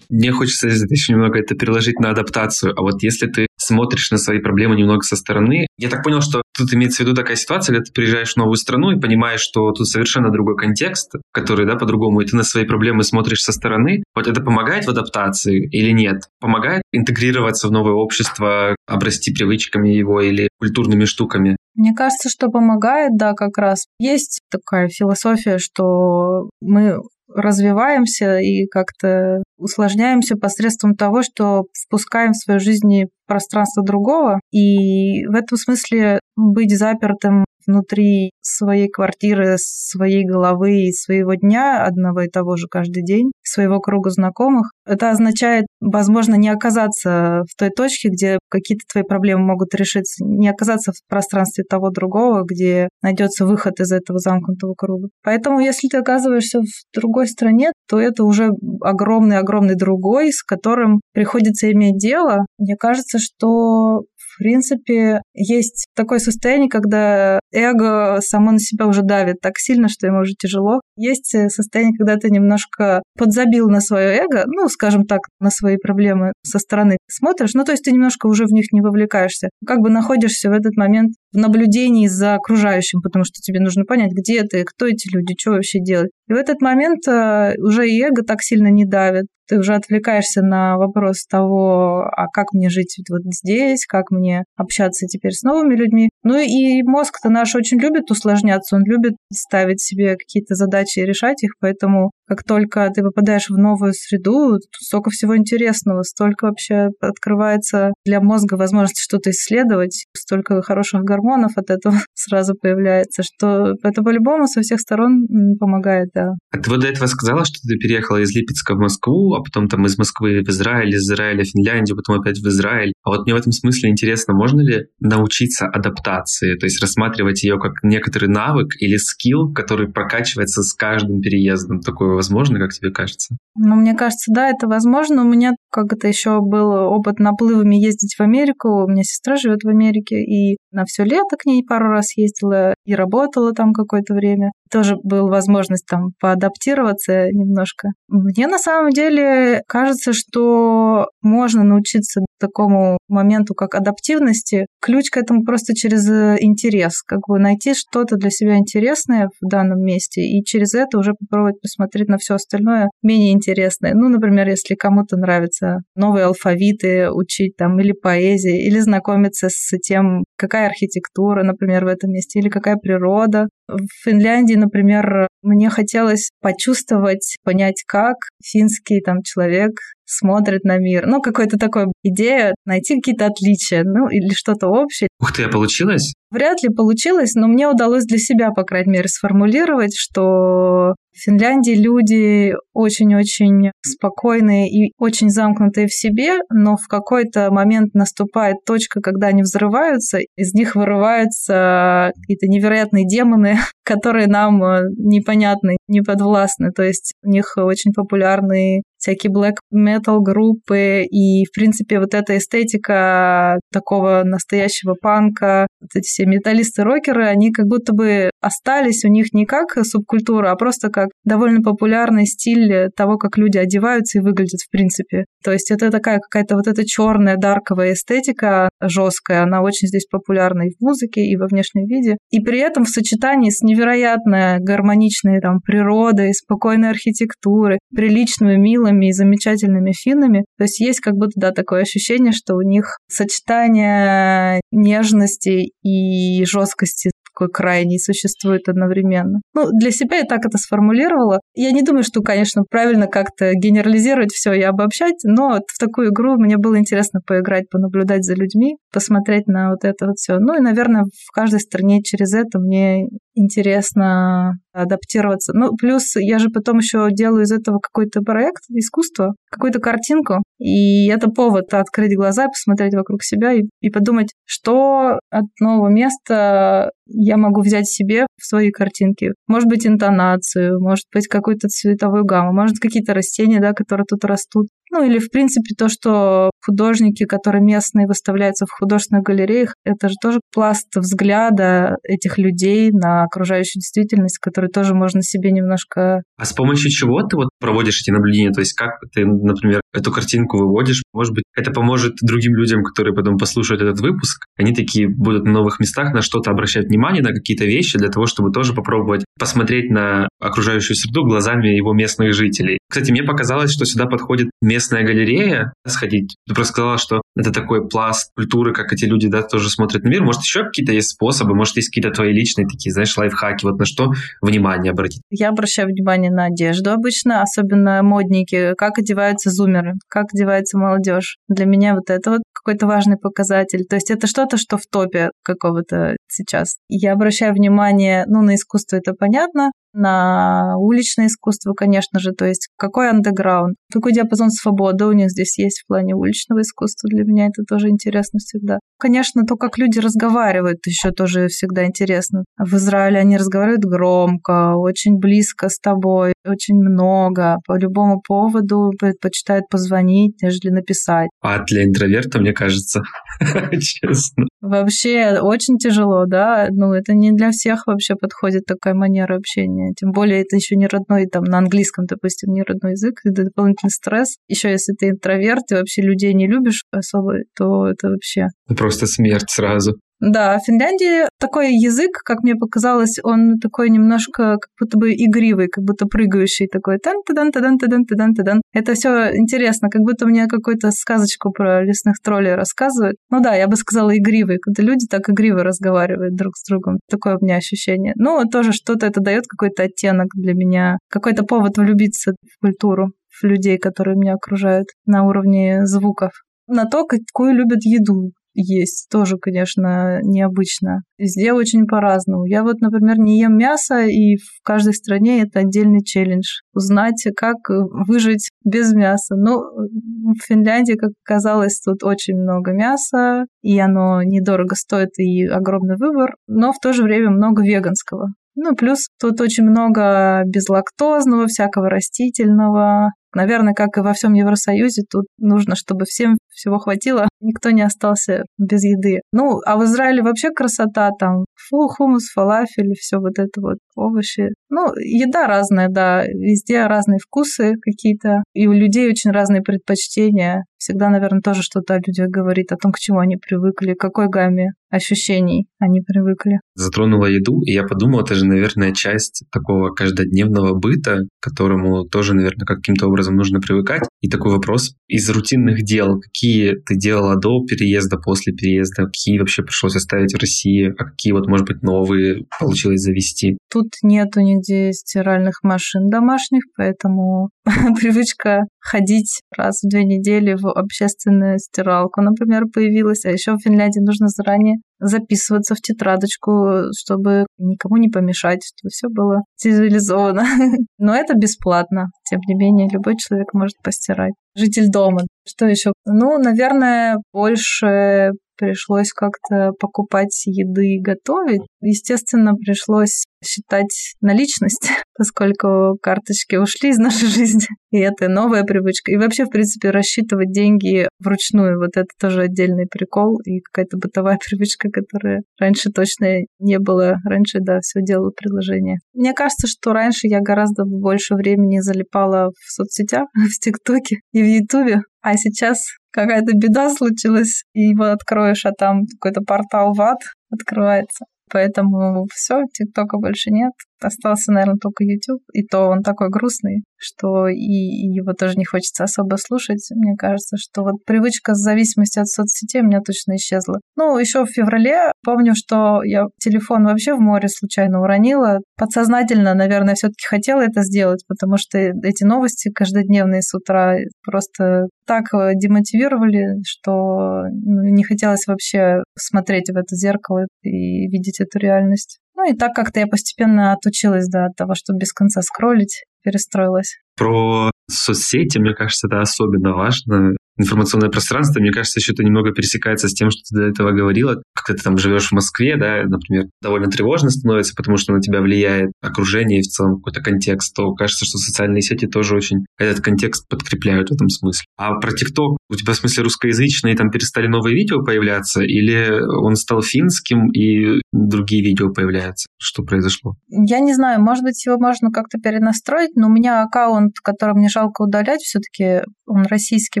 Мне 0.12 0.30
хочется 0.30 0.68
еще 0.68 1.14
немного 1.14 1.38
это 1.38 1.54
переложить 1.54 1.98
на 1.98 2.10
адаптацию. 2.10 2.78
А 2.78 2.82
вот 2.82 3.02
если 3.02 3.28
ты 3.28 3.46
смотришь 3.56 4.10
на 4.10 4.18
свои 4.18 4.40
проблемы 4.40 4.76
немного 4.76 5.02
со 5.02 5.16
стороны, 5.16 5.66
я 5.78 5.88
так 5.88 6.04
понял, 6.04 6.20
что 6.20 6.42
тут 6.54 6.74
имеется 6.74 7.02
в 7.02 7.06
виду 7.06 7.16
такая 7.16 7.36
ситуация, 7.36 7.72
когда 7.72 7.84
ты 7.84 7.92
приезжаешь 7.92 8.34
в 8.34 8.36
новую 8.36 8.56
страну 8.56 8.90
и 8.90 9.00
понимаешь, 9.00 9.40
что 9.40 9.70
тут 9.70 9.88
совершенно 9.88 10.30
другой 10.30 10.56
контекст, 10.56 11.14
который, 11.32 11.64
да, 11.64 11.76
по-другому, 11.76 12.20
и 12.20 12.26
ты 12.26 12.36
на 12.36 12.42
свои 12.42 12.64
проблемы 12.66 13.04
смотришь 13.04 13.42
со 13.42 13.52
стороны. 13.52 14.02
Вот 14.14 14.26
это 14.26 14.42
помогает 14.42 14.84
в 14.84 14.90
адаптации 14.90 15.66
или 15.70 15.92
нет? 15.92 16.24
Помогает 16.40 16.82
интегрироваться 16.92 17.68
в 17.68 17.72
новое 17.72 17.94
общество, 17.94 18.76
обрасти 18.86 19.32
привычками 19.32 19.88
его 19.88 20.20
или 20.20 20.50
культурными 20.58 21.06
штуками? 21.06 21.56
Мне 21.74 21.94
кажется, 21.94 22.28
что 22.28 22.48
помогает, 22.48 23.16
да, 23.16 23.32
как 23.32 23.56
раз. 23.56 23.86
Есть 23.98 24.40
такая 24.50 24.88
философия, 24.88 25.58
что 25.58 26.50
мы 26.60 26.98
развиваемся 27.34 28.38
и 28.38 28.66
как-то 28.66 29.42
усложняемся 29.56 30.36
посредством 30.36 30.94
того, 30.94 31.22
что 31.22 31.64
впускаем 31.86 32.32
в 32.32 32.36
свою 32.36 32.60
жизнь 32.60 33.04
пространство 33.26 33.82
другого. 33.82 34.40
И 34.50 35.24
в 35.26 35.34
этом 35.34 35.56
смысле 35.56 36.20
быть 36.36 36.76
запертым 36.76 37.44
внутри 37.66 38.30
своей 38.40 38.88
квартиры, 38.88 39.54
своей 39.58 40.24
головы 40.24 40.88
и 40.88 40.92
своего 40.92 41.34
дня, 41.34 41.84
одного 41.84 42.22
и 42.22 42.28
того 42.28 42.56
же 42.56 42.66
каждый 42.68 43.02
день, 43.02 43.30
своего 43.42 43.80
круга 43.80 44.10
знакомых. 44.10 44.72
Это 44.86 45.10
означает, 45.10 45.66
возможно, 45.80 46.34
не 46.34 46.48
оказаться 46.48 47.44
в 47.50 47.56
той 47.56 47.70
точке, 47.70 48.08
где 48.08 48.38
какие-то 48.48 48.84
твои 48.90 49.04
проблемы 49.04 49.44
могут 49.44 49.74
решиться, 49.74 50.24
не 50.24 50.48
оказаться 50.48 50.92
в 50.92 51.08
пространстве 51.08 51.64
того 51.68 51.90
другого, 51.90 52.42
где 52.44 52.88
найдется 53.02 53.46
выход 53.46 53.80
из 53.80 53.92
этого 53.92 54.18
замкнутого 54.18 54.74
круга. 54.74 55.08
Поэтому, 55.22 55.60
если 55.60 55.88
ты 55.88 55.98
оказываешься 55.98 56.60
в 56.60 56.94
другой 56.94 57.26
стране, 57.28 57.72
то 57.88 58.00
это 58.00 58.24
уже 58.24 58.50
огромный-огромный 58.80 59.76
другой, 59.76 60.32
с 60.32 60.42
которым 60.42 61.00
приходится 61.12 61.70
иметь 61.72 61.98
дело. 61.98 62.46
Мне 62.58 62.76
кажется, 62.76 63.18
что 63.18 64.02
принципе, 64.42 65.22
есть 65.34 65.86
такое 65.94 66.18
состояние, 66.18 66.68
когда 66.68 67.38
эго 67.52 68.18
само 68.20 68.50
на 68.50 68.58
себя 68.58 68.86
уже 68.86 69.02
давит 69.02 69.36
так 69.40 69.54
сильно, 69.58 69.88
что 69.88 70.06
ему 70.06 70.20
уже 70.20 70.32
тяжело. 70.32 70.80
Есть 70.96 71.34
э, 71.34 71.48
состояние, 71.48 71.96
когда 71.96 72.16
ты 72.16 72.28
немножко 72.30 73.02
подзабил 73.16 73.68
на 73.68 73.80
свое 73.80 74.18
эго, 74.18 74.44
ну, 74.46 74.68
скажем 74.68 75.06
так, 75.06 75.20
на 75.40 75.50
свои 75.50 75.76
проблемы 75.76 76.32
со 76.44 76.58
стороны 76.58 76.96
смотришь, 77.08 77.54
ну, 77.54 77.64
то 77.64 77.72
есть 77.72 77.84
ты 77.84 77.92
немножко 77.92 78.26
уже 78.26 78.46
в 78.46 78.52
них 78.52 78.72
не 78.72 78.80
вовлекаешься. 78.80 79.50
Как 79.64 79.78
бы 79.78 79.90
находишься 79.90 80.48
в 80.50 80.52
этот 80.52 80.76
момент 80.76 81.14
в 81.32 81.36
наблюдении 81.36 82.08
за 82.08 82.34
окружающим, 82.34 83.00
потому 83.00 83.24
что 83.24 83.40
тебе 83.40 83.60
нужно 83.60 83.84
понять, 83.84 84.12
где 84.12 84.42
ты, 84.42 84.64
кто 84.64 84.86
эти 84.86 85.14
люди, 85.14 85.34
что 85.38 85.52
вообще 85.52 85.80
делать. 85.80 86.10
И 86.28 86.32
в 86.32 86.36
этот 86.36 86.60
момент 86.60 87.06
э, 87.08 87.54
уже 87.58 87.88
и 87.88 88.00
эго 88.00 88.22
так 88.22 88.42
сильно 88.42 88.68
не 88.68 88.84
давит. 88.84 89.26
Ты 89.48 89.58
уже 89.58 89.74
отвлекаешься 89.74 90.42
на 90.42 90.76
вопрос 90.76 91.26
того, 91.26 92.02
а 92.04 92.26
как 92.32 92.52
мне 92.52 92.70
жить 92.70 92.96
вот 93.10 93.22
здесь, 93.24 93.86
как 93.86 94.10
мне 94.10 94.44
общаться 94.56 95.06
теперь 95.06 95.32
с 95.32 95.42
новыми 95.42 95.74
людьми. 95.74 96.10
Ну 96.24 96.38
и 96.38 96.82
мозг-то 96.82 97.30
наш 97.30 97.54
очень 97.54 97.80
любит 97.80 98.10
усложняться, 98.10 98.76
он 98.76 98.82
любит 98.84 99.14
ставить 99.32 99.80
себе 99.80 100.16
какие-то 100.16 100.54
задачи 100.54 101.00
и 101.00 101.06
решать 101.06 101.42
их, 101.42 101.52
поэтому 101.60 102.10
как 102.32 102.44
только 102.44 102.88
ты 102.94 103.02
попадаешь 103.02 103.50
в 103.50 103.58
новую 103.58 103.92
среду, 103.92 104.58
столько 104.74 105.10
всего 105.10 105.36
интересного, 105.36 106.02
столько 106.02 106.46
вообще 106.46 106.88
открывается 107.00 107.92
для 108.06 108.20
мозга 108.20 108.54
возможность 108.54 109.00
что-то 109.00 109.30
исследовать, 109.30 110.06
столько 110.16 110.62
хороших 110.62 111.02
гормонов 111.02 111.52
от 111.56 111.70
этого 111.70 111.96
сразу 112.14 112.54
появляется, 112.54 113.22
что 113.22 113.74
это 113.82 114.02
по-любому 114.02 114.46
со 114.46 114.62
всех 114.62 114.80
сторон 114.80 115.26
помогает, 115.58 116.08
да. 116.14 116.30
А 116.52 116.58
ты 116.58 116.70
вот 116.70 116.80
до 116.80 116.86
этого 116.86 117.06
сказала, 117.06 117.44
что 117.44 117.56
ты 117.68 117.76
переехала 117.76 118.22
из 118.22 118.34
Липецка 118.34 118.74
в 118.74 118.78
Москву, 118.78 119.34
а 119.34 119.42
потом 119.42 119.68
там 119.68 119.84
из 119.86 119.98
Москвы 119.98 120.42
в 120.42 120.48
Израиль, 120.48 120.94
из 120.94 121.02
Израиля 121.02 121.44
в 121.44 121.48
Финляндию, 121.48 121.96
потом 121.96 122.20
опять 122.20 122.38
в 122.38 122.46
Израиль. 122.48 122.92
А 123.04 123.10
вот 123.10 123.26
мне 123.26 123.34
в 123.34 123.38
этом 123.38 123.52
смысле 123.52 123.90
интересно, 123.90 124.34
можно 124.34 124.60
ли 124.60 124.86
научиться 125.00 125.66
адаптации, 125.66 126.11
то 126.20 126.66
есть 126.66 126.80
рассматривать 126.80 127.42
ее 127.42 127.58
как 127.58 127.82
некоторый 127.82 128.28
навык 128.28 128.70
или 128.80 128.96
скилл, 128.96 129.52
который 129.52 129.90
прокачивается 129.90 130.62
с 130.62 130.74
каждым 130.74 131.20
переездом? 131.20 131.80
Такое 131.80 132.14
возможно, 132.14 132.58
как 132.58 132.72
тебе 132.72 132.90
кажется? 132.90 133.36
Ну, 133.56 133.76
мне 133.76 133.94
кажется, 133.94 134.32
да, 134.32 134.48
это 134.48 134.66
возможно. 134.66 135.22
У 135.22 135.28
меня 135.28 135.52
как 135.70 135.92
это 135.92 136.08
еще 136.08 136.40
был 136.40 136.70
опыт 136.70 137.18
наплывами 137.18 137.76
ездить 137.76 138.14
в 138.16 138.20
Америку. 138.20 138.84
У 138.84 138.88
меня 138.88 139.02
сестра 139.02 139.36
живет 139.36 139.62
в 139.62 139.68
Америке, 139.68 140.16
и 140.22 140.56
на 140.70 140.84
все 140.84 141.04
лето 141.04 141.36
к 141.38 141.44
ней 141.44 141.64
пару 141.64 141.88
раз 141.88 142.16
ездила 142.16 142.74
и 142.84 142.94
работала 142.94 143.52
там 143.52 143.72
какое-то 143.72 144.14
время. 144.14 144.52
Тоже 144.72 144.96
была 145.02 145.28
возможность 145.28 145.84
там 145.86 146.12
поадаптироваться 146.18 147.28
немножко. 147.30 147.90
Мне 148.08 148.46
на 148.46 148.58
самом 148.58 148.90
деле 148.90 149.62
кажется, 149.68 150.12
что 150.12 151.08
можно 151.20 151.62
научиться 151.62 152.22
такому 152.40 152.98
моменту, 153.08 153.54
как 153.54 153.74
адаптивности. 153.74 154.66
Ключ 154.80 155.10
к 155.10 155.16
этому 155.18 155.44
просто 155.44 155.74
через 155.74 156.08
интерес, 156.08 157.02
как 157.02 157.20
бы 157.28 157.38
найти 157.38 157.74
что-то 157.74 158.16
для 158.16 158.30
себя 158.30 158.56
интересное 158.56 159.28
в 159.40 159.46
данном 159.46 159.80
месте 159.80 160.22
и 160.22 160.42
через 160.42 160.74
это 160.74 160.98
уже 160.98 161.12
попробовать 161.14 161.60
посмотреть 161.60 162.08
на 162.08 162.18
все 162.18 162.34
остальное 162.34 162.88
менее 163.02 163.32
интересное. 163.32 163.94
Ну, 163.94 164.08
например, 164.08 164.48
если 164.48 164.74
кому-то 164.74 165.16
нравятся 165.16 165.82
новые 165.94 166.24
алфавиты 166.24 167.10
учить 167.10 167.56
там 167.56 167.78
или 167.78 167.92
поэзии, 167.92 168.66
или 168.66 168.80
знакомиться 168.80 169.48
с 169.50 169.78
тем, 169.78 170.24
какая 170.36 170.66
архитектура, 170.66 171.44
например, 171.44 171.84
в 171.84 171.88
этом 171.88 172.10
месте, 172.10 172.40
или 172.40 172.48
какая 172.48 172.76
природа. 172.76 173.48
В 173.68 173.86
Финляндии, 174.04 174.54
например, 174.62 175.28
мне 175.42 175.68
хотелось 175.70 176.30
почувствовать, 176.40 177.36
понять, 177.44 177.82
как 177.86 178.16
финский 178.42 179.00
там 179.00 179.22
человек 179.22 179.72
смотрит 180.04 180.64
на 180.64 180.78
мир. 180.78 181.06
Ну, 181.06 181.20
какой-то 181.20 181.58
такой 181.58 181.86
идея 182.02 182.54
найти 182.64 182.96
какие-то 182.96 183.26
отличия, 183.26 183.82
ну, 183.84 184.08
или 184.08 184.32
что-то 184.34 184.68
общее. 184.68 185.08
Ух 185.20 185.32
ты, 185.32 185.44
а 185.44 185.48
получилось? 185.48 186.14
Вряд 186.30 186.62
ли 186.62 186.68
получилось, 186.68 187.34
но 187.34 187.48
мне 187.48 187.68
удалось 187.68 188.04
для 188.04 188.18
себя, 188.18 188.50
по 188.50 188.62
крайней 188.62 188.92
мере, 188.92 189.08
сформулировать, 189.08 189.94
что 189.96 190.94
в 191.12 191.18
Финляндии 191.18 191.72
люди 191.72 192.54
очень-очень 192.72 193.70
спокойные 193.84 194.68
и 194.70 194.92
очень 194.98 195.28
замкнутые 195.28 195.86
в 195.86 195.94
себе, 195.94 196.38
но 196.50 196.76
в 196.76 196.88
какой-то 196.88 197.50
момент 197.50 197.94
наступает 197.94 198.56
точка, 198.64 199.00
когда 199.00 199.28
они 199.28 199.42
взрываются, 199.42 200.18
из 200.36 200.54
них 200.54 200.74
вырываются 200.74 202.12
какие-то 202.20 202.46
невероятные 202.48 203.06
демоны, 203.06 203.58
которые 203.84 204.26
нам 204.26 204.62
э, 204.64 204.82
непонятны, 204.96 205.76
не 205.86 206.00
подвластны. 206.00 206.70
То 206.72 206.82
есть 206.82 207.12
у 207.22 207.28
них 207.28 207.52
очень 207.56 207.92
популярные 207.92 208.82
всякие 209.02 209.32
black 209.32 209.54
metal 209.74 210.20
группы, 210.20 211.02
и, 211.02 211.44
в 211.44 211.52
принципе, 211.52 211.98
вот 211.98 212.14
эта 212.14 212.38
эстетика 212.38 213.58
такого 213.72 214.22
настоящего 214.24 214.94
панка, 214.94 215.66
вот 215.80 215.90
эти 215.94 216.06
все 216.06 216.24
металлисты-рокеры, 216.24 217.26
они 217.26 217.50
как 217.52 217.66
будто 217.66 217.92
бы 217.92 218.30
остались 218.40 219.04
у 219.04 219.08
них 219.08 219.32
не 219.32 219.44
как 219.44 219.76
субкультура, 219.84 220.50
а 220.50 220.56
просто 220.56 220.88
как 220.88 221.08
довольно 221.24 221.62
популярный 221.62 222.26
стиль 222.26 222.90
того, 222.96 223.16
как 223.16 223.36
люди 223.36 223.58
одеваются 223.58 224.18
и 224.18 224.22
выглядят, 224.22 224.60
в 224.60 224.70
принципе. 224.70 225.24
То 225.42 225.52
есть 225.52 225.70
это 225.70 225.90
такая 225.90 226.20
какая-то 226.20 226.54
вот 226.54 226.68
эта 226.68 226.84
черная 226.86 227.36
дарковая 227.36 227.94
эстетика 227.94 228.68
жесткая, 228.80 229.42
она 229.42 229.62
очень 229.62 229.88
здесь 229.88 230.06
популярна 230.06 230.62
и 230.62 230.70
в 230.70 230.80
музыке, 230.80 231.22
и 231.22 231.36
во 231.36 231.46
внешнем 231.46 231.86
виде. 231.86 232.16
И 232.30 232.40
при 232.40 232.60
этом 232.60 232.84
в 232.84 232.88
сочетании 232.88 233.50
с 233.50 233.62
невероятно 233.62 234.58
гармоничной 234.60 235.40
там 235.40 235.60
природой, 235.60 236.32
спокойной 236.34 236.90
архитектурой, 236.90 237.80
приличными, 237.94 238.56
милыми 238.56 238.91
белыми 238.92 239.08
и 239.08 239.12
замечательными 239.12 239.92
финами. 239.92 240.44
То 240.58 240.64
есть 240.64 240.80
есть 240.80 241.00
как 241.00 241.14
будто, 241.14 241.32
да, 241.36 241.50
такое 241.50 241.82
ощущение, 241.82 242.32
что 242.32 242.54
у 242.54 242.62
них 242.62 242.98
сочетание 243.08 244.60
нежности 244.70 245.72
и 245.82 246.44
жесткости 246.44 247.10
такой 247.34 247.50
крайний 247.50 247.98
существует 247.98 248.68
одновременно. 248.68 249.40
Ну, 249.54 249.68
для 249.72 249.90
себя 249.90 250.18
я 250.18 250.24
так 250.24 250.44
это 250.44 250.58
сформулировала. 250.58 251.40
Я 251.54 251.72
не 251.72 251.82
думаю, 251.82 252.02
что, 252.02 252.20
конечно, 252.20 252.62
правильно 252.68 253.06
как-то 253.06 253.52
генерализировать 253.54 254.32
все 254.32 254.52
и 254.52 254.60
обобщать, 254.60 255.16
но 255.24 255.60
в 255.66 255.78
такую 255.78 256.10
игру 256.10 256.36
мне 256.36 256.58
было 256.58 256.78
интересно 256.78 257.20
поиграть, 257.26 257.70
понаблюдать 257.70 258.24
за 258.24 258.34
людьми, 258.34 258.76
посмотреть 258.92 259.46
на 259.46 259.70
вот 259.70 259.84
это 259.84 260.08
вот 260.08 260.16
все. 260.18 260.38
Ну 260.38 260.58
и, 260.58 260.60
наверное, 260.60 261.04
в 261.04 261.32
каждой 261.32 261.60
стране 261.60 262.02
через 262.02 262.34
это 262.34 262.58
мне 262.58 263.06
интересно 263.34 264.58
адаптироваться. 264.72 265.52
Ну, 265.54 265.76
плюс 265.76 266.16
я 266.16 266.38
же 266.38 266.48
потом 266.48 266.78
еще 266.78 267.08
делаю 267.10 267.44
из 267.44 267.52
этого 267.52 267.78
какой-то 267.78 268.20
проект 268.20 268.62
искусства, 268.70 269.34
какую-то 269.50 269.80
картинку, 269.80 270.42
и 270.58 271.08
это 271.08 271.28
повод 271.28 271.72
открыть 271.74 272.16
глаза, 272.16 272.46
посмотреть 272.46 272.94
вокруг 272.94 273.22
себя 273.22 273.52
и, 273.52 273.62
и 273.80 273.90
подумать, 273.90 274.32
что 274.46 275.18
от 275.30 275.44
нового 275.60 275.88
места 275.88 276.90
я 277.06 277.36
могу 277.36 277.60
взять 277.60 277.86
себе 277.86 278.26
в 278.40 278.46
свои 278.46 278.70
картинки. 278.70 279.32
Может 279.46 279.68
быть, 279.68 279.86
интонацию, 279.86 280.80
может 280.80 281.04
быть, 281.12 281.26
какую-то 281.28 281.68
цветовую 281.68 282.24
гамму, 282.24 282.52
может, 282.52 282.78
какие-то 282.78 283.12
растения, 283.12 283.60
да, 283.60 283.72
которые 283.72 284.06
тут 284.08 284.24
растут. 284.24 284.68
Ну 284.90 285.02
или, 285.02 285.18
в 285.18 285.30
принципе, 285.30 285.74
то, 285.76 285.88
что 285.88 286.50
художники, 286.64 287.24
которые 287.24 287.62
местные 287.62 288.06
выставляются 288.06 288.66
в 288.66 288.72
художественных 288.72 289.24
галереях, 289.24 289.74
это 289.84 290.08
же 290.08 290.14
тоже 290.20 290.40
пласт 290.52 290.94
взгляда 290.94 291.96
этих 292.02 292.38
людей 292.38 292.90
на 292.92 293.21
окружающую 293.24 293.80
действительность, 293.80 294.38
который 294.38 294.70
тоже 294.70 294.94
можно 294.94 295.22
себе 295.22 295.50
немножко... 295.52 296.22
А 296.36 296.44
с 296.44 296.52
помощью 296.52 296.90
чего 296.90 297.22
ты 297.22 297.36
вот 297.36 297.50
проводишь 297.60 298.00
эти 298.02 298.10
наблюдения? 298.10 298.50
То 298.50 298.60
есть 298.60 298.74
как 298.74 299.00
ты, 299.12 299.24
например, 299.24 299.80
эту 299.92 300.10
картинку 300.10 300.58
выводишь. 300.58 301.02
Может 301.12 301.34
быть, 301.34 301.44
это 301.54 301.70
поможет 301.70 302.14
другим 302.22 302.54
людям, 302.54 302.82
которые 302.82 303.14
потом 303.14 303.36
послушают 303.36 303.82
этот 303.82 304.00
выпуск. 304.00 304.46
Они 304.56 304.74
такие 304.74 305.08
будут 305.08 305.44
на 305.44 305.52
новых 305.52 305.80
местах, 305.80 306.14
на 306.14 306.22
что-то 306.22 306.50
обращать 306.50 306.86
внимание, 306.86 307.22
на 307.22 307.32
какие-то 307.32 307.64
вещи, 307.64 307.98
для 307.98 308.08
того, 308.08 308.26
чтобы 308.26 308.52
тоже 308.52 308.72
попробовать 308.72 309.24
посмотреть 309.38 309.90
на 309.90 310.28
окружающую 310.40 310.96
среду 310.96 311.24
глазами 311.24 311.68
его 311.68 311.92
местных 311.92 312.34
жителей. 312.34 312.78
Кстати, 312.92 313.10
мне 313.10 313.22
показалось, 313.22 313.72
что 313.72 313.86
сюда 313.86 314.04
подходит 314.04 314.50
местная 314.60 315.02
галерея 315.02 315.72
сходить. 315.86 316.36
Ты 316.46 316.54
просто 316.54 316.74
сказала, 316.74 316.98
что 316.98 317.22
это 317.34 317.50
такой 317.50 317.88
пласт 317.88 318.30
культуры, 318.36 318.74
как 318.74 318.92
эти 318.92 319.06
люди 319.06 319.28
да, 319.28 319.40
тоже 319.40 319.70
смотрят 319.70 320.02
на 320.02 320.10
мир. 320.10 320.22
Может, 320.22 320.42
еще 320.42 320.64
какие-то 320.64 320.92
есть 320.92 321.08
способы, 321.08 321.54
может, 321.54 321.76
есть 321.76 321.88
какие-то 321.88 322.14
твои 322.14 322.34
личные 322.34 322.66
такие, 322.66 322.92
знаешь, 322.92 323.16
лайфхаки, 323.16 323.64
вот 323.64 323.78
на 323.78 323.86
что 323.86 324.12
внимание 324.42 324.92
обратить? 324.92 325.22
Я 325.30 325.48
обращаю 325.48 325.88
внимание 325.88 326.30
на 326.30 326.44
одежду 326.44 326.90
обычно, 326.90 327.40
особенно 327.40 328.02
модники, 328.02 328.74
как 328.76 328.98
одеваются 328.98 329.48
зумеры, 329.48 329.94
как 330.08 330.26
одевается 330.34 330.76
молодежь. 330.76 331.38
Для 331.48 331.64
меня 331.64 331.94
вот 331.94 332.10
это 332.10 332.30
вот 332.30 332.42
какой-то 332.52 332.86
важный 332.86 333.16
показатель. 333.16 333.86
То 333.88 333.96
есть 333.96 334.10
это 334.10 334.26
что-то, 334.26 334.58
что 334.58 334.76
в 334.76 334.82
топе 334.90 335.30
какого-то 335.42 336.16
сейчас. 336.32 336.76
Я 336.88 337.12
обращаю 337.12 337.54
внимание, 337.54 338.24
ну, 338.26 338.42
на 338.42 338.54
искусство 338.54 338.96
это 338.96 339.12
понятно, 339.12 339.72
на 339.94 340.76
уличное 340.78 341.26
искусство, 341.26 341.74
конечно 341.74 342.18
же, 342.18 342.32
то 342.32 342.46
есть 342.46 342.68
какой 342.76 343.10
андеграунд, 343.10 343.76
какой 343.92 344.12
диапазон 344.12 344.50
свободы 344.50 345.04
у 345.04 345.12
них 345.12 345.30
здесь 345.30 345.58
есть 345.58 345.82
в 345.82 345.86
плане 345.86 346.14
уличного 346.14 346.62
искусства, 346.62 347.08
для 347.08 347.24
меня 347.24 347.46
это 347.46 347.62
тоже 347.68 347.88
интересно 347.88 348.38
всегда. 348.38 348.78
Конечно, 348.98 349.42
то, 349.42 349.56
как 349.56 349.78
люди 349.78 349.98
разговаривают, 349.98 350.78
еще 350.86 351.10
тоже 351.10 351.48
всегда 351.48 351.84
интересно. 351.84 352.44
В 352.58 352.74
Израиле 352.76 353.18
они 353.18 353.36
разговаривают 353.36 353.84
громко, 353.84 354.76
очень 354.76 355.18
близко 355.18 355.68
с 355.68 355.78
тобой, 355.78 356.32
очень 356.46 356.76
много, 356.76 357.58
по 357.66 357.76
любому 357.78 358.20
поводу 358.20 358.92
предпочитают 358.98 359.68
позвонить, 359.68 360.40
нежели 360.42 360.70
написать. 360.70 361.28
А 361.40 361.62
для 361.64 361.84
интроверта, 361.84 362.38
мне 362.38 362.52
кажется, 362.52 363.02
честно. 363.72 364.46
Вообще 364.60 365.38
очень 365.40 365.78
тяжело, 365.78 366.21
да, 366.26 366.68
ну 366.70 366.92
это 366.92 367.14
не 367.14 367.32
для 367.32 367.50
всех 367.50 367.86
вообще 367.86 368.14
подходит 368.14 368.64
такая 368.66 368.94
манера 368.94 369.36
общения, 369.36 369.92
тем 369.98 370.12
более 370.12 370.42
это 370.42 370.56
еще 370.56 370.76
не 370.76 370.86
родной, 370.86 371.26
там 371.26 371.44
на 371.44 371.58
английском, 371.58 372.06
допустим, 372.06 372.52
не 372.52 372.62
родной 372.62 372.92
язык, 372.92 373.20
это 373.24 373.44
дополнительный 373.44 373.90
стресс. 373.90 374.36
Еще 374.48 374.70
если 374.70 374.92
ты 374.92 375.10
интроверт 375.10 375.70
и 375.70 375.74
вообще 375.74 376.02
людей 376.02 376.34
не 376.34 376.46
любишь 376.48 376.84
особо, 376.90 377.34
то 377.56 377.86
это 377.86 378.08
вообще... 378.08 378.48
Просто 378.76 379.06
смерть 379.06 379.50
сразу. 379.50 379.96
Да, 380.22 380.56
в 380.60 380.64
Финляндии 380.64 381.26
такой 381.40 381.74
язык, 381.74 382.22
как 382.24 382.44
мне 382.44 382.54
показалось, 382.54 383.18
он 383.24 383.58
такой 383.58 383.90
немножко 383.90 384.56
как 384.56 384.68
будто 384.78 384.96
бы 384.96 385.12
игривый, 385.14 385.66
как 385.66 385.82
будто 385.82 386.06
прыгающий 386.06 386.68
такой. 386.68 386.98
тан 386.98 387.22
тадан 387.26 387.50
тадан 387.50 387.76
тадан 387.76 388.04
тадан 388.04 388.32
тадан 388.32 388.62
Это 388.72 388.94
все 388.94 389.36
интересно, 389.36 389.88
как 389.90 390.02
будто 390.02 390.26
мне 390.26 390.46
какую-то 390.46 390.92
сказочку 390.92 391.50
про 391.50 391.82
лесных 391.82 392.20
троллей 392.22 392.54
рассказывают. 392.54 393.16
Ну 393.30 393.40
да, 393.40 393.56
я 393.56 393.66
бы 393.66 393.74
сказала 393.74 394.16
игривый, 394.16 394.58
когда 394.58 394.84
люди 394.84 395.08
так 395.08 395.28
игриво 395.28 395.64
разговаривают 395.64 396.36
друг 396.36 396.56
с 396.56 396.64
другом. 396.68 397.00
Такое 397.10 397.36
у 397.36 397.44
меня 397.44 397.56
ощущение. 397.56 398.12
Ну, 398.14 398.44
тоже 398.44 398.70
что-то 398.70 399.06
это 399.06 399.20
дает 399.20 399.48
какой-то 399.48 399.82
оттенок 399.82 400.28
для 400.36 400.54
меня, 400.54 400.98
какой-то 401.10 401.42
повод 401.42 401.78
влюбиться 401.78 402.30
в 402.30 402.60
культуру, 402.60 403.10
в 403.28 403.42
людей, 403.42 403.76
которые 403.76 404.16
меня 404.16 404.34
окружают 404.34 404.86
на 405.04 405.24
уровне 405.24 405.84
звуков 405.84 406.30
на 406.68 406.86
то, 406.86 407.04
какую 407.04 407.54
любят 407.54 407.80
еду 407.82 408.30
есть. 408.54 409.08
Тоже, 409.10 409.36
конечно, 409.38 410.20
необычно. 410.22 411.02
Везде 411.18 411.52
очень 411.52 411.86
по-разному. 411.86 412.44
Я 412.44 412.62
вот, 412.62 412.80
например, 412.80 413.18
не 413.18 413.40
ем 413.40 413.56
мясо, 413.56 414.02
и 414.02 414.36
в 414.36 414.62
каждой 414.62 414.94
стране 414.94 415.42
это 415.42 415.60
отдельный 415.60 416.02
челлендж. 416.02 416.60
Узнать, 416.74 417.24
как 417.36 417.56
выжить 417.68 418.50
без 418.64 418.92
мяса. 418.92 419.36
Но 419.36 419.60
в 419.60 420.46
Финляндии, 420.46 420.94
как 420.94 421.10
оказалось, 421.24 421.80
тут 421.80 422.02
очень 422.04 422.36
много 422.36 422.72
мяса, 422.72 423.46
и 423.62 423.78
оно 423.78 424.22
недорого 424.22 424.74
стоит, 424.74 425.10
и 425.18 425.46
огромный 425.46 425.96
выбор, 425.96 426.34
но 426.46 426.72
в 426.72 426.78
то 426.82 426.92
же 426.92 427.02
время 427.02 427.30
много 427.30 427.62
веганского. 427.62 428.28
Ну, 428.54 428.74
плюс 428.74 429.08
тут 429.18 429.40
очень 429.40 429.64
много 429.64 430.42
безлактозного, 430.44 431.46
всякого 431.46 431.88
растительного, 431.88 433.12
Наверное, 433.34 433.72
как 433.72 433.96
и 433.96 434.02
во 434.02 434.12
всем 434.12 434.34
Евросоюзе, 434.34 435.02
тут 435.10 435.24
нужно, 435.38 435.74
чтобы 435.74 436.04
всем 436.04 436.36
всего 436.52 436.78
хватило, 436.78 437.28
никто 437.40 437.70
не 437.70 437.82
остался 437.82 438.44
без 438.58 438.82
еды. 438.84 439.20
Ну, 439.32 439.60
а 439.66 439.76
в 439.76 439.84
Израиле 439.84 440.22
вообще 440.22 440.50
красота, 440.50 441.10
там 441.18 441.44
фу, 441.56 441.88
хумус, 441.88 442.30
фалафель, 442.32 442.94
все 442.98 443.18
вот 443.18 443.38
это 443.38 443.60
вот, 443.60 443.78
овощи. 443.96 444.48
Ну, 444.70 444.92
еда 444.96 445.46
разная, 445.46 445.88
да, 445.88 446.24
везде 446.24 446.86
разные 446.86 447.18
вкусы 447.18 447.74
какие-то, 447.82 448.42
и 448.54 448.66
у 448.66 448.72
людей 448.72 449.08
очень 449.08 449.30
разные 449.30 449.62
предпочтения. 449.62 450.64
Всегда, 450.78 451.10
наверное, 451.10 451.42
тоже 451.42 451.62
что-то 451.62 451.94
о 451.94 451.98
людях 451.98 452.28
говорит, 452.28 452.72
о 452.72 452.76
том, 452.76 452.90
к 452.90 452.98
чему 452.98 453.20
они 453.20 453.36
привыкли, 453.36 453.94
к 453.94 454.00
какой 454.00 454.28
гамме 454.28 454.72
ощущений 454.90 455.66
они 455.78 456.00
привыкли. 456.00 456.60
Затронула 456.74 457.26
еду, 457.26 457.62
и 457.62 457.72
я 457.72 457.84
подумал, 457.84 458.20
это 458.20 458.34
же, 458.34 458.44
наверное, 458.44 458.92
часть 458.92 459.44
такого 459.52 459.90
каждодневного 459.90 460.74
быта, 460.74 461.20
к 461.40 461.44
которому 461.48 462.04
тоже, 462.04 462.34
наверное, 462.34 462.66
каким-то 462.66 463.06
образом 463.06 463.36
нужно 463.36 463.60
привыкать. 463.60 464.02
И 464.20 464.28
такой 464.28 464.52
вопрос 464.52 464.94
из 465.08 465.28
рутинных 465.30 465.82
дел. 465.82 466.20
Какие 466.20 466.41
ты 466.42 466.96
делала 466.96 467.36
до 467.36 467.64
переезда, 467.64 468.16
после 468.18 468.52
переезда? 468.52 469.06
Какие 469.06 469.38
вообще 469.38 469.62
пришлось 469.62 469.96
оставить 469.96 470.34
в 470.34 470.40
России? 470.40 470.92
А 470.98 471.04
какие 471.04 471.32
вот, 471.32 471.46
может 471.46 471.66
быть, 471.66 471.82
новые 471.82 472.46
получилось 472.58 473.00
завести? 473.00 473.58
Тут 473.70 473.88
нету 474.02 474.40
нигде 474.40 474.92
стиральных 474.92 475.62
машин 475.62 476.08
домашних, 476.08 476.62
поэтому 476.76 477.50
привычка 478.00 478.62
ходить 478.80 479.40
раз 479.56 479.80
в 479.82 479.88
две 479.88 480.04
недели 480.04 480.54
в 480.54 480.68
общественную 480.68 481.58
стиралку, 481.58 482.20
например, 482.20 482.64
появилась. 482.72 483.24
А 483.24 483.30
еще 483.30 483.52
в 483.52 483.62
Финляндии 483.62 484.00
нужно 484.00 484.28
заранее 484.28 484.76
записываться 484.98 485.74
в 485.74 485.80
тетрадочку, 485.80 486.90
чтобы 486.96 487.46
никому 487.58 487.96
не 487.96 488.08
помешать, 488.08 488.60
чтобы 488.64 488.90
все 488.90 489.08
было 489.08 489.42
цивилизованно. 489.56 490.44
Но 490.98 491.14
это 491.14 491.34
бесплатно. 491.34 492.10
Тем 492.28 492.40
не 492.46 492.54
менее, 492.54 492.88
любой 492.92 493.16
человек 493.16 493.52
может 493.52 493.76
постирать. 493.82 494.32
Житель 494.54 494.88
дома. 494.88 495.22
Что 495.46 495.66
еще? 495.66 495.92
Ну, 496.04 496.38
наверное, 496.38 497.18
больше 497.32 498.32
пришлось 498.62 499.10
как-то 499.10 499.72
покупать 499.80 500.46
еды 500.46 500.94
и 500.94 501.00
готовить. 501.00 501.62
Естественно, 501.80 502.54
пришлось 502.54 503.24
считать 503.44 504.14
наличность, 504.20 504.88
поскольку 505.18 505.98
карточки 506.00 506.54
ушли 506.54 506.90
из 506.90 506.98
нашей 506.98 507.26
жизни. 507.26 507.66
И 507.90 507.98
это 507.98 508.28
новая 508.28 508.62
привычка. 508.62 509.10
И 509.10 509.16
вообще, 509.16 509.46
в 509.46 509.50
принципе, 509.50 509.90
рассчитывать 509.90 510.52
деньги 510.52 511.08
вручную, 511.18 511.78
вот 511.78 511.96
это 511.96 512.06
тоже 512.20 512.42
отдельный 512.42 512.86
прикол 512.88 513.40
и 513.44 513.60
какая-то 513.60 513.96
бытовая 513.96 514.38
привычка, 514.48 514.88
которая 514.90 515.42
раньше 515.58 515.90
точно 515.90 516.42
не 516.60 516.78
было. 516.78 517.16
Раньше, 517.24 517.58
да, 517.60 517.80
все 517.80 518.00
делало 518.00 518.30
приложение. 518.30 518.98
Мне 519.12 519.32
кажется, 519.32 519.66
что 519.66 519.92
раньше 519.92 520.28
я 520.28 520.40
гораздо 520.40 520.84
больше 520.84 521.34
времени 521.34 521.80
залипала 521.80 522.50
в 522.50 522.72
соцсетях, 522.72 523.26
в 523.34 523.58
ТикТоке 523.58 524.18
и 524.32 524.40
в 524.40 524.46
Ютубе, 524.46 525.00
а 525.22 525.36
сейчас 525.36 525.78
какая-то 526.10 526.52
беда 526.56 526.90
случилась, 526.90 527.64
и 527.74 527.82
его 527.82 528.04
откроешь, 528.04 528.66
а 528.66 528.72
там 528.72 529.06
какой-то 529.06 529.40
портал 529.42 529.94
в 529.94 530.00
ад 530.00 530.18
открывается. 530.50 531.24
Поэтому 531.52 532.26
все, 532.32 532.62
ТикТока 532.72 533.18
больше 533.18 533.50
нет. 533.50 533.72
Остался, 534.00 534.50
наверное, 534.52 534.78
только 534.80 535.04
YouTube. 535.04 535.42
И 535.52 535.64
то 535.64 535.86
он 535.86 536.02
такой 536.02 536.28
грустный, 536.28 536.82
что 536.96 537.46
и, 537.46 537.54
его 537.56 538.32
тоже 538.32 538.54
не 538.56 538.64
хочется 538.64 539.04
особо 539.04 539.36
слушать. 539.36 539.86
Мне 539.94 540.16
кажется, 540.16 540.56
что 540.56 540.82
вот 540.82 541.04
привычка 541.04 541.54
зависимости 541.54 542.18
от 542.18 542.26
соцсетей 542.26 542.80
у 542.80 542.86
меня 542.86 543.00
точно 543.00 543.36
исчезла. 543.36 543.80
Ну, 543.96 544.18
еще 544.18 544.44
в 544.44 544.50
феврале 544.50 545.12
помню, 545.24 545.52
что 545.54 546.02
я 546.02 546.24
телефон 546.40 546.84
вообще 546.84 547.14
в 547.14 547.20
море 547.20 547.48
случайно 547.48 548.00
уронила. 548.00 548.58
Подсознательно, 548.76 549.54
наверное, 549.54 549.94
все-таки 549.94 550.26
хотела 550.26 550.62
это 550.62 550.82
сделать, 550.82 551.22
потому 551.28 551.56
что 551.58 551.78
эти 551.78 552.24
новости 552.24 552.70
каждодневные 552.70 553.42
с 553.42 553.54
утра 553.54 553.96
просто 554.24 554.86
так 555.06 555.24
демотивировали, 555.54 556.62
что 556.64 557.44
ну, 557.50 557.82
не 557.82 558.04
хотелось 558.04 558.46
вообще 558.46 559.02
смотреть 559.16 559.68
в 559.70 559.76
это 559.76 559.94
зеркало 559.94 560.46
и 560.62 561.08
видеть 561.08 561.40
эту 561.42 561.58
реальность. 561.58 562.18
Ну 562.36 562.50
и 562.50 562.56
так 562.56 562.72
как-то 562.74 563.00
я 563.00 563.06
постепенно 563.06 563.72
отучилась 563.72 564.28
да, 564.28 564.46
от 564.46 564.56
того, 564.56 564.74
чтобы 564.74 564.98
без 564.98 565.12
конца 565.12 565.42
скроллить, 565.42 566.04
перестроилась. 566.22 566.96
Про 567.16 567.70
соцсети, 567.90 568.58
мне 568.58 568.74
кажется, 568.74 569.06
это 569.06 569.20
особенно 569.20 569.74
важно 569.74 570.36
информационное 570.58 571.08
пространство, 571.08 571.60
мне 571.60 571.70
кажется, 571.70 571.98
еще 571.98 572.12
это 572.12 572.24
немного 572.24 572.52
пересекается 572.52 573.08
с 573.08 573.14
тем, 573.14 573.30
что 573.30 573.40
ты 573.48 573.56
до 573.56 573.62
этого 573.68 573.92
говорила. 573.92 574.42
Когда 574.54 574.78
ты 574.78 574.84
там 574.84 574.98
живешь 574.98 575.28
в 575.28 575.32
Москве, 575.32 575.76
да, 575.76 576.02
например, 576.04 576.46
довольно 576.60 576.88
тревожно 576.88 577.30
становится, 577.30 577.74
потому 577.76 577.96
что 577.96 578.12
на 578.12 578.20
тебя 578.20 578.40
влияет 578.40 578.92
окружение 579.00 579.60
и 579.60 579.62
в 579.62 579.66
целом 579.66 579.96
какой-то 579.96 580.20
контекст, 580.20 580.74
то 580.74 580.92
кажется, 580.94 581.24
что 581.24 581.38
социальные 581.38 581.82
сети 581.82 582.06
тоже 582.06 582.36
очень 582.36 582.64
этот 582.78 583.02
контекст 583.02 583.48
подкрепляют 583.48 584.10
в 584.10 584.12
этом 584.12 584.28
смысле. 584.28 584.64
А 584.76 584.94
про 584.98 585.12
ТикТок, 585.12 585.58
у 585.68 585.74
тебя 585.74 585.92
в 585.92 585.96
смысле 585.96 586.24
русскоязычные, 586.24 586.96
там 586.96 587.10
перестали 587.10 587.46
новые 587.46 587.74
видео 587.74 588.02
появляться, 588.02 588.62
или 588.62 589.20
он 589.42 589.56
стал 589.56 589.82
финским, 589.82 590.50
и 590.52 591.00
другие 591.12 591.62
видео 591.62 591.92
появляются? 591.92 592.46
Что 592.58 592.82
произошло? 592.82 593.34
Я 593.48 593.80
не 593.80 593.94
знаю, 593.94 594.20
может 594.22 594.44
быть, 594.44 594.64
его 594.64 594.78
можно 594.78 595.10
как-то 595.10 595.38
перенастроить, 595.38 596.14
но 596.14 596.28
у 596.28 596.30
меня 596.30 596.62
аккаунт, 596.62 597.14
который 597.22 597.54
мне 597.54 597.68
жалко 597.68 598.02
удалять, 598.02 598.40
все-таки 598.40 599.02
он 599.26 599.44
российский 599.48 600.00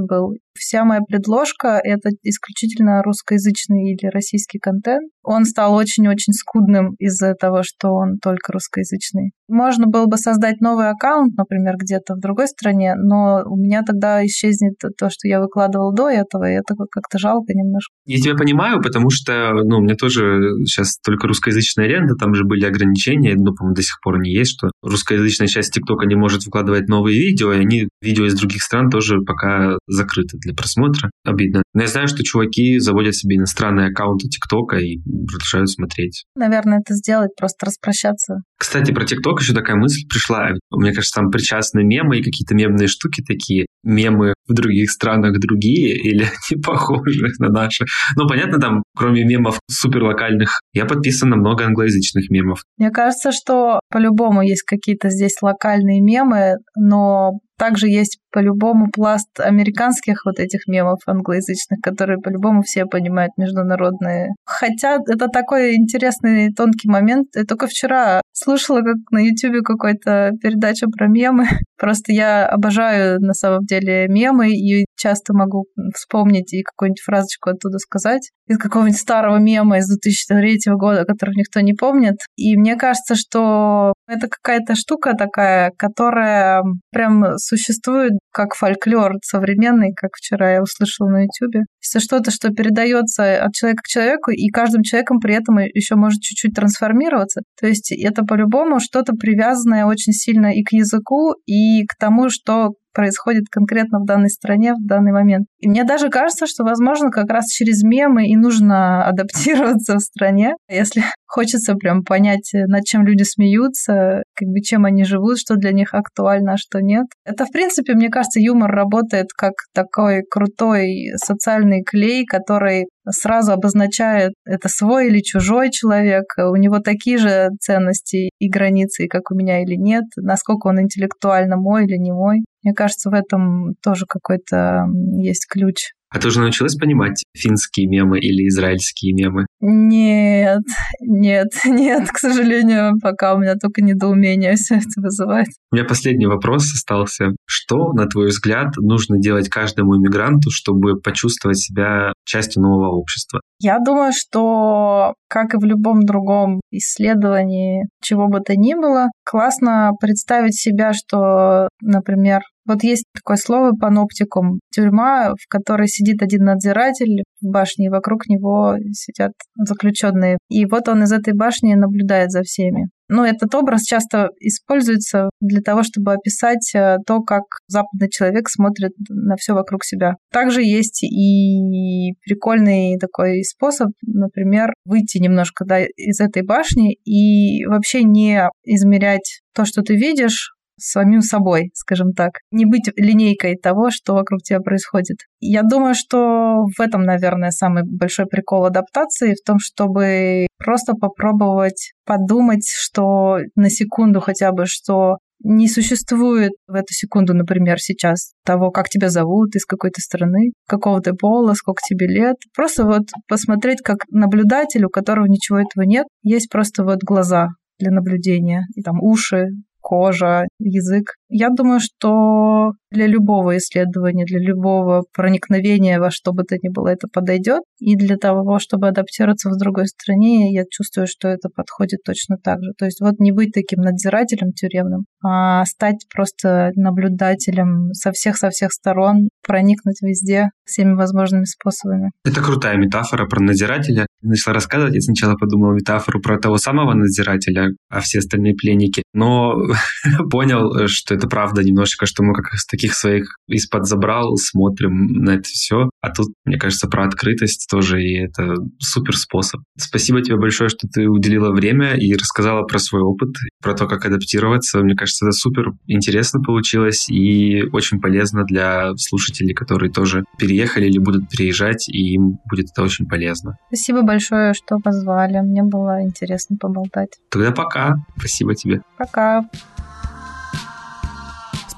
был. 0.00 0.36
Вся 0.58 0.84
моя 0.84 1.00
предложка— 1.00 1.80
это 1.84 2.10
исключительно 2.22 3.02
русскоязычный 3.02 3.92
или 3.92 4.10
российский 4.10 4.58
контент. 4.58 5.10
Он 5.22 5.44
стал 5.44 5.74
очень-очень 5.74 6.32
скудным 6.32 6.94
из-за 6.98 7.34
того, 7.34 7.62
что 7.62 7.90
он 7.90 8.18
только 8.22 8.52
русскоязычный. 8.52 9.32
Можно 9.48 9.86
было 9.86 10.06
бы 10.06 10.16
создать 10.16 10.60
новый 10.60 10.88
аккаунт, 10.88 11.36
например, 11.36 11.74
где-то 11.78 12.14
в 12.14 12.20
другой 12.20 12.48
стране, 12.48 12.94
но 12.96 13.42
у 13.44 13.56
меня 13.56 13.82
тогда 13.82 14.24
исчезнет 14.24 14.74
то, 14.78 15.10
что 15.10 15.28
я 15.28 15.40
выкладывал 15.40 15.92
до 15.92 16.08
этого, 16.08 16.50
и 16.50 16.54
это 16.54 16.74
как-то 16.90 17.18
жалко 17.18 17.52
немножко. 17.52 17.92
Я 18.06 18.18
тебя 18.18 18.34
понимаю, 18.34 18.82
потому 18.82 19.10
что, 19.10 19.52
ну, 19.64 19.78
у 19.78 19.80
меня 19.80 19.94
тоже 19.94 20.64
сейчас 20.64 20.96
только 21.04 21.28
русскоязычная 21.28 21.86
лента, 21.86 22.14
там 22.14 22.34
же 22.34 22.44
были 22.44 22.64
ограничения, 22.64 23.34
ну, 23.36 23.54
по-моему, 23.54 23.74
до 23.74 23.82
сих 23.82 24.00
пор 24.02 24.20
не 24.20 24.32
есть, 24.32 24.52
что 24.52 24.70
русскоязычная 24.82 25.48
часть 25.48 25.72
ТикТока 25.72 26.06
не 26.06 26.14
может 26.14 26.44
выкладывать 26.44 26.88
новые 26.88 27.18
видео, 27.18 27.52
и 27.52 27.60
они, 27.60 27.88
видео 28.00 28.26
из 28.26 28.34
других 28.34 28.62
стран 28.62 28.90
тоже 28.90 29.20
пока 29.20 29.76
закрыты 29.86 30.38
для 30.42 30.54
просмотра. 30.54 31.10
Обидно. 31.24 31.62
Но 31.74 31.82
я 31.82 31.88
знаю, 31.88 32.08
что 32.08 32.22
чуваки 32.22 32.78
заводят 32.78 33.14
себе 33.14 33.36
иностранные 33.36 33.88
аккаунты 33.88 34.28
ТикТока 34.28 34.76
и 34.76 34.98
продолжают 35.26 35.70
смотреть. 35.70 36.24
Наверное, 36.36 36.80
это 36.80 36.94
сделать, 36.94 37.30
просто 37.36 37.66
распрощаться. 37.66 38.42
Кстати, 38.58 38.92
про 38.92 39.04
ТикТок 39.04 39.40
еще 39.40 39.54
такая 39.54 39.76
мысль 39.76 40.02
пришла. 40.08 40.50
Мне 40.70 40.92
кажется, 40.92 41.20
там 41.20 41.30
причастны 41.30 41.82
мемы 41.82 42.18
и 42.18 42.22
какие-то 42.22 42.54
мемные 42.54 42.88
штуки 42.88 43.22
такие. 43.26 43.66
Мемы 43.82 44.34
в 44.46 44.54
других 44.54 44.90
странах 44.90 45.38
другие 45.38 45.96
или 45.96 46.26
не 46.50 46.60
похожи 46.60 47.26
на 47.38 47.48
наши. 47.48 47.84
Ну, 48.16 48.28
понятно, 48.28 48.60
там, 48.60 48.82
кроме 48.96 49.24
мемов 49.24 49.58
суперлокальных, 49.70 50.60
я 50.72 50.84
подписан 50.84 51.30
на 51.30 51.36
много 51.36 51.64
англоязычных 51.64 52.30
мемов. 52.30 52.62
Мне 52.78 52.90
кажется, 52.90 53.32
что 53.32 53.80
по-любому 53.90 54.42
есть 54.42 54.62
какие-то 54.62 55.10
здесь 55.10 55.40
локальные 55.42 56.00
мемы, 56.00 56.56
но 56.76 57.32
также 57.58 57.88
есть 57.88 58.18
по-любому 58.32 58.90
пласт 58.90 59.28
американских 59.38 60.24
вот 60.24 60.38
этих 60.38 60.66
мемов 60.66 61.00
англоязычных, 61.06 61.80
которые 61.82 62.18
по-любому 62.18 62.62
все 62.62 62.86
понимают 62.86 63.32
международные. 63.36 64.30
Хотя 64.44 64.98
это 65.06 65.28
такой 65.28 65.76
интересный 65.76 66.52
тонкий 66.52 66.88
момент. 66.88 67.28
Я 67.34 67.44
только 67.44 67.66
вчера 67.66 68.22
слушала, 68.32 68.80
как 68.80 68.96
на 69.10 69.18
YouTube 69.18 69.64
какой-то 69.64 70.32
передача 70.40 70.86
про 70.88 71.08
мемы. 71.08 71.46
Просто 71.78 72.12
я 72.12 72.46
обожаю 72.46 73.20
на 73.20 73.34
самом 73.34 73.64
деле 73.64 74.06
мемы 74.08 74.50
и 74.50 74.86
часто 74.96 75.34
могу 75.34 75.66
вспомнить 75.94 76.52
и 76.52 76.62
какую-нибудь 76.62 77.02
фразочку 77.02 77.50
оттуда 77.50 77.78
сказать 77.78 78.30
из 78.46 78.58
какого-нибудь 78.58 79.00
старого 79.00 79.38
мема 79.38 79.78
из 79.78 79.88
2003 79.88 80.60
года, 80.74 81.04
который 81.04 81.34
никто 81.36 81.60
не 81.60 81.74
помнит. 81.74 82.16
И 82.36 82.56
мне 82.56 82.76
кажется, 82.76 83.14
что 83.14 83.94
это 84.06 84.28
какая-то 84.28 84.74
штука 84.74 85.14
такая, 85.14 85.72
которая 85.76 86.62
прям 86.90 87.38
существует 87.38 88.12
как 88.30 88.54
фольклор 88.54 89.12
современный, 89.22 89.92
как 89.94 90.10
вчера 90.16 90.54
я 90.54 90.62
услышала 90.62 91.08
на 91.08 91.22
YouTube. 91.22 91.64
Это 91.80 92.00
что-то, 92.00 92.30
что 92.30 92.50
передается 92.50 93.44
от 93.44 93.52
человека 93.52 93.82
к 93.82 93.88
человеку, 93.88 94.30
и 94.30 94.48
каждым 94.48 94.82
человеком 94.82 95.20
при 95.20 95.34
этом 95.34 95.58
еще 95.58 95.96
может 95.96 96.20
чуть-чуть 96.20 96.54
трансформироваться. 96.54 97.42
То 97.60 97.66
есть 97.66 97.92
это 97.92 98.22
по-любому 98.24 98.80
что-то 98.80 99.12
привязанное 99.12 99.84
очень 99.84 100.12
сильно 100.12 100.52
и 100.52 100.62
к 100.62 100.72
языку, 100.72 101.34
и 101.46 101.84
к 101.84 101.96
тому, 101.98 102.30
что 102.30 102.70
происходит 102.92 103.44
конкретно 103.50 104.00
в 104.00 104.06
данной 104.06 104.30
стране 104.30 104.74
в 104.74 104.86
данный 104.86 105.12
момент. 105.12 105.46
И 105.58 105.68
мне 105.68 105.84
даже 105.84 106.08
кажется, 106.08 106.46
что, 106.46 106.64
возможно, 106.64 107.10
как 107.10 107.30
раз 107.30 107.46
через 107.48 107.82
мемы 107.82 108.26
и 108.26 108.36
нужно 108.36 109.04
адаптироваться 109.06 109.96
в 109.96 110.00
стране, 110.00 110.54
если 110.68 111.02
хочется 111.26 111.74
прям 111.74 112.04
понять, 112.04 112.50
над 112.52 112.84
чем 112.84 113.06
люди 113.06 113.22
смеются, 113.22 114.22
как 114.34 114.48
бы 114.48 114.60
чем 114.60 114.84
они 114.84 115.04
живут, 115.04 115.38
что 115.38 115.56
для 115.56 115.72
них 115.72 115.94
актуально, 115.94 116.54
а 116.54 116.56
что 116.56 116.80
нет. 116.80 117.06
Это, 117.24 117.46
в 117.46 117.50
принципе, 117.50 117.94
мне 117.94 118.10
кажется, 118.10 118.38
юмор 118.40 118.70
работает 118.70 119.28
как 119.36 119.54
такой 119.74 120.22
крутой 120.28 121.12
социальный 121.16 121.82
клей, 121.82 122.26
который 122.26 122.86
сразу 123.08 123.52
обозначает, 123.52 124.32
это 124.44 124.68
свой 124.68 125.08
или 125.08 125.20
чужой 125.20 125.70
человек, 125.70 126.24
у 126.38 126.56
него 126.56 126.78
такие 126.78 127.18
же 127.18 127.50
ценности 127.60 128.30
и 128.38 128.48
границы, 128.48 129.08
как 129.08 129.30
у 129.30 129.34
меня 129.34 129.62
или 129.62 129.74
нет, 129.76 130.04
насколько 130.16 130.68
он 130.68 130.80
интеллектуально 130.80 131.56
мой 131.56 131.84
или 131.84 131.96
не 131.96 132.12
мой. 132.12 132.44
Мне 132.62 132.74
кажется, 132.74 133.10
в 133.10 133.14
этом 133.14 133.74
тоже 133.82 134.06
какой-то 134.06 134.86
есть 135.18 135.46
ключ. 135.48 135.92
А 136.12 136.18
ты 136.18 136.28
уже 136.28 136.40
научилась 136.40 136.76
понимать 136.76 137.22
финские 137.34 137.88
мемы 137.88 138.18
или 138.18 138.46
израильские 138.48 139.14
мемы? 139.14 139.46
Нет, 139.60 140.62
нет, 141.00 141.48
нет, 141.64 142.10
к 142.10 142.18
сожалению, 142.18 142.98
пока 143.00 143.34
у 143.34 143.38
меня 143.38 143.54
только 143.54 143.82
недоумение 143.82 144.56
все 144.56 144.76
это 144.76 145.00
вызывает. 145.00 145.48
У 145.70 145.76
меня 145.76 145.86
последний 145.86 146.26
вопрос 146.26 146.64
остался. 146.74 147.34
Что, 147.46 147.92
на 147.92 148.06
твой 148.06 148.26
взгляд, 148.26 148.76
нужно 148.76 149.18
делать 149.18 149.48
каждому 149.48 149.96
иммигранту, 149.96 150.50
чтобы 150.50 151.00
почувствовать 151.00 151.58
себя 151.58 152.12
частью 152.24 152.62
нового 152.62 152.90
общества? 152.90 153.40
Я 153.58 153.78
думаю, 153.78 154.12
что, 154.14 155.14
как 155.28 155.54
и 155.54 155.58
в 155.58 155.64
любом 155.64 156.04
другом 156.04 156.60
исследовании, 156.70 157.86
чего 158.02 158.28
бы 158.28 158.40
то 158.40 158.54
ни 158.54 158.74
было, 158.74 159.06
классно 159.24 159.92
представить 160.00 160.60
себя, 160.60 160.92
что, 160.92 161.68
например, 161.80 162.42
вот 162.66 162.82
есть 162.82 163.04
такое 163.14 163.36
слово 163.36 163.72
паноптикум. 163.72 164.60
Тюрьма, 164.72 165.30
в 165.30 165.48
которой 165.48 165.88
сидит 165.88 166.22
один 166.22 166.44
надзиратель 166.44 167.24
в 167.40 167.46
башне, 167.46 167.86
и 167.86 167.90
вокруг 167.90 168.26
него 168.28 168.76
сидят 168.92 169.32
заключенные. 169.56 170.38
И 170.48 170.64
вот 170.66 170.88
он 170.88 171.02
из 171.02 171.12
этой 171.12 171.34
башни 171.34 171.74
наблюдает 171.74 172.30
за 172.30 172.42
всеми. 172.42 172.88
Но 173.08 173.26
этот 173.26 173.54
образ 173.54 173.82
часто 173.82 174.30
используется 174.40 175.28
для 175.40 175.60
того, 175.60 175.82
чтобы 175.82 176.14
описать 176.14 176.74
э, 176.74 176.96
то, 177.06 177.20
как 177.20 177.42
западный 177.66 178.08
человек 178.08 178.48
смотрит 178.48 178.92
на 179.10 179.36
все 179.36 179.52
вокруг 179.52 179.84
себя. 179.84 180.14
Также 180.32 180.62
есть 180.62 181.02
и 181.02 182.12
прикольный 182.24 182.96
такой 182.98 183.42
способ, 183.44 183.88
например, 184.00 184.72
выйти 184.86 185.18
немножко 185.18 185.66
да, 185.66 185.84
из 185.84 186.20
этой 186.20 186.42
башни 186.42 186.94
и 187.04 187.66
вообще 187.66 188.02
не 188.02 188.48
измерять 188.64 189.42
то, 189.54 189.66
что 189.66 189.82
ты 189.82 189.94
видишь, 189.94 190.54
самим 190.82 191.22
собой, 191.22 191.70
скажем 191.74 192.12
так. 192.12 192.40
Не 192.50 192.66
быть 192.66 192.90
линейкой 192.96 193.56
того, 193.56 193.90
что 193.90 194.14
вокруг 194.14 194.42
тебя 194.42 194.60
происходит. 194.60 195.18
Я 195.40 195.62
думаю, 195.62 195.94
что 195.94 196.64
в 196.76 196.80
этом, 196.80 197.02
наверное, 197.02 197.50
самый 197.50 197.84
большой 197.84 198.26
прикол 198.26 198.66
адаптации, 198.66 199.34
в 199.34 199.46
том, 199.46 199.58
чтобы 199.58 200.46
просто 200.58 200.94
попробовать 200.94 201.92
подумать, 202.04 202.66
что 202.68 203.38
на 203.54 203.70
секунду 203.70 204.20
хотя 204.20 204.52
бы, 204.52 204.66
что 204.66 205.18
не 205.44 205.68
существует 205.68 206.52
в 206.66 206.74
эту 206.74 206.92
секунду, 206.92 207.34
например, 207.34 207.78
сейчас 207.80 208.32
того, 208.44 208.70
как 208.70 208.88
тебя 208.88 209.08
зовут, 209.08 209.56
из 209.56 209.64
какой 209.64 209.90
то 209.90 210.00
страны, 210.00 210.52
какого 210.68 211.00
ты 211.00 211.14
пола, 211.14 211.54
сколько 211.54 211.80
тебе 211.84 212.06
лет. 212.06 212.36
Просто 212.54 212.84
вот 212.84 213.02
посмотреть 213.28 213.82
как 213.82 213.98
наблюдатель, 214.10 214.84
у 214.84 214.88
которого 214.88 215.26
ничего 215.26 215.58
этого 215.58 215.84
нет. 215.84 216.06
Есть 216.22 216.48
просто 216.50 216.84
вот 216.84 216.98
глаза 217.02 217.48
для 217.78 217.90
наблюдения, 217.90 218.62
и 218.76 218.82
там 218.82 219.02
уши, 219.02 219.48
кожа, 219.82 220.46
язык. 220.60 221.16
Я 221.34 221.48
думаю, 221.48 221.80
что 221.80 222.72
для 222.90 223.06
любого 223.06 223.56
исследования, 223.56 224.26
для 224.26 224.38
любого 224.38 225.04
проникновения 225.14 225.98
во 225.98 226.10
что 226.10 226.32
бы 226.32 226.42
то 226.44 226.56
ни 226.56 226.68
было 226.68 226.88
это 226.88 227.08
подойдет. 227.10 227.62
И 227.78 227.96
для 227.96 228.16
того, 228.16 228.58
чтобы 228.58 228.88
адаптироваться 228.88 229.48
в 229.48 229.58
другой 229.58 229.86
стране, 229.86 230.52
я 230.52 230.64
чувствую, 230.70 231.06
что 231.06 231.28
это 231.28 231.48
подходит 231.48 232.00
точно 232.04 232.36
так 232.36 232.62
же. 232.62 232.72
То 232.78 232.84
есть 232.84 233.00
вот 233.00 233.18
не 233.18 233.32
быть 233.32 233.52
таким 233.54 233.80
надзирателем 233.80 234.52
тюремным, 234.52 235.06
а 235.24 235.64
стать 235.64 236.04
просто 236.12 236.70
наблюдателем 236.76 237.94
со 237.94 238.12
всех-со 238.12 238.50
всех 238.50 238.70
сторон, 238.70 239.30
проникнуть 239.42 240.02
везде 240.02 240.50
всеми 240.66 240.92
возможными 240.92 241.44
способами. 241.44 242.10
Это 242.24 242.42
крутая 242.42 242.76
метафора 242.76 243.26
про 243.26 243.42
надзирателя. 243.42 244.06
Начала 244.20 244.54
рассказывать, 244.54 244.94
я 244.94 245.00
сначала 245.00 245.34
подумал 245.34 245.72
метафору 245.72 246.20
про 246.20 246.38
того 246.38 246.58
самого 246.58 246.92
надзирателя, 246.94 247.70
а 247.88 248.00
все 248.00 248.18
остальные 248.18 248.54
пленники. 248.54 249.02
Но 249.14 249.54
понял, 250.30 250.86
что 250.88 251.14
это 251.14 251.21
правда 251.28 251.62
немножечко, 251.62 252.06
что 252.06 252.22
мы 252.22 252.34
как 252.34 252.54
из 252.54 252.66
таких 252.66 252.94
своих 252.94 253.36
из-под 253.48 253.86
забрал 253.86 254.36
смотрим 254.36 255.06
на 255.12 255.30
это 255.30 255.44
все. 255.44 255.90
А 256.00 256.10
тут, 256.10 256.28
мне 256.44 256.58
кажется, 256.58 256.88
про 256.88 257.06
открытость 257.06 257.68
тоже, 257.70 258.02
и 258.02 258.24
это 258.24 258.54
супер 258.78 259.16
способ. 259.16 259.60
Спасибо 259.76 260.22
тебе 260.22 260.36
большое, 260.36 260.68
что 260.68 260.88
ты 260.88 261.08
уделила 261.08 261.52
время 261.52 261.94
и 261.94 262.12
рассказала 262.14 262.62
про 262.62 262.78
свой 262.78 263.02
опыт, 263.02 263.30
про 263.62 263.74
то, 263.74 263.86
как 263.86 264.04
адаптироваться. 264.04 264.80
Мне 264.80 264.94
кажется, 264.94 265.26
это 265.26 265.32
супер 265.32 265.72
интересно 265.86 266.40
получилось 266.40 267.08
и 267.08 267.62
очень 267.72 268.00
полезно 268.00 268.44
для 268.44 268.94
слушателей, 268.96 269.54
которые 269.54 269.92
тоже 269.92 270.24
переехали 270.38 270.86
или 270.86 270.98
будут 270.98 271.28
переезжать, 271.28 271.88
и 271.88 272.14
им 272.14 272.38
будет 272.50 272.70
это 272.72 272.82
очень 272.82 273.06
полезно. 273.06 273.56
Спасибо 273.68 274.02
большое, 274.02 274.54
что 274.54 274.78
позвали. 274.78 275.40
Мне 275.40 275.62
было 275.62 276.02
интересно 276.02 276.56
поболтать. 276.58 277.10
Тогда 277.30 277.52
пока. 277.52 277.96
Спасибо 278.16 278.54
тебе. 278.54 278.82
Пока. 278.98 279.44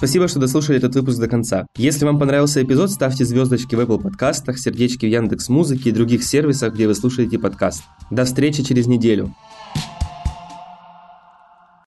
Спасибо, 0.05 0.29
что 0.29 0.39
дослушали 0.39 0.77
этот 0.77 0.95
выпуск 0.97 1.19
до 1.19 1.29
конца. 1.29 1.67
Если 1.79 2.05
вам 2.05 2.19
понравился 2.19 2.63
эпизод, 2.63 2.91
ставьте 2.91 3.25
звездочки 3.25 3.75
в 3.75 3.81
Apple 3.81 4.03
подкастах, 4.03 4.59
сердечки 4.59 5.07
в 5.07 5.09
Яндекс 5.09 5.49
Музыке 5.49 5.89
и 5.89 5.93
других 5.93 6.25
сервисах, 6.25 6.75
где 6.75 6.87
вы 6.87 6.95
слушаете 6.95 7.39
подкаст. 7.39 7.85
До 8.11 8.27
встречи 8.27 8.63
через 8.63 8.87
неделю. 8.87 9.35